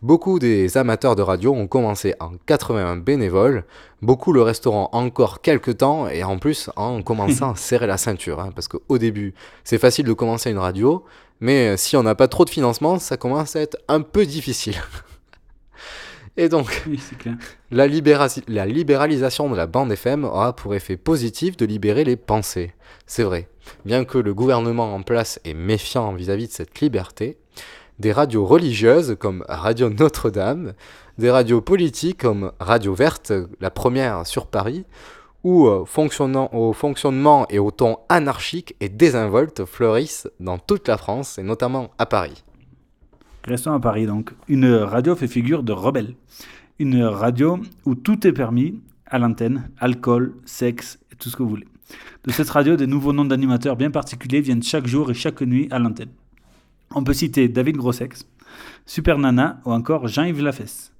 Beaucoup 0.05 0.37
des 0.37 0.77
amateurs 0.77 1.15
de 1.15 1.23
radio 1.23 1.51
ont 1.51 1.65
commencé 1.65 2.13
en 2.19 2.33
81 2.45 2.97
bénévoles, 2.97 3.65
beaucoup 4.03 4.33
le 4.33 4.43
resteront 4.43 4.87
encore 4.91 5.41
quelques 5.41 5.77
temps 5.79 6.07
et 6.07 6.23
en 6.23 6.37
plus 6.37 6.69
en 6.75 7.01
commençant 7.01 7.53
à 7.53 7.55
serrer 7.69 7.87
la 7.87 7.97
ceinture. 7.97 8.39
hein, 8.39 8.51
parce 8.53 8.67
qu'au 8.67 8.99
début, 8.99 9.33
c'est 9.63 9.79
facile 9.79 10.05
de 10.05 10.13
commencer 10.13 10.51
une 10.51 10.59
radio, 10.59 11.03
mais 11.39 11.69
euh, 11.69 11.75
si 11.75 11.97
on 11.97 12.03
n'a 12.03 12.13
pas 12.13 12.27
trop 12.27 12.45
de 12.45 12.51
financement, 12.51 12.99
ça 12.99 13.17
commence 13.17 13.55
à 13.55 13.61
être 13.61 13.77
un 13.87 14.01
peu 14.01 14.27
difficile. 14.27 14.75
Et 16.37 16.49
donc, 16.49 16.83
Oui, 16.87 16.99
c'est 17.01 17.17
clair. 17.17 17.33
la, 17.71 17.87
libéra- 17.87 18.27
la 18.47 18.67
libéralisation 18.67 19.49
de 19.49 19.55
la 19.55 19.65
bande 19.65 19.91
FM 19.91 20.23
aura 20.23 20.55
pour 20.55 20.75
effet 20.75 20.97
positif 20.97 21.57
de 21.57 21.65
libérer 21.65 22.03
les 22.03 22.15
pensées. 22.15 22.73
C'est 23.07 23.23
vrai. 23.23 23.47
Bien 23.85 24.05
que 24.05 24.19
le 24.19 24.35
gouvernement 24.35 24.93
en 24.93 25.01
place 25.01 25.39
est 25.45 25.55
méfiant 25.55 26.13
vis-à-vis 26.13 26.47
de 26.49 26.51
cette 26.53 26.79
liberté, 26.79 27.37
des 27.99 28.11
radios 28.11 28.45
religieuses 28.45 29.15
comme 29.19 29.43
Radio 29.47 29.89
Notre-Dame, 29.89 30.73
des 31.17 31.31
radios 31.31 31.61
politiques 31.61 32.19
comme 32.19 32.51
Radio 32.59 32.93
Verte, 32.93 33.33
la 33.61 33.69
première 33.69 34.25
sur 34.27 34.47
Paris, 34.47 34.85
ou 35.43 35.67
euh, 35.67 35.85
au 36.51 36.73
fonctionnement 36.73 37.45
et 37.49 37.59
au 37.59 37.71
ton 37.71 37.97
anarchique 38.09 38.75
et 38.79 38.89
désinvolte 38.89 39.65
fleurissent 39.65 40.27
dans 40.39 40.57
toute 40.57 40.87
la 40.87 40.97
France 40.97 41.37
et 41.37 41.43
notamment 41.43 41.91
à 41.97 42.05
Paris. 42.05 42.43
Restons 43.45 43.73
à 43.73 43.79
Paris 43.79 44.07
donc. 44.07 44.31
Une 44.47 44.73
radio 44.73 45.15
fait 45.15 45.27
figure 45.27 45.61
de 45.61 45.71
rebelle. 45.71 46.15
Une 46.79 47.03
radio 47.03 47.59
où 47.85 47.93
tout 47.93 48.25
est 48.25 48.33
permis 48.33 48.81
à 49.05 49.19
l'antenne, 49.19 49.69
alcool, 49.79 50.33
sexe 50.45 50.99
et 51.11 51.15
tout 51.15 51.29
ce 51.29 51.35
que 51.35 51.43
vous 51.43 51.49
voulez. 51.49 51.67
De 52.23 52.31
cette 52.31 52.49
radio, 52.49 52.75
des 52.75 52.87
nouveaux 52.87 53.13
noms 53.13 53.25
d'animateurs 53.25 53.75
bien 53.75 53.91
particuliers 53.91 54.41
viennent 54.41 54.63
chaque 54.63 54.87
jour 54.87 55.11
et 55.11 55.13
chaque 55.13 55.41
nuit 55.41 55.67
à 55.69 55.77
l'antenne. 55.77 56.09
On 56.95 57.03
peut 57.03 57.13
citer 57.13 57.47
David 57.49 57.75
Grossex, 57.77 58.25
Super 58.85 59.17
Nana 59.17 59.59
ou 59.65 59.71
encore 59.71 60.07
Jean-Yves 60.07 60.41
Lafesse. 60.41 60.93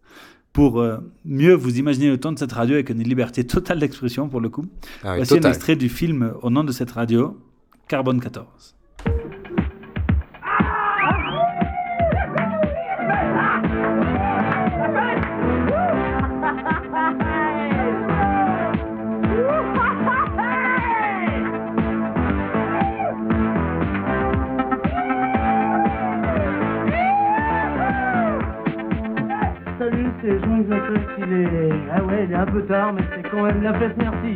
Pour 0.52 0.80
euh, 0.80 0.98
mieux 1.26 1.54
vous 1.54 1.80
imaginer 1.80 2.10
le 2.10 2.18
ton 2.20 2.32
de 2.32 2.40
cette 2.40 2.52
radio 2.52 2.76
avec 2.76 2.90
une 2.90 3.04
liberté 3.04 3.46
totale 3.46 3.80
d'expression 3.80 4.30
pour 4.30 4.40
le 4.42 4.50
coup, 4.50 4.66
Ah 5.04 5.12
oui, 5.12 5.18
voici 5.18 5.34
un 5.34 5.50
extrait 5.50 5.76
du 5.76 5.90
film 5.90 6.34
au 6.42 6.50
nom 6.50 6.64
de 6.64 6.72
cette 6.72 6.92
radio, 6.92 7.38
Carbone 7.88 8.20
14. 8.20 8.75
C'est 30.26 30.40
Jean-Yves 30.40 30.70
Lafesse, 30.70 31.02
il 31.20 31.34
est... 31.34 31.70
Ah 31.94 32.04
ouais, 32.04 32.26
il 32.26 32.32
est 32.32 32.36
un 32.36 32.46
peu 32.46 32.62
tard, 32.64 32.94
mais 32.94 33.02
c'est 33.16 33.30
quand 33.30 33.44
même 33.44 33.62
Lafesse, 33.62 33.92
merci. 33.98 34.36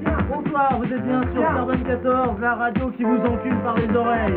Bien, 0.00 0.18
bonsoir, 0.30 0.78
vous 0.78 0.84
êtes 0.84 1.06
bien 1.06 1.22
sur 1.32 1.42
Carbone 1.42 1.84
14, 1.84 2.40
la 2.40 2.54
radio 2.54 2.90
qui 2.96 3.04
vous 3.04 3.18
encule 3.18 3.56
par 3.62 3.76
les 3.76 3.94
oreilles. 3.94 4.32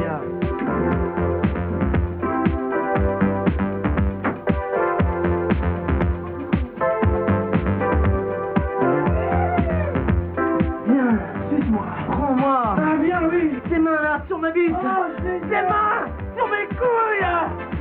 Sur 14.50 14.82
ma 14.84 15.10
bite. 15.20 15.50
Tes 15.50 15.62
mains, 15.62 16.06
sur 16.36 16.48
mes 16.48 16.68
couilles. 16.76 17.30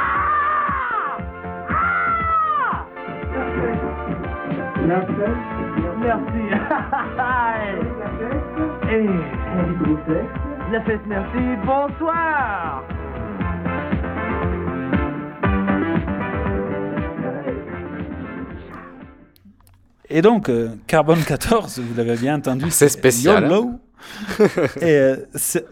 ah. 1.69 2.87
La 4.87 5.01
fête. 5.03 5.45
Merci. 6.01 6.45
Et 8.91 9.09
la 10.73 10.81
fête, 10.83 11.07
merci. 11.07 11.57
Bonsoir. 11.65 12.85
Et 20.11 20.23
donc, 20.23 20.49
euh, 20.49 20.71
Carbone 20.87 21.23
14, 21.23 21.79
vous 21.81 21.95
l'avez 21.97 22.17
bien 22.17 22.37
entendu, 22.37 22.67
C'est 22.71 22.89
spécial, 22.89 23.45
YOLO. 23.45 23.71
Et 24.81 24.85
euh, 24.97 25.17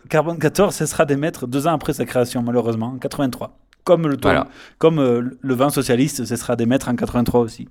Carbone 0.09 0.39
14 0.39 0.75
cessera 0.75 1.05
d'émettre 1.07 1.47
deux 1.47 1.67
ans 1.67 1.73
après 1.75 1.93
sa 1.93 2.05
création, 2.05 2.43
malheureusement, 2.43 2.93
en 2.95 2.99
83. 2.99 3.57
Comme 3.85 4.07
le, 4.07 4.17
ton- 4.17 4.29
Voilà. 4.29 4.47
comme 4.79 4.99
euh, 5.01 5.23
le 5.41 5.55
vin 5.55 5.71
socialiste 5.71 6.25
cessera 6.25 6.55
d'émettre 6.57 6.89
en 6.89 6.95
83 6.95 7.41
aussi. 7.41 7.69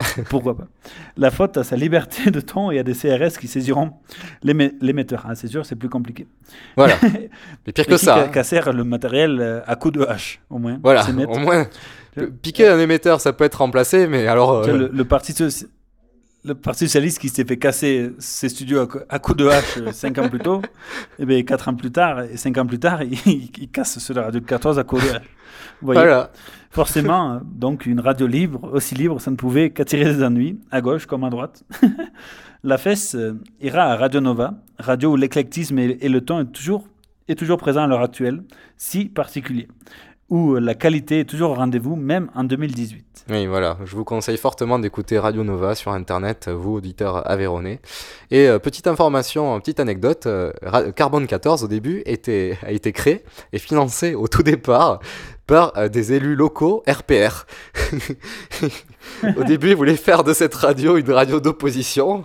Pourquoi 0.28 0.56
pas 0.56 0.66
La 1.16 1.30
faute 1.30 1.56
à 1.56 1.62
sa 1.64 1.76
liberté 1.76 2.30
de 2.32 2.40
ton 2.40 2.70
et 2.72 2.78
à 2.80 2.82
des 2.82 2.92
CRS 2.94 3.38
qui 3.38 3.46
saisiront 3.46 3.92
l'éme- 4.42 4.72
l'émetteur. 4.80 5.24
Ah, 5.28 5.34
c'est 5.36 5.46
sûr, 5.46 5.64
c'est 5.64 5.76
plus 5.76 5.88
compliqué. 5.88 6.26
Voilà. 6.76 6.96
Mais 7.02 7.72
pire 7.72 7.84
Et 7.84 7.88
que 7.88 7.92
qui 7.94 8.04
ça, 8.04 8.14
ca- 8.16 8.24
hein. 8.24 8.28
cassèrent 8.28 8.72
le 8.72 8.82
matériel 8.84 9.38
euh, 9.40 9.60
à 9.66 9.76
coups 9.76 9.94
de 9.98 10.04
hache, 10.04 10.40
au 10.50 10.58
moins. 10.58 10.78
Voilà, 10.82 11.06
au 11.28 11.38
moins, 11.38 11.66
piquer 12.42 12.66
un 12.68 12.78
émetteur, 12.80 13.20
ça 13.20 13.32
peut 13.32 13.44
être 13.44 13.56
remplacé, 13.60 14.08
mais 14.08 14.26
alors... 14.26 14.50
Euh, 14.66 14.76
Le, 14.76 14.90
le 14.92 15.04
parti 15.04 15.32
soci- 15.32 15.68
le 16.44 16.54
Parti 16.54 16.86
Socialiste 16.86 17.18
qui 17.20 17.28
s'était 17.28 17.46
fait 17.54 17.58
casser 17.58 18.12
ses 18.18 18.48
studios 18.48 18.80
à, 18.80 18.86
cou- 18.86 18.98
à 19.08 19.18
coups 19.18 19.38
de 19.38 19.46
hache 19.46 19.78
euh, 19.78 19.92
cinq 19.92 20.18
ans 20.18 20.28
plus 20.28 20.40
tôt, 20.40 20.60
et 21.18 21.24
bien 21.26 21.42
quatre 21.42 21.68
ans 21.68 21.74
plus 21.74 21.92
tard, 21.92 22.22
et 22.22 22.36
cinq 22.36 22.58
ans 22.58 22.66
plus 22.66 22.78
tard, 22.80 23.02
il, 23.26 23.50
il 23.58 23.68
casse 23.70 23.98
ceux 23.98 24.14
de 24.14 24.18
la 24.20 24.26
radio 24.26 24.40
14 24.40 24.78
à 24.78 24.84
coups 24.84 25.04
de 25.04 25.08
hache. 25.10 25.22
Vous 25.80 25.86
voyez 25.86 26.00
Voilà. 26.00 26.30
Forcément, 26.70 27.40
donc 27.44 27.84
une 27.86 28.00
radio 28.00 28.26
libre, 28.26 28.70
aussi 28.72 28.94
libre, 28.94 29.20
ça 29.20 29.30
ne 29.30 29.36
pouvait 29.36 29.70
qu'attirer 29.70 30.04
des 30.06 30.22
ennuis, 30.24 30.58
à 30.70 30.80
gauche 30.80 31.04
comme 31.06 31.22
à 31.24 31.28
droite. 31.30 31.64
la 32.64 32.78
fesse 32.78 33.14
euh, 33.14 33.34
ira 33.60 33.82
à 33.84 33.96
Radio 33.96 34.20
Nova, 34.20 34.54
radio 34.78 35.12
où 35.12 35.16
l'éclectisme 35.16 35.78
et, 35.78 35.98
et 36.00 36.08
le 36.08 36.22
ton 36.22 36.40
est 36.40 36.46
toujours, 36.50 36.88
est 37.28 37.34
toujours 37.34 37.58
présent 37.58 37.82
à 37.82 37.86
l'heure 37.86 38.00
actuelle, 38.02 38.42
si 38.78 39.04
particulier, 39.04 39.68
où 40.32 40.54
euh, 40.54 40.60
la 40.60 40.74
qualité 40.74 41.20
est 41.20 41.24
toujours 41.26 41.50
au 41.50 41.54
rendez-vous, 41.54 41.94
même 41.94 42.30
en 42.34 42.42
2018. 42.42 43.26
Oui, 43.28 43.46
voilà, 43.46 43.76
je 43.84 43.94
vous 43.94 44.04
conseille 44.04 44.38
fortement 44.38 44.78
d'écouter 44.78 45.18
Radio 45.18 45.44
Nova 45.44 45.74
sur 45.74 45.92
Internet, 45.92 46.48
vous, 46.48 46.76
auditeurs 46.76 47.30
aveyronnais. 47.30 47.80
Et 48.30 48.48
euh, 48.48 48.58
petite 48.58 48.86
information, 48.86 49.60
petite 49.60 49.78
anecdote, 49.78 50.24
euh, 50.24 50.50
Carbone 50.96 51.26
14, 51.26 51.64
au 51.64 51.68
début, 51.68 52.02
était, 52.06 52.56
a 52.62 52.72
été 52.72 52.92
créé 52.92 53.24
et 53.52 53.58
financé 53.58 54.14
au 54.14 54.26
tout 54.26 54.42
départ 54.42 55.00
par 55.46 55.76
euh, 55.76 55.88
des 55.88 56.14
élus 56.14 56.34
locaux 56.34 56.82
RPR. 56.88 57.44
au 59.36 59.44
début, 59.44 59.70
ils 59.70 59.76
voulaient 59.76 59.96
faire 59.96 60.24
de 60.24 60.32
cette 60.32 60.54
radio 60.54 60.96
une 60.96 61.10
radio 61.10 61.40
d'opposition. 61.40 62.24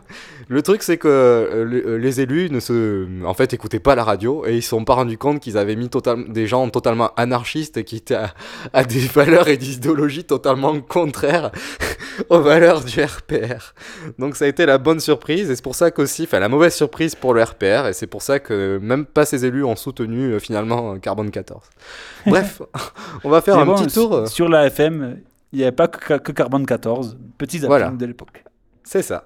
Le 0.49 0.61
truc, 0.61 0.81
c'est 0.81 0.97
que 0.97 1.09
euh, 1.09 1.65
euh, 1.85 1.97
les 1.97 2.21
élus 2.21 2.49
ne 2.49 2.61
se, 2.61 3.05
en 3.25 3.33
fait, 3.33 3.53
écoutaient 3.53 3.79
pas 3.79 3.95
la 3.95 4.05
radio 4.05 4.45
et 4.45 4.55
ils 4.55 4.61
se 4.63 4.69
sont 4.69 4.85
pas 4.85 4.93
rendus 4.93 5.17
compte 5.17 5.41
qu'ils 5.41 5.57
avaient 5.57 5.75
mis 5.75 5.89
total- 5.89 6.31
des 6.31 6.47
gens 6.47 6.69
totalement 6.69 7.11
anarchistes 7.17 7.83
qui 7.83 7.97
étaient 7.97 8.15
à, 8.15 8.33
à 8.71 8.85
des 8.85 8.99
valeurs 9.13 9.49
et 9.49 9.57
des 9.57 9.73
idéologies 9.73 10.23
totalement 10.23 10.79
contraires 10.79 11.51
aux 12.29 12.39
valeurs 12.39 12.81
du 12.81 13.01
RPR. 13.03 13.73
Donc 14.19 14.37
ça 14.37 14.45
a 14.45 14.47
été 14.47 14.65
la 14.65 14.77
bonne 14.77 15.01
surprise 15.01 15.51
et 15.51 15.55
c'est 15.55 15.63
pour 15.63 15.75
ça 15.75 15.91
qu'aussi, 15.91 16.23
enfin 16.23 16.39
la 16.39 16.49
mauvaise 16.49 16.73
surprise 16.73 17.13
pour 17.13 17.33
le 17.33 17.43
RPR 17.43 17.87
et 17.87 17.93
c'est 17.93 18.07
pour 18.07 18.21
ça 18.21 18.39
que 18.39 18.79
même 18.81 19.05
pas 19.05 19.25
ces 19.25 19.45
élus 19.45 19.65
ont 19.65 19.75
soutenu 19.75 20.31
euh, 20.31 20.39
finalement 20.39 20.97
Carbone 20.97 21.29
14. 21.29 21.61
Bref, 22.25 22.61
on 23.25 23.29
va 23.29 23.41
faire 23.41 23.57
Mais 23.57 23.63
un 23.63 23.65
bon, 23.65 23.75
petit 23.75 23.93
tour. 23.93 24.27
Sur 24.29 24.47
la 24.47 24.67
FM, 24.67 25.19
il 25.51 25.57
n'y 25.59 25.63
avait 25.63 25.71
pas 25.71 25.87
que, 25.87 26.15
que 26.17 26.31
Carbone 26.31 26.65
14, 26.65 27.17
petit 27.37 27.59
zapping 27.59 27.67
Voilà. 27.69 27.89
de 27.91 28.05
l'époque. 28.05 28.43
C'est 28.83 29.01
ça. 29.01 29.23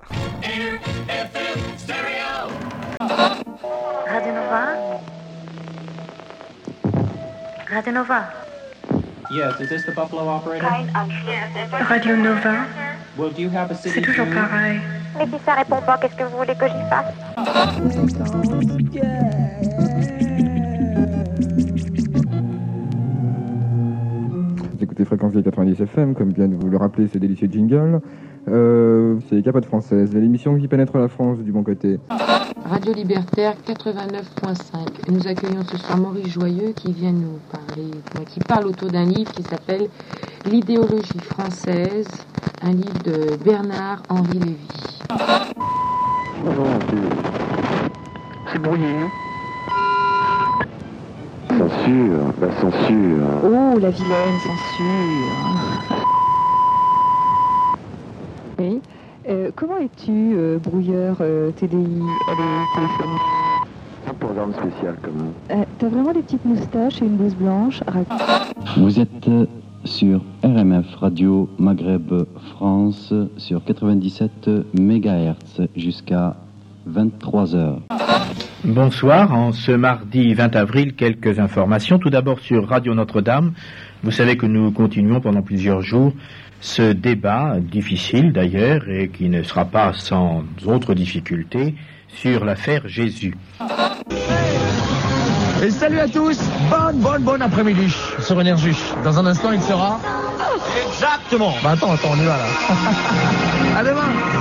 Radio 3.01 4.31
Nova? 4.33 4.63
Radio 7.69 7.91
Nova? 7.93 8.19
Yes, 9.31 9.59
is 9.61 9.69
this 9.69 9.85
the 9.85 9.91
Buffalo 9.95 10.27
operator? 10.27 10.67
Radio 11.89 12.15
Nova? 12.17 12.65
Well, 13.17 13.29
do 13.31 13.41
you 13.41 13.49
have 13.49 13.71
a 13.71 13.75
city 13.75 13.95
C'est 13.95 14.01
toujours 14.01 14.27
pareil. 14.33 14.79
Mais 15.17 15.25
si 15.25 15.39
ça 15.45 15.55
répond 15.55 15.81
pas, 15.81 15.97
qu'est-ce 15.97 16.15
que 16.15 16.23
vous 16.23 16.37
voulez 16.37 16.55
que 16.55 16.67
j'y 16.67 16.89
fasse? 16.89 17.13
Fréquence 25.21 25.37
Vie 25.37 25.43
90 25.43 25.81
FM, 25.81 26.15
comme 26.15 26.31
vient 26.31 26.47
de 26.47 26.55
vous 26.55 26.67
le 26.67 26.77
rappeler 26.77 27.07
ce 27.07 27.19
délicieux 27.19 27.47
jingle. 27.51 28.01
Euh, 28.47 29.19
c'est 29.29 29.39
Capote 29.43 29.65
Française, 29.65 30.15
l'émission 30.15 30.57
qui 30.57 30.67
pénètre 30.67 30.97
la 30.97 31.09
France 31.09 31.37
du 31.43 31.51
bon 31.51 31.61
côté. 31.61 31.99
Radio 32.65 32.91
Libertaire 32.91 33.53
89.5. 33.67 34.79
Et 35.07 35.11
Nous 35.11 35.27
accueillons 35.27 35.61
ce 35.61 35.77
soir 35.77 35.99
Maurice 35.99 36.27
Joyeux 36.27 36.73
qui 36.75 36.91
vient 36.91 37.11
nous 37.11 37.37
parler, 37.51 37.91
qui 38.29 38.39
parle 38.39 38.65
autour 38.65 38.89
d'un 38.89 39.05
livre 39.05 39.31
qui 39.31 39.43
s'appelle 39.43 39.89
L'idéologie 40.49 41.19
française, 41.19 42.07
un 42.63 42.71
livre 42.71 43.03
de 43.03 43.43
Bernard-Henri 43.45 44.39
Lévy. 44.39 45.03
C'est 48.51 48.59
brouillé, 48.59 48.87
hein? 48.87 49.20
Censure, 51.71 52.33
la 52.41 52.51
censure. 52.59 53.27
Oh, 53.43 53.79
la 53.79 53.89
vilaine 53.89 54.37
censure 54.43 55.31
Oui. 58.59 58.81
Euh, 59.29 59.51
comment 59.55 59.77
es-tu, 59.77 60.33
euh, 60.35 60.57
brouilleur 60.57 61.17
euh, 61.21 61.51
TDI 61.51 61.77
allez, 61.77 62.65
téléphone 62.75 63.17
Un 64.09 64.13
programme 64.15 64.53
spécial 64.53 64.95
euh, 65.51 65.63
T'as 65.79 65.87
vraiment 65.87 66.11
des 66.11 66.21
petites 66.21 66.45
moustaches 66.45 67.01
et 67.01 67.05
une 67.05 67.15
blouse 67.17 67.35
blanche? 67.35 67.81
Vous 68.77 68.99
êtes 68.99 69.29
sur 69.85 70.21
RMF 70.43 70.95
Radio 70.95 71.47
Maghreb 71.57 72.11
France 72.55 73.13
sur 73.37 73.63
97 73.63 74.49
MHz 74.73 75.67
jusqu'à 75.75 76.35
23h. 76.89 77.77
Bonsoir, 78.63 79.33
en 79.33 79.53
ce 79.53 79.71
mardi 79.71 80.35
20 80.35 80.55
avril, 80.55 80.93
quelques 80.93 81.39
informations. 81.39 81.97
Tout 81.97 82.11
d'abord 82.11 82.39
sur 82.39 82.67
Radio 82.69 82.93
Notre-Dame. 82.93 83.53
Vous 84.03 84.11
savez 84.11 84.37
que 84.37 84.45
nous 84.45 84.71
continuons 84.71 85.19
pendant 85.19 85.41
plusieurs 85.41 85.81
jours 85.81 86.13
ce 86.59 86.91
débat, 86.91 87.55
difficile 87.59 88.31
d'ailleurs, 88.31 88.87
et 88.87 89.09
qui 89.09 89.29
ne 89.29 89.41
sera 89.41 89.65
pas 89.65 89.93
sans 89.93 90.43
autres 90.67 90.93
difficultés, 90.93 91.73
sur 92.07 92.45
l'affaire 92.45 92.87
Jésus. 92.87 93.35
Et 95.63 95.71
salut 95.71 95.99
à 95.99 96.07
tous, 96.07 96.39
bonne, 96.69 96.99
bonne, 96.99 97.23
bonne 97.23 97.41
après-midi 97.41 97.91
sur 98.19 98.39
Énergie. 98.39 98.77
Dans 99.03 99.17
un 99.17 99.25
instant, 99.25 99.51
il 99.51 99.61
sera... 99.61 99.99
Exactement 100.87 101.53
Bah 101.63 101.71
attends, 101.71 101.93
attends, 101.93 102.11
on 102.11 102.21
y 102.21 102.25
va 102.25 102.37
là. 102.37 102.45
à 103.79 103.83
demain 103.83 104.40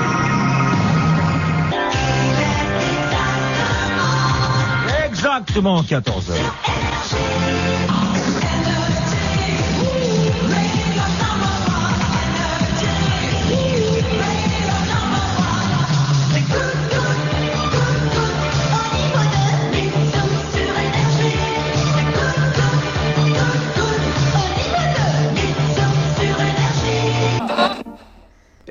Exactement 5.20 5.82
14h. 5.82 8.09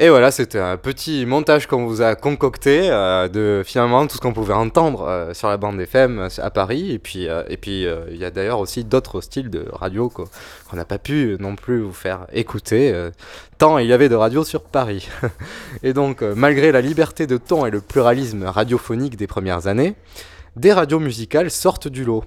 Et 0.02 0.08
voilà, 0.08 0.32
c'était 0.32 0.60
un 0.60 0.78
petit 0.78 1.26
montage 1.26 1.68
qu'on 1.68 1.86
vous 1.86 2.02
a 2.02 2.16
concocté 2.16 2.90
euh, 2.90 3.28
de 3.28 3.64
finalement 3.66 4.08
tout 4.08 4.16
ce 4.16 4.22
qu'on 4.22 4.32
pouvait 4.32 4.54
entendre 4.54 5.02
euh, 5.02 5.34
sur 5.34 5.50
la 5.50 5.58
bande 5.58 5.78
FM 5.78 6.20
euh, 6.20 6.28
à 6.38 6.50
Paris. 6.52 6.94
Et 6.94 7.00
puis, 7.00 7.28
il 7.28 8.18
y 8.18 8.24
a 8.24 8.32
d'ailleurs 8.32 8.62
aussi 8.62 8.86
d'autres 8.86 9.20
styles 9.20 9.50
de 9.50 9.66
radio 9.74 10.08
qu'on 10.08 10.26
n'a 10.78 10.86
pas 10.86 11.00
pu 11.00 11.36
non 11.42 11.58
plus 11.58 11.82
vous 11.82 11.92
faire 11.92 12.28
écouter, 12.32 13.10
tant 13.58 13.78
il 13.78 13.88
y 13.88 13.94
avait 13.94 14.08
de 14.08 14.16
radio 14.16 14.46
sur 14.46 14.64
Paris. 14.64 15.10
et 15.84 15.92
donc, 15.92 16.22
malgré 16.22 16.72
la 16.72 16.80
liberté 16.80 17.28
de 17.28 17.36
ton 17.36 17.66
et 17.66 17.70
le 17.70 17.82
pluralisme 17.82 18.46
radiophonique 18.46 19.18
des 19.18 19.28
premières 19.28 19.68
années, 19.68 19.96
des 20.56 20.72
radios 20.72 21.00
musicales 21.00 21.52
sortent 21.52 21.90
du 21.90 22.06
lot. 22.06 22.24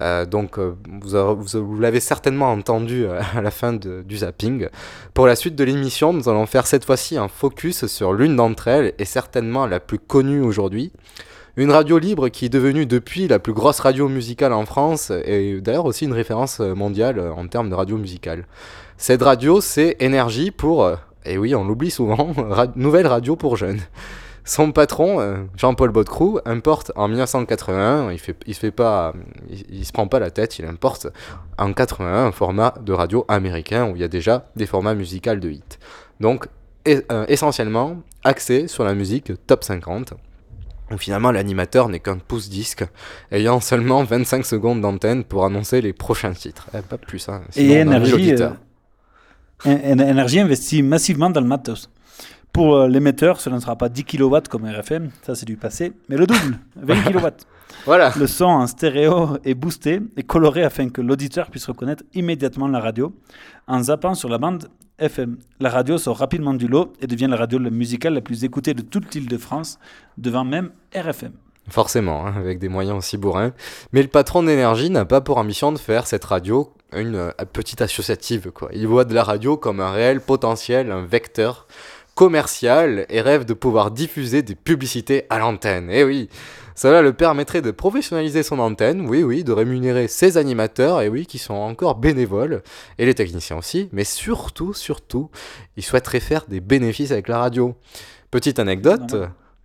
Euh, 0.00 0.24
donc, 0.26 0.58
euh, 0.58 0.74
vous, 0.86 1.80
l'avez 1.80 2.00
certainement 2.00 2.50
entendu 2.52 3.04
euh, 3.06 3.20
à 3.36 3.40
la 3.40 3.50
fin 3.50 3.72
du 3.72 4.16
zapping. 4.16 4.68
Pour 5.12 5.26
la 5.26 5.36
suite 5.36 5.56
de 5.56 5.64
l'émission, 5.64 6.12
nous 6.12 6.28
allons 6.28 6.46
faire 6.46 6.66
cette 6.66 6.84
fois-ci 6.84 7.16
un 7.16 7.28
focus 7.28 7.86
sur 7.86 8.12
l'une 8.12 8.36
d'entre 8.36 8.68
elles, 8.68 8.94
et 8.98 9.04
certainement 9.04 9.66
la 9.66 9.80
plus 9.80 9.98
connue 9.98 10.40
aujourd'hui. 10.40 10.92
Une 11.56 11.70
radio 11.70 11.98
libre 11.98 12.28
qui 12.30 12.46
est 12.46 12.48
devenue 12.50 12.84
depuis 12.84 13.28
la 13.28 13.38
plus 13.38 13.52
grosse 13.52 13.78
radio 13.78 14.08
musicale 14.08 14.52
en 14.52 14.66
France, 14.66 15.12
et 15.24 15.60
d'ailleurs 15.60 15.84
aussi 15.84 16.04
une 16.04 16.12
référence 16.12 16.58
mondiale 16.58 17.20
en 17.20 17.46
termes 17.46 17.70
de 17.70 17.76
radio 17.76 17.96
musicale. 17.96 18.44
Cette 18.96 19.22
radio, 19.22 19.60
c'est 19.60 19.96
Énergie 20.00 20.50
pour, 20.50 20.90
et 21.24 21.38
oui, 21.38 21.54
on 21.54 21.64
l'oublie 21.64 21.92
souvent, 21.92 22.32
Nouvelle 22.74 23.06
Radio 23.06 23.36
pour 23.36 23.56
jeunes. 23.56 23.80
Son 24.46 24.72
patron, 24.72 25.20
euh, 25.20 25.36
Jean-Paul 25.56 25.90
Baudecroux, 25.90 26.38
importe 26.44 26.92
en 26.96 27.08
1981, 27.08 28.12
il 28.12 28.18
fait, 28.18 28.36
il 28.46 28.54
se 28.54 28.60
fait 28.60 28.70
pas, 28.70 29.14
il, 29.48 29.64
il 29.70 29.84
se 29.86 29.92
prend 29.92 30.06
pas 30.06 30.18
la 30.18 30.30
tête, 30.30 30.58
il 30.58 30.66
importe 30.66 31.06
en 31.56 31.72
81 31.72 32.26
un 32.26 32.32
format 32.32 32.74
de 32.82 32.92
radio 32.92 33.24
américain 33.28 33.88
où 33.88 33.96
il 33.96 34.02
y 34.02 34.04
a 34.04 34.08
déjà 34.08 34.46
des 34.54 34.66
formats 34.66 34.94
musicaux 34.94 35.34
de 35.36 35.48
hit. 35.50 35.78
Donc, 36.20 36.46
et- 36.84 37.00
euh, 37.10 37.24
essentiellement 37.28 37.96
axé 38.22 38.68
sur 38.68 38.84
la 38.84 38.94
musique 38.94 39.32
top 39.46 39.64
50. 39.64 40.12
où 40.90 40.98
finalement 40.98 41.32
l'animateur 41.32 41.88
n'est 41.88 41.98
qu'un 41.98 42.18
pouce-disque, 42.18 42.84
ayant 43.32 43.58
seulement 43.60 44.04
25 44.04 44.44
secondes 44.44 44.82
d'antenne 44.82 45.24
pour 45.24 45.46
annoncer 45.46 45.80
les 45.80 45.94
prochains 45.94 46.32
titres. 46.34 46.68
Eh, 46.74 46.82
pas 46.82 46.98
plus, 46.98 47.26
hein. 47.30 47.40
Sinon, 47.48 47.72
Et 47.72 47.76
Énergie, 47.78 48.34
euh, 48.34 48.50
Énergie 49.64 50.40
investit 50.40 50.82
massivement 50.82 51.30
dans 51.30 51.40
le 51.40 51.46
matos. 51.46 51.88
Pour 52.54 52.76
euh, 52.76 52.86
l'émetteur, 52.86 53.40
cela 53.40 53.56
ne 53.56 53.60
sera 53.60 53.74
pas 53.74 53.88
10 53.88 54.04
kW 54.04 54.36
comme 54.48 54.64
RFM, 54.64 55.10
ça 55.22 55.34
c'est 55.34 55.44
du 55.44 55.56
passé, 55.56 55.92
mais 56.08 56.16
le 56.16 56.24
double, 56.24 56.56
20 56.76 57.10
kW. 57.10 57.26
Voilà. 57.84 58.12
Le 58.16 58.28
son 58.28 58.44
en 58.44 58.68
stéréo 58.68 59.38
est 59.44 59.54
boosté 59.54 60.00
et 60.16 60.22
coloré 60.22 60.62
afin 60.62 60.88
que 60.88 61.00
l'auditeur 61.00 61.50
puisse 61.50 61.66
reconnaître 61.66 62.04
immédiatement 62.14 62.68
la 62.68 62.78
radio 62.78 63.12
en 63.66 63.82
zappant 63.82 64.14
sur 64.14 64.28
la 64.28 64.38
bande 64.38 64.68
FM. 65.00 65.36
La 65.58 65.68
radio 65.68 65.98
sort 65.98 66.16
rapidement 66.16 66.54
du 66.54 66.68
lot 66.68 66.92
et 67.00 67.08
devient 67.08 67.26
la 67.28 67.36
radio 67.36 67.58
musicale 67.58 68.14
la 68.14 68.20
plus 68.20 68.44
écoutée 68.44 68.72
de 68.72 68.82
toute 68.82 69.12
l'île 69.16 69.28
de 69.28 69.36
France, 69.36 69.80
devant 70.16 70.44
même 70.44 70.70
RFM. 70.94 71.32
Forcément, 71.68 72.24
hein, 72.24 72.34
avec 72.36 72.60
des 72.60 72.68
moyens 72.68 72.98
aussi 72.98 73.16
bourrins. 73.16 73.52
Mais 73.92 74.02
le 74.02 74.08
patron 74.08 74.44
d'énergie 74.44 74.90
n'a 74.90 75.04
pas 75.04 75.20
pour 75.20 75.38
ambition 75.38 75.72
de 75.72 75.78
faire 75.78 76.06
cette 76.06 76.24
radio 76.24 76.72
une 76.92 77.16
euh, 77.16 77.30
petite 77.52 77.82
associative. 77.82 78.52
Quoi. 78.52 78.68
Il 78.72 78.86
voit 78.86 79.04
de 79.04 79.12
la 79.14 79.24
radio 79.24 79.56
comme 79.56 79.80
un 79.80 79.90
réel 79.90 80.20
potentiel, 80.20 80.92
un 80.92 81.04
vecteur 81.04 81.66
commercial 82.14 83.06
et 83.08 83.20
rêve 83.20 83.44
de 83.44 83.54
pouvoir 83.54 83.90
diffuser 83.90 84.42
des 84.42 84.54
publicités 84.54 85.24
à 85.30 85.38
l'antenne. 85.38 85.90
Et 85.90 86.04
oui, 86.04 86.28
cela 86.74 87.02
le 87.02 87.12
permettrait 87.12 87.62
de 87.62 87.70
professionnaliser 87.70 88.42
son 88.42 88.58
antenne, 88.58 89.08
oui, 89.08 89.22
oui, 89.22 89.44
de 89.44 89.52
rémunérer 89.52 90.08
ses 90.08 90.36
animateurs, 90.36 91.02
et 91.02 91.08
oui, 91.08 91.26
qui 91.26 91.38
sont 91.38 91.54
encore 91.54 91.96
bénévoles, 91.96 92.62
et 92.98 93.06
les 93.06 93.14
techniciens 93.14 93.56
aussi, 93.56 93.88
mais 93.92 94.04
surtout, 94.04 94.74
surtout, 94.74 95.30
il 95.76 95.84
souhaiterait 95.84 96.20
faire 96.20 96.46
des 96.48 96.60
bénéfices 96.60 97.12
avec 97.12 97.28
la 97.28 97.38
radio. 97.38 97.76
Petite 98.30 98.58
anecdote, 98.58 99.14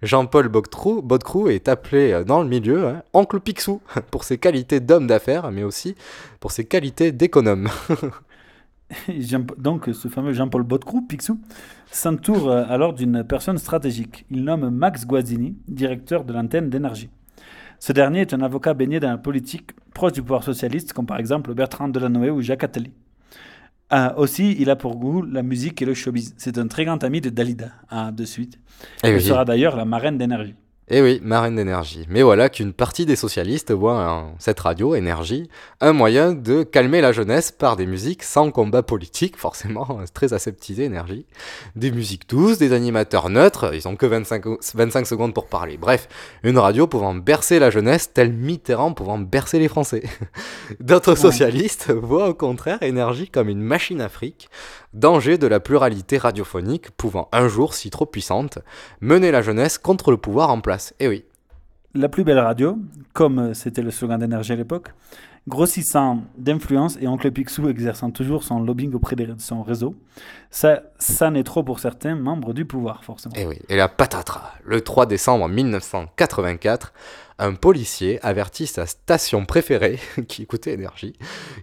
Jean-Paul 0.01 0.47
Bodcrou, 0.47 1.01
Bodcrou 1.01 1.49
est 1.49 1.67
appelé 1.67 2.13
euh, 2.13 2.23
dans 2.23 2.41
le 2.41 2.47
milieu 2.47 2.87
hein, 2.87 3.03
Oncle 3.13 3.39
Picsou 3.39 3.81
pour 4.11 4.23
ses 4.23 4.37
qualités 4.37 4.79
d'homme 4.79 5.07
d'affaires, 5.07 5.51
mais 5.51 5.63
aussi 5.63 5.95
pour 6.39 6.51
ses 6.51 6.65
qualités 6.65 7.11
d'économe. 7.11 7.69
Jean- 9.19 9.45
Donc, 9.57 9.89
ce 9.93 10.07
fameux 10.07 10.33
Jean-Paul 10.33 10.63
Bodcrou, 10.63 11.01
Picsou, 11.01 11.39
s'entoure 11.91 12.49
euh, 12.49 12.63
alors 12.67 12.93
d'une 12.93 13.23
personne 13.23 13.57
stratégique. 13.57 14.25
Il 14.31 14.43
nomme 14.43 14.69
Max 14.69 15.05
Guazzini, 15.05 15.57
directeur 15.67 16.23
de 16.23 16.33
l'antenne 16.33 16.69
d'énergie. 16.69 17.09
Ce 17.79 17.93
dernier 17.93 18.21
est 18.21 18.33
un 18.33 18.41
avocat 18.41 18.73
baigné 18.73 18.99
dans 18.99 19.09
la 19.11 19.17
politique 19.17 19.71
proche 19.93 20.13
du 20.13 20.21
pouvoir 20.21 20.43
socialiste, 20.43 20.93
comme 20.93 21.05
par 21.05 21.17
exemple 21.19 21.53
Bertrand 21.53 21.87
Delanoë 21.87 22.29
ou 22.31 22.41
Jacques 22.41 22.63
Attali. 22.63 22.91
Ah, 23.91 24.13
aussi, 24.17 24.55
il 24.59 24.69
a 24.69 24.75
pour 24.75 24.97
goût 24.97 25.21
la 25.23 25.41
musique 25.41 25.81
et 25.81 25.85
le 25.85 25.93
showbiz. 25.95 26.33
C'est 26.37 26.57
un 26.59 26.67
très 26.67 26.85
grand 26.85 27.03
ami 27.03 27.21
de 27.21 27.29
Dalida, 27.29 27.71
ah, 27.89 28.11
de 28.11 28.23
suite. 28.25 28.59
Eh 29.03 29.07
Elle 29.07 29.15
oui. 29.15 29.21
sera 29.21 29.45
d'ailleurs 29.45 29.75
la 29.75 29.85
marraine 29.85 30.17
d'énergie. 30.17 30.55
Eh 30.91 31.03
oui, 31.03 31.19
marraine 31.23 31.55
d'énergie. 31.55 32.07
Mais 32.09 32.23
voilà 32.23 32.49
qu'une 32.49 32.73
partie 32.73 33.05
des 33.05 33.15
socialistes 33.15 33.71
voit 33.71 34.09
en 34.09 34.33
cette 34.39 34.59
radio, 34.59 34.95
énergie, 34.95 35.47
un 35.81 35.93
moyen 35.93 36.33
de 36.33 36.63
calmer 36.63 36.99
la 36.99 37.11
jeunesse 37.11 37.51
par 37.51 37.75
des 37.75 37.85
musiques 37.85 38.23
sans 38.23 38.49
combat 38.49 38.81
politique, 38.81 39.37
forcément, 39.37 39.99
très 40.15 40.33
aseptisé, 40.33 40.85
énergie. 40.85 41.27
Des 41.75 41.91
musiques 41.91 42.27
douces, 42.27 42.57
des 42.57 42.73
animateurs 42.73 43.29
neutres, 43.29 43.71
ils 43.75 43.87
ont 43.87 43.95
que 43.95 44.07
25, 44.07 44.45
o- 44.47 44.59
25 44.73 45.05
secondes 45.05 45.33
pour 45.35 45.45
parler. 45.45 45.77
Bref, 45.77 46.07
une 46.41 46.57
radio 46.57 46.87
pouvant 46.87 47.13
bercer 47.13 47.59
la 47.59 47.69
jeunesse, 47.69 48.11
tel 48.11 48.33
Mitterrand 48.33 48.93
pouvant 48.93 49.19
bercer 49.19 49.59
les 49.59 49.67
Français. 49.67 50.01
D'autres 50.79 51.13
socialistes 51.13 51.91
voient 51.91 52.29
au 52.29 52.33
contraire 52.33 52.81
énergie 52.81 53.29
comme 53.29 53.49
une 53.49 53.61
machine 53.61 54.01
à 54.01 54.09
fric, 54.09 54.49
danger 54.93 55.37
de 55.37 55.47
la 55.47 55.59
pluralité 55.59 56.17
radiophonique 56.17 56.91
pouvant 56.91 57.29
un 57.31 57.47
jour, 57.47 57.73
si 57.73 57.89
trop 57.89 58.05
puissante, 58.05 58.59
mener 59.01 59.31
la 59.31 59.41
jeunesse 59.41 59.77
contre 59.77 60.11
le 60.11 60.17
pouvoir 60.17 60.49
en 60.49 60.61
place. 60.61 60.93
Eh 60.99 61.07
oui. 61.07 61.25
La 61.95 62.09
plus 62.09 62.23
belle 62.23 62.39
radio, 62.39 62.77
comme 63.13 63.53
c'était 63.53 63.81
le 63.81 63.89
slogan 63.91 64.19
d'énergie 64.19 64.53
à 64.53 64.55
l'époque, 64.55 64.89
grossissant 65.47 66.21
d'influence 66.37 66.97
et 67.01 67.07
Oncle 67.07 67.31
Picsou 67.31 67.67
exerçant 67.67 68.11
toujours 68.11 68.43
son 68.43 68.59
lobbying 68.59 68.93
auprès 68.93 69.15
de 69.15 69.33
son 69.39 69.63
réseau, 69.63 69.95
ça, 70.51 70.83
ça 70.99 71.31
n'est 71.31 71.43
trop 71.43 71.63
pour 71.63 71.79
certains 71.79 72.15
membres 72.15 72.53
du 72.53 72.65
pouvoir, 72.65 73.03
forcément. 73.03 73.35
Et 73.35 73.41
Eh 73.41 73.45
oui, 73.47 73.59
et 73.69 73.75
la 73.75 73.87
patatras. 73.89 74.53
Le 74.63 74.81
3 74.81 75.07
décembre 75.07 75.47
1984, 75.47 76.93
un 77.39 77.55
policier 77.55 78.19
avertit 78.21 78.67
sa 78.67 78.85
station 78.85 79.45
préférée, 79.45 79.99
qui 80.27 80.43
écoutait 80.43 80.73
énergie, 80.73 81.13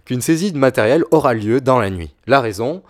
qu'une 0.03 0.21
saisie 0.21 0.51
de 0.51 0.57
matériel 0.57 1.03
aura 1.11 1.33
lieu 1.33 1.61
dans 1.61 1.79
la 1.79 1.89
nuit. 1.89 2.13
La 2.25 2.41
raison 2.41 2.83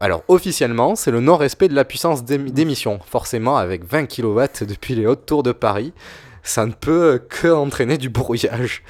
alors 0.00 0.24
officiellement, 0.28 0.96
c'est 0.96 1.10
le 1.10 1.20
non-respect 1.20 1.68
de 1.68 1.74
la 1.74 1.84
puissance 1.84 2.24
d'ém- 2.24 2.50
d'émission. 2.50 2.98
Forcément, 3.06 3.56
avec 3.58 3.84
20 3.84 4.06
kW 4.06 4.40
depuis 4.66 4.94
les 4.94 5.06
hautes 5.06 5.26
tours 5.26 5.42
de 5.42 5.52
Paris, 5.52 5.92
ça 6.42 6.64
ne 6.66 6.72
peut 6.72 7.20
que 7.28 7.48
entraîner 7.48 7.98
du 7.98 8.08
brouillage. 8.08 8.82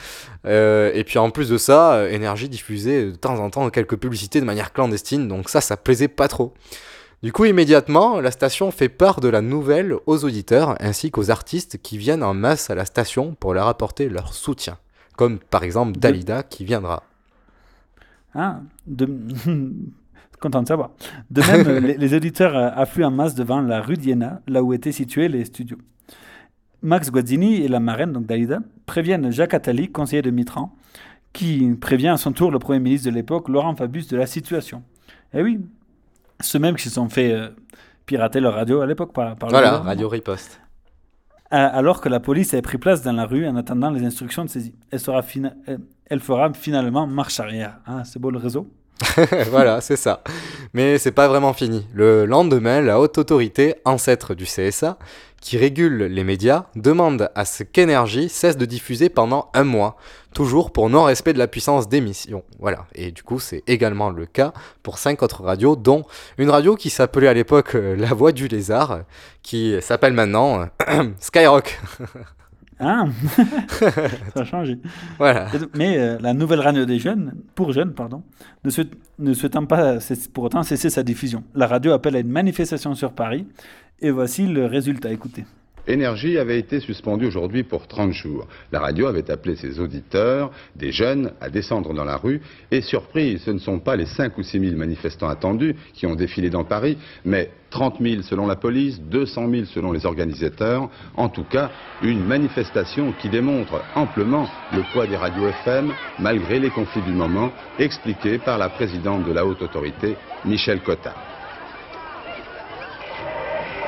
Euh, 0.46 0.90
et 0.94 1.02
puis 1.04 1.18
en 1.18 1.30
plus 1.30 1.48
de 1.48 1.58
ça, 1.58 1.94
euh, 1.94 2.11
Énergie 2.11 2.48
diffusait 2.48 3.06
de 3.06 3.16
temps 3.16 3.38
en 3.40 3.50
temps 3.50 3.68
quelques 3.70 3.96
publicités 3.96 4.40
de 4.40 4.46
manière 4.46 4.72
clandestine, 4.72 5.26
donc 5.28 5.48
ça, 5.48 5.61
ça 5.61 5.76
plaisait 5.76 6.08
pas 6.08 6.28
trop. 6.28 6.54
Du 7.22 7.32
coup, 7.32 7.44
immédiatement, 7.44 8.20
la 8.20 8.30
station 8.30 8.70
fait 8.70 8.88
part 8.88 9.20
de 9.20 9.28
la 9.28 9.42
nouvelle 9.42 9.96
aux 10.06 10.24
auditeurs 10.24 10.76
ainsi 10.80 11.11
qu'aux 11.11 11.30
artistes 11.30 11.78
qui 11.82 11.98
viennent 11.98 12.22
en 12.22 12.32
masse 12.32 12.70
à 12.70 12.74
la 12.74 12.86
station 12.86 13.34
pour 13.38 13.52
leur 13.52 13.66
apporter 13.66 14.08
leur 14.08 14.32
soutien. 14.32 14.78
Comme 15.16 15.38
par 15.38 15.64
exemple 15.64 15.98
Dalida 15.98 16.42
qui 16.42 16.64
viendra. 16.64 17.02
Ah, 18.34 18.61
de... 18.86 19.06
content 20.41 20.62
de 20.62 20.68
savoir. 20.68 20.91
De 21.30 21.41
même, 21.43 21.84
les, 21.84 21.97
les 21.97 22.14
auditeurs 22.14 22.57
euh, 22.57 22.70
affluent 22.74 23.05
en 23.05 23.11
masse 23.11 23.34
devant 23.34 23.61
la 23.61 23.80
rue 23.80 23.97
d'Iéna, 23.97 24.41
là 24.49 24.62
où 24.62 24.72
étaient 24.72 24.93
situés 24.93 25.28
les 25.28 25.45
studios. 25.45 25.78
Max 26.82 27.11
Guazzini 27.11 27.57
et 27.62 27.68
la 27.68 27.78
marraine, 27.80 28.12
donc 28.12 28.26
Dalida, 28.26 28.61
préviennent 28.86 29.30
Jacques 29.30 29.55
Attali, 29.55 29.91
conseiller 29.93 30.22
de 30.22 30.30
Mitterrand, 30.30 30.74
qui 31.32 31.70
prévient 31.80 32.09
à 32.09 32.16
son 32.16 32.32
tour 32.32 32.51
le 32.51 32.59
Premier 32.59 32.80
ministre 32.80 33.09
de 33.11 33.14
l'époque, 33.14 33.49
Laurent 33.49 33.76
Fabius, 33.76 34.09
de 34.09 34.16
la 34.16 34.26
situation. 34.26 34.82
Eh 35.34 35.43
oui, 35.43 35.61
ceux 36.41 36.59
mêmes 36.59 36.74
qui 36.76 36.84
se 36.84 36.91
sont 36.91 37.09
fait 37.09 37.32
euh, 37.32 37.49
pirater 38.07 38.41
leur 38.41 38.55
radio 38.55 38.80
à 38.80 38.86
l'époque 38.86 39.12
par, 39.12 39.36
par 39.36 39.51
Voilà. 39.51 39.78
Radio 39.78 40.09
Riposte. 40.09 40.61
Euh, 41.53 41.57
alors 41.72 42.01
que 42.01 42.09
la 42.09 42.20
police 42.20 42.55
avait 42.55 42.62
pris 42.62 42.78
place 42.78 43.03
dans 43.03 43.12
la 43.12 43.26
rue 43.26 43.47
en 43.47 43.57
attendant 43.57 43.91
les 43.91 44.05
instructions 44.05 44.45
de 44.45 44.49
saisie. 44.51 44.74
Elle, 44.91 45.01
sera 45.01 45.20
fina- 45.22 45.55
elle 46.07 46.20
fera 46.20 46.53
finalement 46.55 47.07
marche 47.07 47.41
arrière. 47.41 47.80
Ah, 47.86 48.05
c'est 48.05 48.18
beau 48.20 48.30
le 48.30 48.38
réseau 48.38 48.68
voilà, 49.51 49.80
c'est 49.80 49.96
ça. 49.96 50.22
Mais 50.74 50.98
c'est 50.98 51.12
pas 51.12 51.28
vraiment 51.28 51.53
fini. 51.53 51.86
Le 51.92 52.26
lendemain, 52.26 52.80
la 52.80 53.01
haute 53.01 53.18
autorité, 53.18 53.74
ancêtre 53.84 54.34
du 54.34 54.44
CSA, 54.44 54.98
qui 55.40 55.57
régule 55.57 56.05
les 56.05 56.22
médias, 56.22 56.66
demande 56.76 57.30
à 57.34 57.44
ce 57.44 57.62
qu'Énergie 57.62 58.28
cesse 58.28 58.59
de 58.59 58.66
diffuser 58.66 59.09
pendant 59.09 59.51
un 59.55 59.64
mois, 59.64 59.96
toujours 60.34 60.70
pour 60.70 60.90
non-respect 60.90 61.32
de 61.32 61.38
la 61.38 61.48
puissance 61.48 61.88
d'émission. 61.88 62.44
Voilà. 62.59 62.86
Et 62.94 63.11
du 63.11 63.22
coup, 63.22 63.40
c'est 63.40 63.62
également 63.66 64.11
le 64.11 64.26
cas 64.26 64.53
pour 64.82 64.98
cinq 64.98 65.22
autres 65.22 65.42
radios, 65.42 65.76
dont 65.76 66.05
une 66.36 66.51
radio 66.51 66.76
qui 66.76 66.90
s'appelait 66.90 67.28
à 67.28 67.34
l'époque 67.34 67.74
euh, 67.74 67.96
La 67.96 68.09
Voix 68.09 68.32
du 68.32 68.48
Lézard, 68.48 69.01
qui 69.42 69.74
s'appelle 69.80 70.12
maintenant 70.12 70.68
euh, 70.88 71.05
Skyrock. 71.20 71.80
Ah 72.81 73.05
Ça 74.35 74.41
a 74.41 74.45
changé. 74.45 74.78
Voilà. 75.18 75.49
Mais 75.76 75.99
euh, 75.99 76.18
la 76.20 76.33
nouvelle 76.33 76.61
radio 76.61 76.85
des 76.87 76.99
jeunes, 76.99 77.35
pour 77.55 77.72
jeunes, 77.72 77.93
pardon, 77.93 78.22
ne, 78.64 78.70
souhaite- 78.70 78.95
ne 79.18 79.35
souhaitant 79.35 79.66
pas 79.66 79.99
pour 80.33 80.45
autant 80.45 80.62
cesser 80.62 80.89
sa 80.91 81.03
diffusion. 81.03 81.45
La 81.55 81.66
radio 81.66 81.93
appelle 81.93 82.16
à 82.16 82.20
une 82.20 82.31
manifestation 82.31 82.95
sur 82.95 83.12
Paris, 83.12 83.47
et 84.01 84.11
voici 84.11 84.47
le 84.47 84.66
résultat. 84.66 85.11
Écoutez. 85.12 85.45
Énergie 85.87 86.39
avait 86.39 86.59
été 86.59 86.81
suspendue 86.81 87.26
aujourd'hui 87.26 87.62
pour 87.62 87.87
30 87.87 88.12
jours. 88.12 88.47
La 88.72 88.81
radio 88.81 89.07
avait 89.07 89.31
appelé 89.31 89.57
ses 89.57 89.81
auditeurs, 89.81 90.51
des 90.76 90.93
jeunes, 90.93 91.33
à 91.41 91.49
descendre 91.51 91.93
dans 91.95 92.05
la 92.05 92.16
rue. 92.16 92.41
Et 92.70 92.81
surprise, 92.81 93.43
ce 93.45 93.51
ne 93.51 93.59
sont 93.59 93.78
pas 93.78 93.97
les 93.97 94.07
5 94.07 94.37
ou 94.39 94.43
6 94.43 94.61
000 94.61 94.76
manifestants 94.76 95.28
attendus 95.28 95.74
qui 95.95 96.07
ont 96.07 96.14
défilé 96.14 96.51
dans 96.51 96.64
Paris, 96.64 96.99
mais 97.24 97.51
30 97.70 97.97
000 98.01 98.22
selon 98.22 98.47
la 98.47 98.57
police, 98.57 99.01
200 99.01 99.49
000 99.51 99.64
selon 99.66 99.93
les 99.93 100.05
organisateurs. 100.05 100.91
En 101.16 101.28
tout 101.28 101.45
cas, 101.45 101.70
une 102.03 102.24
manifestation 102.24 103.12
qui 103.20 103.28
démontre 103.28 103.83
amplement 103.95 104.49
le 104.72 104.83
poids 104.93 105.07
des 105.07 105.16
radios 105.16 105.49
FM, 105.49 105.93
malgré 106.18 106.59
les 106.59 106.70
conflits 106.70 107.03
du 107.03 107.12
moment, 107.12 107.53
expliqué 107.78 108.39
par 108.39 108.59
la 108.59 108.68
présidente 108.68 109.24
de 109.24 109.33
la 109.33 109.47
haute 109.47 109.62
autorité, 109.62 110.16
Michel 110.45 110.81
Cotta. 110.81 111.14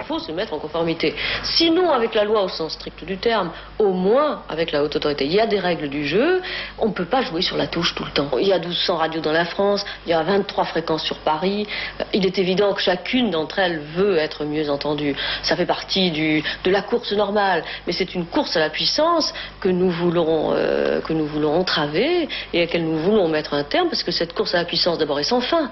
Il 0.03 0.07
faut 0.07 0.18
se 0.18 0.32
mettre 0.32 0.53
en 0.53 0.59
conformité. 0.59 1.14
Sinon, 1.44 1.90
avec 1.90 2.14
la 2.14 2.24
loi 2.24 2.42
au 2.42 2.48
sens 2.48 2.72
strict 2.72 3.05
du 3.05 3.18
terme, 3.18 3.50
au 3.78 3.92
moins 3.92 4.42
avec 4.48 4.72
la 4.72 4.82
haute 4.82 4.96
autorité. 4.96 5.26
Il 5.26 5.32
y 5.32 5.40
a 5.40 5.46
des 5.46 5.61
règles 5.61 5.88
du 5.88 6.07
jeu, 6.07 6.42
on 6.78 6.88
ne 6.88 6.92
peut 6.92 7.05
pas 7.05 7.22
jouer 7.22 7.40
sur 7.40 7.57
la 7.57 7.68
touche 7.68 7.94
tout 7.94 8.05
le 8.05 8.11
temps. 8.11 8.28
Il 8.40 8.48
y 8.48 8.53
a 8.53 8.59
1200 8.59 8.96
radios 8.96 9.20
dans 9.20 9.32
la 9.32 9.44
France, 9.44 9.84
il 10.07 10.11
y 10.11 10.12
a 10.12 10.22
23 10.22 10.64
fréquences 10.64 11.05
sur 11.05 11.18
Paris. 11.18 11.68
Euh, 12.00 12.05
Il 12.12 12.26
est 12.26 12.38
évident 12.38 12.72
que 12.74 12.82
chacune 12.82 13.30
d'entre 13.30 13.61
elles 13.61 13.78
veut 13.78 14.16
être 14.16 14.44
mieux 14.44 14.68
entendue. 14.70 15.14
Ça 15.42 15.55
fait 15.55 15.66
partie 15.66 16.11
de 16.11 16.70
la 16.70 16.82
course 16.82 17.12
normale, 17.12 17.62
mais 17.86 17.92
c'est 17.92 18.14
une 18.14 18.26
course 18.26 18.57
à 18.57 18.61
la 18.61 18.70
puissance 18.70 19.32
que 19.61 19.68
nous 19.68 19.90
voulons, 19.90 20.53
euh, 20.53 21.00
que 21.00 21.12
nous 21.12 21.26
voulons 21.26 21.55
entraver 21.55 22.28
et 22.53 22.59
à 22.59 22.61
laquelle 22.62 22.84
nous 22.84 22.98
voulons 22.98 23.28
mettre 23.28 23.55
un 23.55 23.64
terme, 23.64 23.88
parce 23.88 24.03
que 24.03 24.11
cette 24.11 24.34
course 24.34 24.55
à 24.55 24.59
la 24.59 24.64
puissance 24.64 24.98
d'abord 24.98 25.20
est 25.20 25.24
sans 25.24 25.40
fin. 25.40 25.70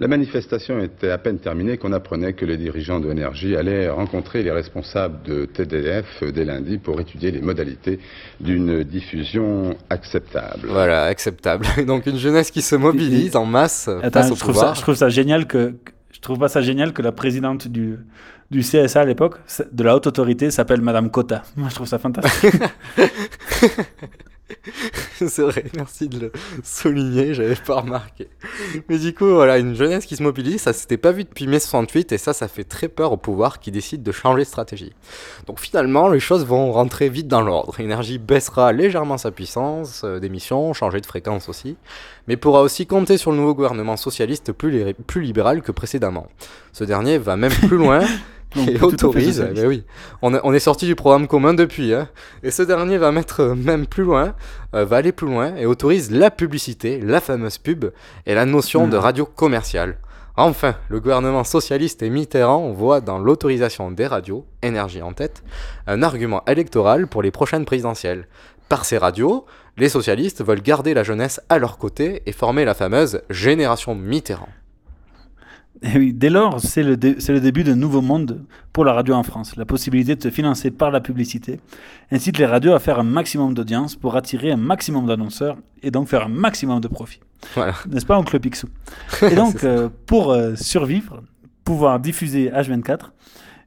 La 0.00 0.08
manifestation 0.08 0.80
était 0.80 1.10
à 1.10 1.18
peine 1.18 1.38
terminée 1.38 1.76
qu'on 1.78 1.92
apprenait 1.92 2.32
que 2.32 2.44
les 2.44 2.56
dirigeants 2.56 2.98
de 2.98 3.08
Énergie 3.10 3.54
allaient 3.54 3.88
rencontrer 3.88 4.42
les 4.42 4.50
responsables 4.50 5.22
de 5.22 5.44
TDF 5.44 6.24
dès 6.32 6.44
lundi 6.44 6.78
pour 6.78 7.00
étudier 7.00 7.30
les 7.30 7.40
modalités 7.40 8.00
d'une 8.40 8.82
diffusion 8.82 9.76
acceptable. 9.90 10.66
Voilà, 10.68 11.04
acceptable. 11.04 11.64
Donc 11.86 12.06
une 12.06 12.18
jeunesse 12.18 12.50
qui 12.50 12.60
se 12.60 12.74
mobilise 12.74 13.36
en 13.36 13.46
masse 13.46 13.86
Attends, 14.02 14.22
face 14.22 14.30
au 14.32 14.34
je, 14.34 14.40
trouve 14.40 14.54
ça, 14.54 14.60
pouvoir. 14.60 14.74
je 14.74 14.80
trouve 14.82 14.94
ça 14.96 15.08
génial 15.08 15.46
que, 15.46 15.68
que- 15.84 15.92
je 16.12 16.20
trouve 16.20 16.38
pas 16.40 16.48
ça 16.48 16.60
génial 16.60 16.92
que 16.92 17.02
la 17.02 17.12
présidente 17.12 17.68
du, 17.68 17.96
du 18.50 18.60
CSA 18.62 19.02
à 19.02 19.04
l'époque, 19.04 19.36
de 19.72 19.84
la 19.84 19.94
haute 19.94 20.06
autorité, 20.08 20.50
s'appelle 20.50 20.80
Madame 20.80 21.08
Cota 21.10 21.42
Moi, 21.56 21.68
je 21.68 21.74
trouve 21.76 21.86
ça 21.86 21.98
fantastique. 21.98 22.54
c'est 25.14 25.42
vrai, 25.42 25.64
merci 25.76 26.08
de 26.08 26.18
le 26.18 26.32
souligner, 26.62 27.34
j'avais 27.34 27.54
pas 27.54 27.80
remarqué. 27.80 28.28
Mais 28.88 28.98
du 28.98 29.14
coup, 29.14 29.26
voilà, 29.26 29.58
une 29.58 29.74
jeunesse 29.74 30.06
qui 30.06 30.16
se 30.16 30.22
mobilise, 30.22 30.62
ça 30.62 30.72
s'était 30.72 30.96
pas 30.96 31.12
vu 31.12 31.24
depuis 31.24 31.46
mai 31.46 31.60
68 31.60 32.12
et 32.12 32.18
ça, 32.18 32.32
ça 32.32 32.48
fait 32.48 32.64
très 32.64 32.88
peur 32.88 33.12
au 33.12 33.16
pouvoir 33.16 33.60
qui 33.60 33.70
décide 33.70 34.02
de 34.02 34.12
changer 34.12 34.42
de 34.42 34.48
stratégie. 34.48 34.92
Donc 35.46 35.60
finalement, 35.60 36.08
les 36.08 36.20
choses 36.20 36.44
vont 36.44 36.72
rentrer 36.72 37.08
vite 37.08 37.28
dans 37.28 37.40
l'ordre. 37.40 37.78
Énergie 37.80 38.18
baissera 38.18 38.72
légèrement 38.72 39.18
sa 39.18 39.30
puissance 39.30 40.02
euh, 40.04 40.18
d'émission, 40.20 40.72
changer 40.72 41.00
de 41.00 41.06
fréquence 41.06 41.48
aussi, 41.48 41.76
mais 42.28 42.36
pourra 42.36 42.62
aussi 42.62 42.86
compter 42.86 43.18
sur 43.18 43.30
le 43.30 43.36
nouveau 43.36 43.54
gouvernement 43.54 43.96
socialiste 43.96 44.52
plus, 44.52 44.94
plus 45.06 45.22
libéral 45.22 45.62
que 45.62 45.72
précédemment. 45.72 46.26
Ce 46.72 46.84
dernier 46.84 47.18
va 47.18 47.36
même 47.36 47.52
plus 47.52 47.76
loin 47.76 48.00
et 48.68 48.80
autorise. 48.80 49.46
Mais 49.54 49.66
oui, 49.66 49.84
on, 50.22 50.38
on 50.42 50.52
est 50.52 50.60
sorti 50.60 50.86
du 50.86 50.94
programme 50.94 51.26
commun 51.26 51.54
depuis. 51.54 51.94
Hein. 51.94 52.08
Et 52.42 52.50
ce 52.50 52.62
dernier 52.62 52.98
va 52.98 53.12
mettre 53.12 53.40
euh, 53.40 53.54
même 53.54 53.86
plus 53.86 54.04
loin, 54.04 54.34
euh, 54.74 54.84
va 54.84 54.96
aller 54.96 55.12
plus 55.12 55.26
loin 55.26 55.54
et 55.56 55.66
autorise 55.66 56.10
la 56.10 56.30
publicité, 56.30 57.00
la 57.00 57.20
fameuse 57.20 57.58
pub 57.58 57.86
et 58.26 58.34
la 58.34 58.46
notion 58.46 58.88
de 58.88 58.96
radio 58.96 59.24
commerciale. 59.24 59.98
Enfin, 60.36 60.74
le 60.88 60.98
gouvernement 60.98 61.44
socialiste 61.44 62.02
et 62.02 62.10
Mitterrand 62.10 62.72
voit 62.72 63.00
dans 63.00 63.18
l'autorisation 63.18 63.92
des 63.92 64.06
radios, 64.06 64.46
énergie 64.62 65.00
en 65.00 65.12
tête, 65.12 65.44
un 65.86 66.02
argument 66.02 66.42
électoral 66.46 67.06
pour 67.06 67.22
les 67.22 67.30
prochaines 67.30 67.64
présidentielles. 67.64 68.26
Par 68.68 68.84
ces 68.84 68.98
radios, 68.98 69.46
les 69.76 69.88
socialistes 69.88 70.44
veulent 70.44 70.62
garder 70.62 70.92
la 70.92 71.04
jeunesse 71.04 71.40
à 71.48 71.58
leur 71.58 71.78
côté 71.78 72.22
et 72.26 72.32
former 72.32 72.64
la 72.64 72.74
fameuse 72.74 73.20
génération 73.30 73.94
Mitterrand. 73.94 74.48
Et 75.82 75.98
oui, 75.98 76.12
dès 76.14 76.30
lors, 76.30 76.60
c'est 76.60 76.82
le, 76.82 76.96
dé- 76.96 77.16
c'est 77.18 77.32
le 77.32 77.40
début 77.40 77.62
d'un 77.64 77.74
nouveau 77.76 78.00
monde 78.00 78.44
pour 78.72 78.84
la 78.84 78.92
radio 78.92 79.14
en 79.14 79.22
France. 79.22 79.56
La 79.56 79.64
possibilité 79.66 80.16
de 80.16 80.22
se 80.22 80.30
financer 80.30 80.70
par 80.70 80.90
la 80.90 81.00
publicité 81.00 81.60
incite 82.10 82.38
les 82.38 82.46
radios 82.46 82.72
à 82.72 82.78
faire 82.78 82.98
un 82.98 83.02
maximum 83.04 83.52
d'audience 83.54 83.96
pour 83.96 84.16
attirer 84.16 84.52
un 84.52 84.56
maximum 84.56 85.06
d'annonceurs 85.06 85.56
et 85.82 85.90
donc 85.90 86.08
faire 86.08 86.24
un 86.24 86.28
maximum 86.28 86.80
de 86.80 86.88
profit. 86.88 87.20
Voilà. 87.54 87.74
N'est-ce 87.90 88.06
pas, 88.06 88.18
oncle 88.18 88.38
Picsou? 88.40 88.68
Et 89.30 89.34
donc, 89.34 89.64
euh, 89.64 89.90
pour 90.06 90.32
euh, 90.32 90.54
survivre, 90.54 91.22
pouvoir 91.64 92.00
diffuser 92.00 92.50
H24, 92.50 93.10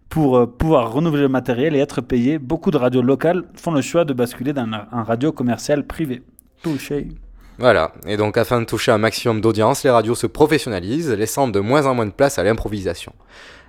pour 0.10 0.38
euh, 0.38 0.48
pouvoir 0.48 0.92
renouveler 0.94 1.24
le 1.24 1.30
matériel 1.30 1.76
et 1.76 1.80
être 1.80 2.02
payé, 2.02 2.40
beaucoup 2.40 2.72
de 2.72 2.78
radios 2.78 3.02
locales 3.04 3.44
font 3.54 3.72
le 3.72 3.82
choix 3.82 4.06
de 4.06 4.14
basculer 4.14 4.54
dans 4.54 4.64
un 4.92 5.04
radio 5.04 5.32
commercial 5.32 5.86
privé. 5.86 6.24
Touché. 6.64 7.10
Voilà, 7.60 7.92
et 8.06 8.18
donc 8.18 8.38
afin 8.38 8.60
de 8.62 8.66
toucher 8.66 8.92
un 8.92 8.98
maximum 9.00 9.42
d'audience, 9.42 9.84
les 9.84 9.90
radios 9.90 10.14
se 10.16 10.28
professionnalisent, 10.28 11.12
laissant 11.12 11.48
de 11.48 11.60
moins 11.60 11.88
en 11.88 11.96
moins 11.96 12.06
de 12.06 12.12
place 12.12 12.38
à 12.38 12.44
l'improvisation. 12.44 13.14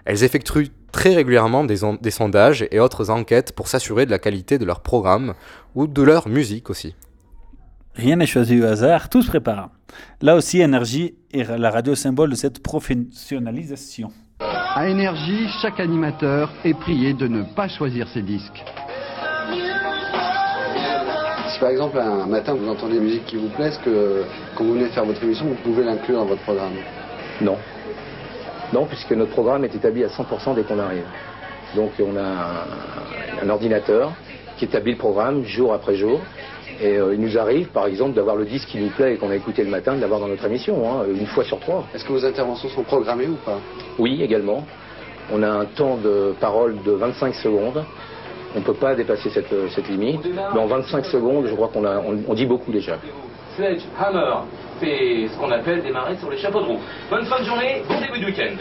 Elles 0.05 0.25
effectuent 0.25 0.69
très 0.93 1.15
régulièrement 1.15 1.65
des, 1.65 1.85
on- 1.85 1.95
des 1.95 2.11
sondages 2.11 2.67
et 2.71 2.81
autres 2.81 3.09
enquêtes 3.11 3.53
pour 3.55 3.69
s'assurer 3.69 4.05
de 4.07 4.11
la 4.11 4.19
qualité 4.19 4.59
de 4.59 4.65
leur 4.67 4.81
programme 4.81 5.35
ou 5.75 5.87
de 5.87 6.03
leur 6.03 6.29
musique 6.29 6.69
aussi. 6.71 6.95
Rien 7.95 8.17
n'est 8.17 8.27
choisi 8.27 8.61
au 8.61 8.65
hasard, 8.67 9.09
tout 9.09 9.23
se 9.23 9.29
prépare. 9.29 9.71
Là 10.21 10.37
aussi, 10.37 10.61
Énergie 10.61 11.15
est 11.33 11.45
la 11.59 11.71
radio 11.71 11.95
symbole 11.95 12.31
de 12.31 12.37
cette 12.37 12.63
professionnalisation. 12.63 14.13
À 14.41 14.87
Énergie, 14.89 15.49
chaque 15.63 15.81
animateur 15.81 16.53
est 16.65 16.75
prié 16.75 17.13
de 17.15 17.27
ne 17.27 17.43
pas 17.57 17.69
choisir 17.69 18.07
ses 18.09 18.23
disques. 18.23 18.63
Si 21.59 21.63
par 21.63 21.71
exemple 21.71 21.99
un 21.99 22.27
matin 22.27 22.55
vous 22.55 22.69
entendez 22.69 22.99
une 22.99 23.03
musique 23.03 23.27
qui 23.27 23.35
vous 23.35 23.49
plaît, 23.49 23.67
est-ce 23.67 23.81
que 23.81 24.23
quand 24.55 24.63
vous 24.63 24.75
venez 24.75 24.87
faire 24.91 25.05
votre 25.05 25.21
émission, 25.25 25.45
vous 25.45 25.57
pouvez 25.57 25.83
l'inclure 25.83 26.21
dans 26.21 26.27
votre 26.27 26.43
programme? 26.43 26.75
Non. 27.41 27.57
Non, 28.73 28.87
puisque 28.87 29.11
notre 29.11 29.33
programme 29.33 29.65
est 29.65 29.75
établi 29.75 30.05
à 30.05 30.07
100% 30.07 30.55
dès 30.55 30.63
qu'on 30.63 30.79
arrive. 30.79 31.03
Donc 31.75 31.91
on 31.99 32.17
a 32.17 32.23
un, 32.23 33.45
un 33.45 33.49
ordinateur 33.51 34.13
qui 34.57 34.67
établit 34.67 34.93
le 34.93 34.99
programme 34.99 35.43
jour 35.43 35.73
après 35.75 35.97
jour. 35.97 36.21
Et 36.81 36.97
euh, 36.97 37.13
il 37.15 37.21
nous 37.21 37.37
arrive, 37.37 37.67
par 37.71 37.87
exemple, 37.87 38.15
d'avoir 38.15 38.37
le 38.37 38.45
disque 38.45 38.69
qui 38.69 38.79
nous 38.79 38.91
plaît 38.91 39.15
et 39.15 39.17
qu'on 39.17 39.31
a 39.31 39.35
écouté 39.35 39.65
le 39.65 39.71
matin, 39.71 39.97
de 39.97 40.01
l'avoir 40.01 40.21
dans 40.21 40.29
notre 40.29 40.45
émission, 40.45 40.77
hein, 40.89 41.07
une 41.13 41.27
fois 41.27 41.43
sur 41.43 41.59
trois. 41.59 41.85
Est-ce 41.93 42.05
que 42.05 42.13
vos 42.13 42.25
interventions 42.25 42.69
sont 42.69 42.85
programmées 42.85 43.27
ou 43.27 43.35
pas? 43.45 43.59
Oui, 43.99 44.23
également. 44.23 44.65
On 45.33 45.43
a 45.43 45.49
un 45.51 45.65
temps 45.65 45.97
de 45.97 46.37
parole 46.39 46.81
de 46.85 46.93
25 46.93 47.35
secondes. 47.35 47.85
On 48.55 48.61
ne 48.61 48.65
peut 48.65 48.75
pas 48.75 48.95
dépasser 48.95 49.31
cette, 49.31 49.53
euh, 49.53 49.69
cette 49.75 49.89
limite. 49.89 50.21
Mais 50.25 50.61
en 50.61 50.67
25 50.67 51.05
secondes, 51.07 51.47
je 51.47 51.55
crois 51.55 51.69
qu'on 51.69 51.85
a, 51.85 51.99
on, 51.99 52.19
on 52.27 52.35
dit 52.35 52.47
beaucoup 52.47 52.73
déjà. 52.73 52.97
Sledgehammer 53.57 54.35
fait 54.81 55.29
ce 55.29 55.39
qu'on 55.39 55.51
appelle 55.51 55.83
démarrer 55.83 56.17
sur 56.17 56.31
les 56.31 56.39
chapeaux 56.39 56.61
de 56.61 56.67
roue. 56.67 56.81
Bonne 57.11 57.27
fin 57.27 57.41
de 57.41 57.45
journée, 57.45 57.83
bon 57.89 58.01
début 58.01 58.21
de 58.21 58.27
week-end. 58.27 58.57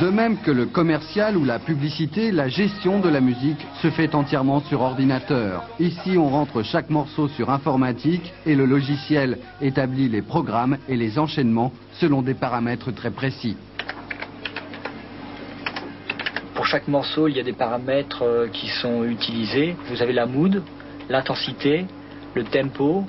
De 0.00 0.08
même 0.08 0.38
que 0.38 0.50
le 0.50 0.64
commercial 0.64 1.36
ou 1.36 1.44
la 1.44 1.58
publicité, 1.58 2.30
la 2.30 2.48
gestion 2.48 3.00
de 3.00 3.08
la 3.10 3.20
musique 3.20 3.66
se 3.82 3.90
fait 3.90 4.14
entièrement 4.14 4.60
sur 4.60 4.80
ordinateur. 4.80 5.64
Ici, 5.78 6.16
on 6.16 6.28
rentre 6.30 6.62
chaque 6.62 6.88
morceau 6.88 7.28
sur 7.28 7.50
informatique 7.50 8.32
et 8.46 8.54
le 8.54 8.64
logiciel 8.64 9.38
établit 9.60 10.08
les 10.08 10.22
programmes 10.22 10.78
et 10.88 10.96
les 10.96 11.18
enchaînements 11.18 11.72
selon 12.00 12.22
des 12.22 12.32
paramètres 12.32 12.92
très 12.92 13.10
précis. 13.10 13.58
Pour 16.54 16.59
chaque 16.70 16.86
morceau, 16.86 17.26
il 17.26 17.36
y 17.36 17.40
a 17.40 17.42
des 17.42 17.52
paramètres 17.52 18.22
euh, 18.22 18.46
qui 18.46 18.68
sont 18.68 19.02
utilisés. 19.02 19.74
Vous 19.88 20.02
avez 20.02 20.12
la 20.12 20.26
mood, 20.26 20.62
l'intensité, 21.08 21.86
le 22.34 22.44
tempo, 22.44 23.04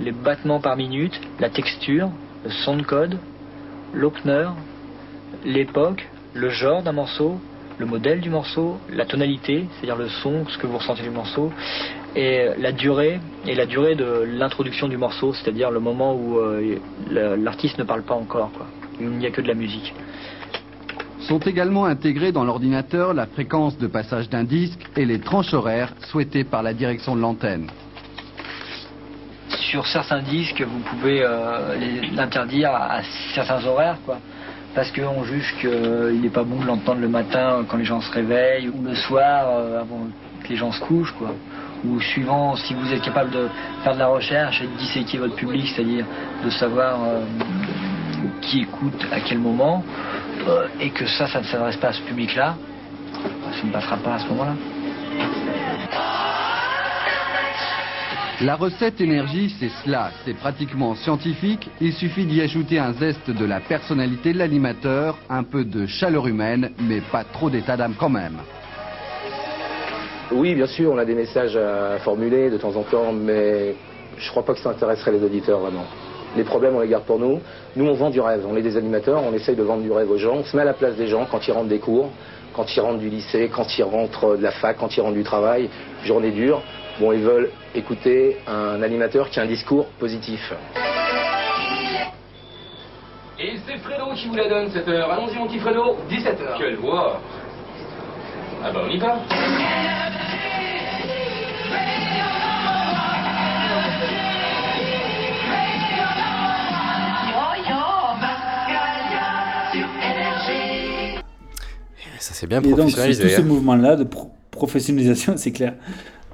les 0.00 0.10
battements 0.10 0.58
par 0.58 0.76
minute, 0.76 1.20
la 1.38 1.48
texture, 1.48 2.10
le 2.44 2.50
son 2.50 2.76
de 2.76 2.82
code, 2.82 3.16
l'opener, 3.94 4.48
l'époque, 5.44 6.08
le 6.34 6.48
genre 6.48 6.82
d'un 6.82 6.92
morceau, 6.92 7.38
le 7.78 7.86
modèle 7.86 8.20
du 8.20 8.28
morceau, 8.28 8.78
la 8.90 9.04
tonalité, 9.04 9.66
c'est-à-dire 9.70 9.96
le 9.96 10.08
son, 10.08 10.44
ce 10.48 10.58
que 10.58 10.66
vous 10.66 10.78
ressentez 10.78 11.02
du 11.02 11.10
morceau, 11.10 11.52
et 12.16 12.48
la 12.58 12.72
durée, 12.72 13.20
et 13.46 13.54
la 13.54 13.66
durée 13.66 13.94
de 13.94 14.24
l'introduction 14.26 14.88
du 14.88 14.96
morceau, 14.96 15.32
c'est-à-dire 15.32 15.70
le 15.70 15.78
moment 15.78 16.12
où 16.14 16.38
euh, 16.38 16.78
l'artiste 17.08 17.78
ne 17.78 17.84
parle 17.84 18.02
pas 18.02 18.14
encore, 18.14 18.50
quoi. 18.52 18.66
Il 18.98 19.10
n'y 19.10 19.26
a 19.26 19.30
que 19.30 19.42
de 19.42 19.48
la 19.48 19.54
musique. 19.54 19.94
Sont 21.28 21.40
également 21.40 21.86
intégrés 21.86 22.30
dans 22.30 22.44
l'ordinateur 22.44 23.12
la 23.12 23.26
fréquence 23.26 23.76
de 23.78 23.88
passage 23.88 24.28
d'un 24.30 24.44
disque 24.44 24.78
et 24.96 25.04
les 25.04 25.18
tranches 25.18 25.52
horaires 25.54 25.92
souhaitées 26.08 26.44
par 26.44 26.62
la 26.62 26.72
direction 26.72 27.16
de 27.16 27.20
l'antenne. 27.20 27.66
sur 29.48 29.84
certains 29.88 30.22
disques, 30.22 30.62
vous 30.62 30.78
pouvez 30.78 31.22
euh, 31.22 31.74
l'interdire 32.14 32.70
à, 32.70 33.00
certains 33.34 33.64
horaires. 33.66 33.98
Parce 34.76 34.92
qu'on 34.92 35.24
juge 35.24 35.52
qu'il 35.60 36.20
n'est 36.20 36.30
pas 36.30 36.44
bon 36.44 36.60
de 36.60 36.66
l'entendre 36.66 37.00
le 37.00 37.08
matin 37.08 37.58
euh, 37.58 37.62
quand 37.66 37.76
les 37.76 37.84
gens 37.84 38.00
se 38.00 38.12
réveillent, 38.12 38.68
ou 38.68 38.80
le 38.82 38.94
soir 38.94 39.46
euh, 39.48 39.80
avant 39.80 40.06
que 40.44 40.48
les 40.48 40.56
gens 40.56 40.70
se 40.70 40.80
couchent, 40.80 41.14
quoi. 41.18 41.34
Ou 41.84 42.00
suivant, 42.00 42.54
si 42.54 42.72
vous 42.74 42.92
êtes 42.92 43.02
capable 43.02 43.30
de 43.30 43.48
faire 43.82 43.94
de 43.94 43.98
la 43.98 44.06
recherche 44.06 44.62
et 44.62 44.66
de 44.66 44.76
disséquer 44.78 45.18
votre 45.18 45.34
public, 45.34 45.66
c'est-à-dire 45.74 46.06
de 46.44 46.50
savoir 46.50 47.02
euh, 47.02 47.24
qui 48.42 48.60
écoute 48.60 49.06
à 49.12 49.20
quel 49.20 49.38
moment, 49.38 49.82
euh, 49.82 50.15
et 50.80 50.90
que 50.90 51.06
ça, 51.06 51.26
ça 51.26 51.40
ne 51.40 51.44
s'adresse 51.44 51.76
pas 51.76 51.88
à 51.88 51.92
ce 51.92 52.02
public-là, 52.02 52.56
bah, 53.12 53.52
ça 53.52 53.66
ne 53.66 53.72
passera 53.72 53.96
pas 53.96 54.14
à 54.14 54.18
ce 54.18 54.28
moment-là. 54.28 54.54
La 58.42 58.54
recette 58.54 59.00
énergie, 59.00 59.54
c'est 59.58 59.70
cela. 59.82 60.10
C'est 60.24 60.34
pratiquement 60.34 60.94
scientifique. 60.94 61.70
Il 61.80 61.94
suffit 61.94 62.26
d'y 62.26 62.42
ajouter 62.42 62.78
un 62.78 62.92
zeste 62.92 63.30
de 63.30 63.44
la 63.46 63.60
personnalité 63.60 64.34
de 64.34 64.38
l'animateur, 64.38 65.16
un 65.30 65.42
peu 65.42 65.64
de 65.64 65.86
chaleur 65.86 66.26
humaine, 66.26 66.72
mais 66.78 67.00
pas 67.00 67.24
trop 67.24 67.48
d'état 67.48 67.78
d'âme 67.78 67.94
quand 67.98 68.10
même. 68.10 68.36
Oui, 70.32 70.54
bien 70.54 70.66
sûr, 70.66 70.92
on 70.92 70.98
a 70.98 71.06
des 71.06 71.14
messages 71.14 71.56
à 71.56 71.98
formuler 72.00 72.50
de 72.50 72.58
temps 72.58 72.76
en 72.76 72.82
temps, 72.82 73.10
mais 73.10 73.74
je 74.18 74.30
crois 74.30 74.44
pas 74.44 74.52
que 74.52 74.60
ça 74.60 74.70
intéresserait 74.70 75.12
les 75.12 75.22
auditeurs 75.22 75.60
vraiment. 75.60 75.86
Les 76.36 76.44
problèmes, 76.44 76.76
on 76.76 76.80
les 76.80 76.88
garde 76.88 77.04
pour 77.04 77.18
nous. 77.18 77.40
Nous, 77.76 77.86
on 77.86 77.94
vend 77.94 78.10
du 78.10 78.20
rêve. 78.20 78.44
On 78.48 78.56
est 78.56 78.62
des 78.62 78.76
animateurs, 78.76 79.22
on 79.22 79.32
essaye 79.32 79.56
de 79.56 79.62
vendre 79.62 79.82
du 79.82 79.90
rêve 79.90 80.10
aux 80.10 80.18
gens. 80.18 80.34
On 80.34 80.44
se 80.44 80.54
met 80.54 80.62
à 80.62 80.66
la 80.66 80.74
place 80.74 80.94
des 80.96 81.06
gens 81.06 81.26
quand 81.30 81.46
ils 81.48 81.52
rentrent 81.52 81.68
des 81.68 81.78
cours, 81.78 82.10
quand 82.54 82.76
ils 82.76 82.80
rentrent 82.80 82.98
du 82.98 83.08
lycée, 83.08 83.50
quand 83.54 83.78
ils 83.78 83.84
rentrent 83.84 84.36
de 84.36 84.42
la 84.42 84.50
fac, 84.50 84.76
quand 84.78 84.94
ils 84.96 85.00
rentrent 85.00 85.14
du 85.14 85.24
travail. 85.24 85.70
Journée 86.04 86.30
dure. 86.30 86.62
Bon, 87.00 87.12
ils 87.12 87.22
veulent 87.22 87.50
écouter 87.74 88.36
un 88.46 88.82
animateur 88.82 89.30
qui 89.30 89.40
a 89.40 89.44
un 89.44 89.46
discours 89.46 89.86
positif. 89.98 90.52
Et 93.38 93.56
c'est 93.66 93.76
Fredo 93.78 94.12
qui 94.14 94.28
vous 94.28 94.36
la 94.36 94.48
donne 94.48 94.70
cette 94.70 94.88
heure. 94.88 95.10
Allons-y 95.10 95.36
mon 95.36 95.46
petit 95.46 95.58
Fredo, 95.58 95.96
17h. 96.10 96.58
Quelle 96.58 96.76
voix 96.76 97.20
Ah 98.64 98.70
bah 98.72 98.80
on 98.86 98.90
y 98.90 98.98
va. 98.98 99.16
C'est 112.46 112.60
bien 112.60 112.70
Et 112.70 112.74
donc, 112.76 112.90
tout 112.90 113.28
ce 113.36 113.42
mouvement-là 113.42 113.96
de 113.96 114.04
pro- 114.04 114.30
professionnalisation, 114.50 115.34
c'est 115.36 115.52
clair, 115.52 115.74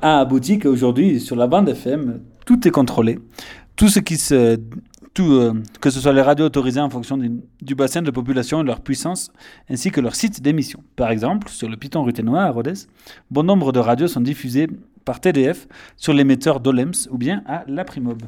a 0.01 0.21
abouti 0.21 0.59
qu'aujourd'hui, 0.59 1.21
sur 1.21 1.37
la 1.37 1.47
bande 1.47 1.69
FM, 1.69 2.21
tout 2.47 2.67
est 2.67 2.71
contrôlé. 2.71 3.19
Tout 3.77 3.89
ce 3.89 4.01
qui 4.01 4.17
se, 4.17 4.59
tout, 5.15 5.33
euh, 5.33 5.53
que 5.81 5.91
ce 5.91 6.01
soit 6.01 6.13
les 6.13 6.23
radios 6.23 6.47
autorisées 6.47 6.81
en 6.81 6.91
fonction 6.91 7.17
du, 7.17 7.31
du 7.61 7.75
bassin 7.75 8.03
de 8.03 8.11
population 8.11 8.61
et 8.61 8.63
de 8.63 8.69
leur 8.69 8.81
puissance, 8.81 9.31
ainsi 9.71 9.91
que 9.91 10.01
leur 10.01 10.15
site 10.15 10.43
d'émission. 10.43 10.83
Par 10.97 11.11
exemple, 11.11 11.49
sur 11.49 11.69
le 11.69 11.77
Piton 11.77 12.03
ruténois 12.03 12.43
à 12.43 12.51
Rodez, 12.51 12.75
bon 13.31 13.43
nombre 13.45 13.73
de 13.73 13.79
radios 13.79 14.09
sont 14.09 14.21
diffusées 14.21 14.69
par 15.05 15.21
TDF 15.21 15.67
sur 15.97 16.13
l'émetteur 16.13 16.61
d'Olems 16.61 16.93
ou 17.11 17.19
bien 17.19 17.43
à 17.47 17.65
La 17.67 17.85
Primob. 17.85 18.23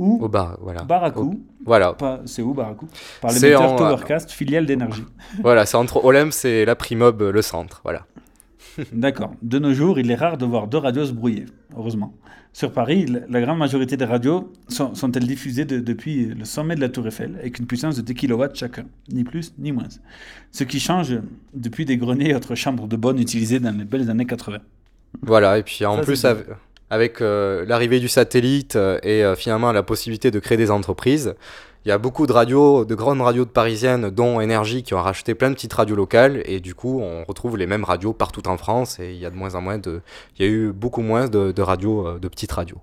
Ou 0.00 0.18
Au 0.24 0.28
bar, 0.28 0.56
voilà. 0.62 0.82
Baracou. 0.82 1.34
Au- 1.34 1.64
voilà. 1.66 1.94
C'est 2.24 2.40
où 2.40 2.54
Baracou 2.54 2.88
Par 3.20 3.32
l'émetteur 3.32 3.60
en- 3.62 3.76
Towercast, 3.76 4.30
filiale 4.30 4.64
d'énergie. 4.64 5.04
Voilà, 5.42 5.66
c'est 5.66 5.76
entre 5.76 6.02
Olem, 6.04 6.32
c'est 6.32 6.64
la 6.64 6.74
Primob, 6.74 7.20
le 7.20 7.42
centre. 7.42 7.82
Voilà. 7.84 8.06
D'accord. 8.92 9.32
De 9.42 9.58
nos 9.58 9.74
jours, 9.74 9.98
il 9.98 10.10
est 10.10 10.14
rare 10.14 10.38
de 10.38 10.46
voir 10.46 10.68
deux 10.68 10.78
radios 10.78 11.04
se 11.04 11.12
brouiller, 11.12 11.44
heureusement. 11.76 12.14
Sur 12.54 12.72
Paris, 12.72 13.04
la, 13.28 13.40
grande 13.42 13.58
majorité 13.58 13.96
des 13.98 14.06
radios 14.06 14.50
sont, 14.68 14.94
sont-elles 14.94 15.26
diffusées 15.26 15.66
de- 15.66 15.80
depuis 15.80 16.24
le 16.26 16.44
sommet 16.46 16.76
de 16.76 16.80
la 16.80 16.88
Tour 16.88 17.06
Eiffel, 17.06 17.36
avec 17.38 17.58
une 17.58 17.66
puissance 17.66 17.96
de 17.96 18.00
10 18.02 18.14
kW 18.14 18.44
chacun, 18.54 18.86
ni 19.12 19.22
plus 19.22 19.52
ni 19.58 19.70
moins. 19.70 19.84
Ce 20.50 20.64
qui 20.64 20.80
change 20.80 21.14
depuis 21.52 21.84
des 21.84 21.98
greniers 21.98 22.30
et 22.30 22.34
autres 22.34 22.54
chambres 22.54 22.88
de 22.88 22.96
bonne 22.96 23.18
utilisées 23.20 23.60
dans 23.60 23.76
les 23.76 23.84
belles 23.84 24.08
années 24.10 24.24
80. 24.26 24.58
Voilà, 25.22 25.58
et 25.58 25.62
puis 25.62 25.84
en 25.84 25.96
Ça, 25.96 26.02
plus, 26.02 26.24
avec 26.90 27.20
euh, 27.20 27.64
l'arrivée 27.66 28.00
du 28.00 28.08
satellite 28.08 28.76
euh, 28.76 28.98
et 29.02 29.24
euh, 29.24 29.36
finalement 29.36 29.72
la 29.72 29.82
possibilité 29.82 30.30
de 30.30 30.38
créer 30.38 30.58
des 30.58 30.70
entreprises, 30.70 31.34
il 31.86 31.88
y 31.88 31.92
a 31.92 31.98
beaucoup 31.98 32.26
de 32.26 32.32
radios, 32.32 32.84
de 32.84 32.94
grandes 32.94 33.22
radios 33.22 33.46
de 33.46 33.50
parisiennes, 33.50 34.10
dont 34.10 34.40
Énergie, 34.42 34.82
qui 34.82 34.92
ont 34.92 35.00
racheté 35.00 35.34
plein 35.34 35.48
de 35.48 35.54
petites 35.54 35.72
radios 35.72 35.96
locales, 35.96 36.42
et 36.44 36.60
du 36.60 36.74
coup, 36.74 37.00
on 37.00 37.24
retrouve 37.24 37.56
les 37.56 37.66
mêmes 37.66 37.84
radios 37.84 38.12
partout 38.12 38.46
en 38.48 38.58
France, 38.58 39.00
et 39.00 39.12
il 39.12 39.18
y 39.18 39.24
a 39.24 39.30
de 39.30 39.36
moins 39.36 39.54
en 39.54 39.62
moins 39.62 39.78
de, 39.78 40.02
il 40.38 40.44
y 40.44 40.48
a 40.48 40.52
eu 40.52 40.72
beaucoup 40.72 41.00
moins 41.00 41.26
de, 41.26 41.52
de 41.52 41.62
radios, 41.62 42.18
de 42.18 42.28
petites 42.28 42.52
radios. 42.52 42.76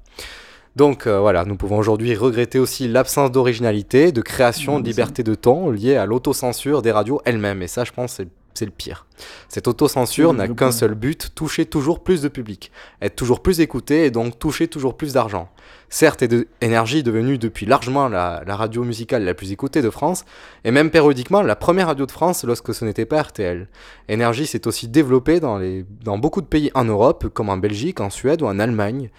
Donc 0.78 1.08
euh, 1.08 1.20
voilà, 1.20 1.44
nous 1.44 1.56
pouvons 1.56 1.80
aujourd'hui 1.80 2.14
regretter 2.14 2.60
aussi 2.60 2.88
l'absence 2.88 3.32
d'originalité, 3.32 4.12
de 4.12 4.22
création, 4.22 4.78
Mmh, 4.78 4.82
de 4.84 4.88
liberté 4.88 5.24
de 5.24 5.34
ton 5.34 5.72
liée 5.72 5.96
à 5.96 6.06
l'autocensure 6.06 6.84
des 6.84 6.92
radios 6.92 7.20
elles-mêmes. 7.26 7.64
Et 7.64 7.68
ça, 7.68 7.84
je 7.84 7.92
pense, 7.92 8.14
c'est 8.14 8.28
c'est 8.58 8.66
le 8.66 8.72
pire. 8.72 9.06
Cette 9.50 9.68
autocensure 9.68 10.34
n'a 10.34 10.48
qu'un 10.48 10.72
seul 10.72 10.96
but, 10.96 11.32
toucher 11.36 11.66
toujours 11.66 12.04
plus 12.04 12.22
de 12.22 12.28
public, 12.28 12.72
être 13.02 13.16
toujours 13.16 13.42
plus 13.42 13.60
écouté 13.60 14.06
et 14.06 14.12
donc 14.12 14.40
toucher 14.40 14.68
toujours 14.68 14.98
plus 14.98 15.14
d'argent. 15.14 15.50
Certes, 15.90 16.24
Énergie 16.62 17.00
est 17.00 17.04
devenue 17.04 17.38
depuis 17.38 17.66
largement 17.66 18.10
la, 18.10 18.44
la 18.46 18.56
radio 18.56 18.84
musicale 18.84 19.24
la 19.24 19.34
plus 19.34 19.52
écoutée 19.52 19.82
de 19.82 19.90
France, 19.90 20.26
et 20.64 20.72
même 20.72 20.90
périodiquement 20.90 21.42
la 21.42 21.56
première 21.56 21.88
radio 21.88 22.06
de 22.06 22.12
France 22.12 22.44
lorsque 22.44 22.74
ce 22.74 22.84
n'était 22.84 23.06
pas 23.06 23.22
RTL. 23.22 23.68
Énergie 24.10 24.48
s'est 24.48 24.68
aussi 24.68 24.88
développée 24.88 25.40
dans, 25.40 25.58
les, 25.58 25.86
dans 26.04 26.18
beaucoup 26.18 26.42
de 26.42 26.48
pays 26.48 26.72
en 26.74 26.84
Europe, 26.84 27.28
comme 27.34 27.50
en 27.50 27.58
Belgique, 27.58 28.02
en 28.02 28.10
Suède 28.10 28.42
ou 28.42 28.48
en 28.48 28.60
Allemagne, 28.60 29.10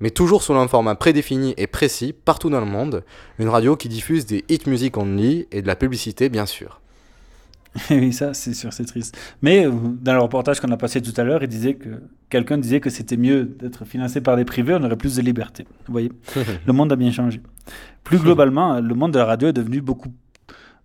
mais 0.00 0.10
toujours 0.10 0.42
selon 0.42 0.60
un 0.60 0.68
format 0.68 0.94
prédéfini 0.94 1.54
et 1.56 1.66
précis 1.66 2.12
partout 2.12 2.50
dans 2.50 2.60
le 2.60 2.66
monde, 2.66 3.04
une 3.38 3.48
radio 3.48 3.76
qui 3.76 3.88
diffuse 3.88 4.26
des 4.26 4.44
hit 4.48 4.66
music 4.66 4.96
only 4.96 5.46
et 5.52 5.62
de 5.62 5.66
la 5.66 5.76
publicité 5.76 6.28
bien 6.28 6.46
sûr. 6.46 6.80
oui, 7.90 8.12
ça, 8.12 8.34
c'est 8.34 8.54
sûr, 8.54 8.72
c'est 8.72 8.84
triste. 8.84 9.16
Mais 9.42 9.66
euh, 9.66 9.72
dans 10.00 10.14
le 10.14 10.20
reportage 10.20 10.60
qu'on 10.60 10.70
a 10.70 10.76
passé 10.76 11.00
tout 11.00 11.18
à 11.18 11.24
l'heure, 11.24 11.42
il 11.42 11.48
disait 11.48 11.74
que 11.74 11.88
quelqu'un 12.30 12.58
disait 12.58 12.80
que 12.80 12.90
c'était 12.90 13.16
mieux 13.16 13.44
d'être 13.44 13.84
financé 13.84 14.20
par 14.20 14.36
des 14.36 14.44
privés, 14.44 14.74
on 14.74 14.82
aurait 14.84 14.96
plus 14.96 15.16
de 15.16 15.22
liberté. 15.22 15.66
Vous 15.86 15.92
voyez, 15.92 16.12
le 16.66 16.72
monde 16.72 16.92
a 16.92 16.96
bien 16.96 17.10
changé. 17.10 17.40
Plus 18.04 18.18
globalement, 18.18 18.80
le 18.80 18.94
monde 18.94 19.12
de 19.12 19.18
la 19.18 19.24
radio 19.24 19.48
est 19.48 19.52
devenu 19.52 19.80
beaucoup, 19.80 20.12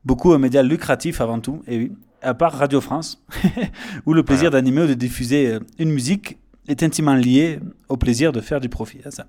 beaucoup 0.05 0.33
un 0.33 0.39
média 0.39 0.63
lucratif 0.63 1.21
avant 1.21 1.39
tout. 1.39 1.61
Et 1.67 1.77
oui, 1.77 1.91
à 2.21 2.33
part 2.33 2.53
Radio 2.53 2.81
France, 2.81 3.23
où 4.05 4.13
le 4.13 4.23
plaisir 4.23 4.51
d'animer 4.51 4.83
ou 4.83 4.87
de 4.87 4.93
diffuser 4.93 5.47
euh, 5.47 5.59
une 5.79 5.91
musique 5.91 6.37
est 6.67 6.83
intimement 6.83 7.15
lié 7.15 7.59
au 7.89 7.97
plaisir 7.97 8.31
de 8.31 8.41
faire 8.41 8.59
du 8.59 8.69
profit. 8.69 8.99
à 9.05 9.11
ça. 9.11 9.25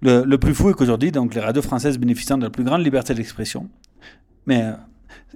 Le, 0.00 0.24
le 0.24 0.38
plus 0.38 0.54
fou 0.54 0.70
est 0.70 0.74
qu'aujourd'hui, 0.74 1.12
donc, 1.12 1.34
les 1.34 1.40
radios 1.40 1.62
françaises 1.62 1.98
bénéficiant 1.98 2.38
de 2.38 2.44
la 2.44 2.50
plus 2.50 2.64
grande 2.64 2.82
liberté 2.82 3.14
d'expression, 3.14 3.68
mais 4.46 4.62
euh, 4.62 4.72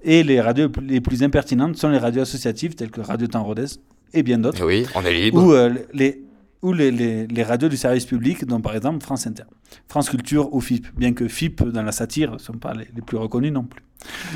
et 0.03 0.23
les 0.23 0.41
radios 0.41 0.71
les 0.83 1.01
plus 1.01 1.23
impertinentes 1.23 1.77
sont 1.77 1.89
les 1.89 1.99
radios 1.99 2.23
associatives 2.23 2.75
telles 2.75 2.91
que 2.91 3.01
Radio 3.01 3.27
Temps 3.27 3.45
Rodez 3.45 3.67
et 4.15 4.23
bien 4.23 4.39
d'autres. 4.39 4.65
Oui, 4.65 4.87
on 4.95 5.03
est 5.03 5.13
libre. 5.13 5.43
Ou, 5.43 5.53
euh, 5.53 5.75
les, 5.93 6.23
ou 6.63 6.73
les, 6.73 6.91
les, 6.91 7.27
les 7.27 7.43
radios 7.43 7.69
du 7.69 7.77
service 7.77 8.07
public, 8.07 8.45
dont 8.45 8.61
par 8.61 8.75
exemple 8.75 9.03
France 9.03 9.27
Inter, 9.27 9.45
France 9.89 10.09
Culture 10.09 10.53
ou 10.55 10.61
FIP, 10.61 10.87
bien 10.97 11.13
que 11.13 11.29
FIP 11.29 11.63
dans 11.65 11.83
la 11.83 11.93
satire 11.93 12.33
ne 12.33 12.39
sont 12.39 12.55
pas 12.55 12.75
les, 12.75 12.89
les 12.95 13.03
plus 13.03 13.17
reconnus 13.17 13.53
non 13.53 13.65
plus. 13.65 13.83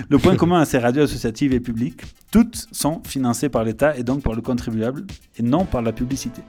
Le 0.09 0.19
point 0.19 0.37
commun 0.43 0.61
à 0.61 0.65
ces 0.65 0.79
radios 0.79 1.03
associatives 1.03 1.53
et 1.53 1.61
publiques, 1.61 2.03
toutes 2.31 2.67
sont 2.73 3.03
financées 3.05 3.49
par 3.49 3.65
l'État 3.65 3.97
et 3.97 4.03
donc 4.03 4.23
par 4.23 4.35
le 4.35 4.43
contribuable 4.43 5.07
et 5.39 5.43
non 5.43 5.65
par 5.65 5.83
la 5.83 5.93
publicité. 5.93 6.43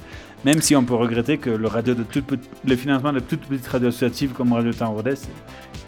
Même 0.46 0.62
si 0.62 0.76
on 0.76 0.84
peut 0.84 0.96
regretter 0.96 1.38
que 1.38 1.50
le, 1.50 1.68
radio 1.68 1.94
de 1.94 2.04
toute, 2.04 2.26
le 2.66 2.76
financement 2.76 3.14
de 3.14 3.20
toutes 3.20 3.42
petites 3.42 3.68
radios 3.68 3.90
associatives 3.90 4.32
comme 4.32 4.54
Radio 4.54 4.74
Temps 4.74 4.94
Rodez 4.94 5.16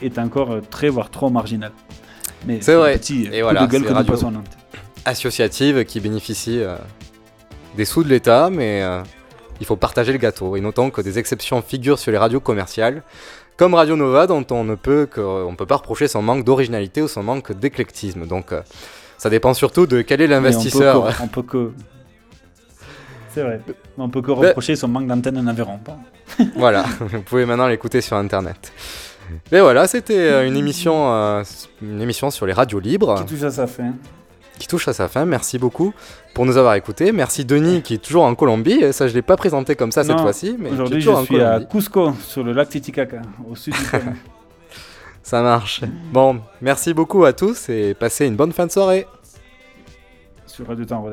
est 0.02 0.20
encore 0.20 0.62
très 0.70 0.90
voire 0.90 1.10
trop 1.10 1.30
marginal. 1.30 1.72
Mais 2.46 2.60
C'est 2.62 2.76
vrai. 2.76 2.98
Petit, 2.98 3.26
Et 3.32 3.38
coup 3.40 3.44
voilà, 3.44 3.66
de 3.66 3.72
gueule 3.72 3.82
c'est 3.82 3.88
que 3.88 3.92
nous 3.92 3.96
radio 3.98 4.14
passons 4.14 4.26
en 4.28 4.36
antenne. 4.36 4.44
associative 5.06 5.86
qui 5.86 6.00
bénéficie 6.00 6.60
euh, 6.62 6.76
des 7.78 7.86
sous 7.86 8.04
de 8.04 8.10
l'État, 8.10 8.50
mais 8.52 8.82
euh, 8.84 9.02
il 9.60 9.66
faut 9.66 9.76
partager 9.76 10.12
le 10.12 10.18
gâteau. 10.18 10.56
Et 10.56 10.62
notons 10.62 10.90
que 10.90 11.02
des 11.02 11.20
exceptions 11.20 11.62
figurent 11.62 12.00
sur 12.00 12.12
les 12.12 12.18
radios 12.18 12.40
commerciales, 12.42 13.04
comme 13.58 13.74
Radio 13.76 13.96
Nova, 13.96 14.28
dont 14.28 14.46
on 14.52 14.64
ne 14.64 14.76
peut, 14.76 15.06
que, 15.10 15.22
on 15.22 15.56
peut 15.56 15.66
pas 15.66 15.78
reprocher 15.78 16.08
son 16.08 16.22
manque 16.22 16.44
d'originalité 16.44 17.02
ou 17.02 17.08
son 17.08 17.24
manque 17.24 17.52
d'éclectisme. 17.54 18.26
Donc 18.28 18.52
euh, 18.52 18.62
ça 19.18 19.30
dépend 19.30 19.54
surtout 19.54 19.86
de 19.88 20.02
quel 20.02 20.22
est 20.22 20.28
Mais 20.28 20.36
on 20.36 20.40
peut 20.40 20.44
l'investisseur. 20.48 21.16
que- 21.18 21.24
On 21.24 21.28
peut 21.28 21.44
que. 21.44 21.72
C'est 23.34 23.42
vrai. 23.42 23.62
On 23.98 24.10
peut 24.10 24.22
que 24.22 24.32
reprocher 24.32 24.76
son 24.76 24.88
manque 24.88 25.08
d'antenne 25.08 25.38
en 25.38 25.48
Aveyron. 25.48 25.80
voilà, 26.56 26.84
vous 27.00 27.22
pouvez 27.22 27.46
maintenant 27.46 27.68
l'écouter 27.68 28.02
sur 28.02 28.16
internet. 28.18 28.72
Mais 29.52 29.62
voilà, 29.62 29.88
c'était 29.88 30.18
euh, 30.18 30.48
une 30.48 30.58
émission, 30.58 31.14
euh, 31.14 31.44
une 31.82 32.02
émission 32.02 32.32
sur 32.32 32.46
les 32.46 32.54
radios 32.54 32.80
libres. 32.80 33.16
Qui 33.16 33.26
touche 33.26 33.44
à 33.44 33.52
sa 33.52 33.68
fin. 33.68 33.94
Qui 34.60 34.68
touche 34.68 34.88
à 34.88 34.94
sa 34.94 35.08
fin. 35.08 35.26
Merci 35.26 35.58
beaucoup 35.58 35.94
pour 36.34 36.46
nous 36.46 36.58
avoir 36.58 36.76
écoutés. 36.76 37.12
Merci 37.12 37.46
Denis 37.46 37.82
qui 37.82 37.96
est 37.96 38.04
toujours 38.04 38.24
en 38.24 38.36
Colombie. 38.36 38.94
Ça, 38.94 39.08
je 39.08 39.14
l'ai 39.14 39.22
pas 39.22 39.36
présenté 39.36 39.76
comme 39.76 39.92
ça 39.92 40.04
cette 40.04 40.20
fois-ci, 40.20 40.56
mais 40.60 40.70
Aujourd'hui, 40.70 41.02
je 41.02 41.26
suis 41.26 41.42
à. 41.42 41.60
Cusco, 41.62 42.14
sur 42.22 42.44
le 42.44 42.54
lac 42.54 42.70
Titicaca, 42.70 43.22
au 43.50 43.56
sud 43.56 43.74
du 43.74 43.84
Pérou. 43.90 44.04
Ça 45.24 45.42
marche. 45.42 45.82
Bon, 46.12 46.42
merci 46.62 46.94
beaucoup 46.94 47.24
à 47.24 47.32
tous 47.32 47.70
et 47.70 47.94
passez 47.94 48.28
une 48.28 48.36
bonne 48.36 48.52
fin 48.52 48.68
de 48.68 48.72
soirée. 48.72 49.08
sur 50.46 50.68
Radio 50.68 50.86
Temps. 50.86 51.06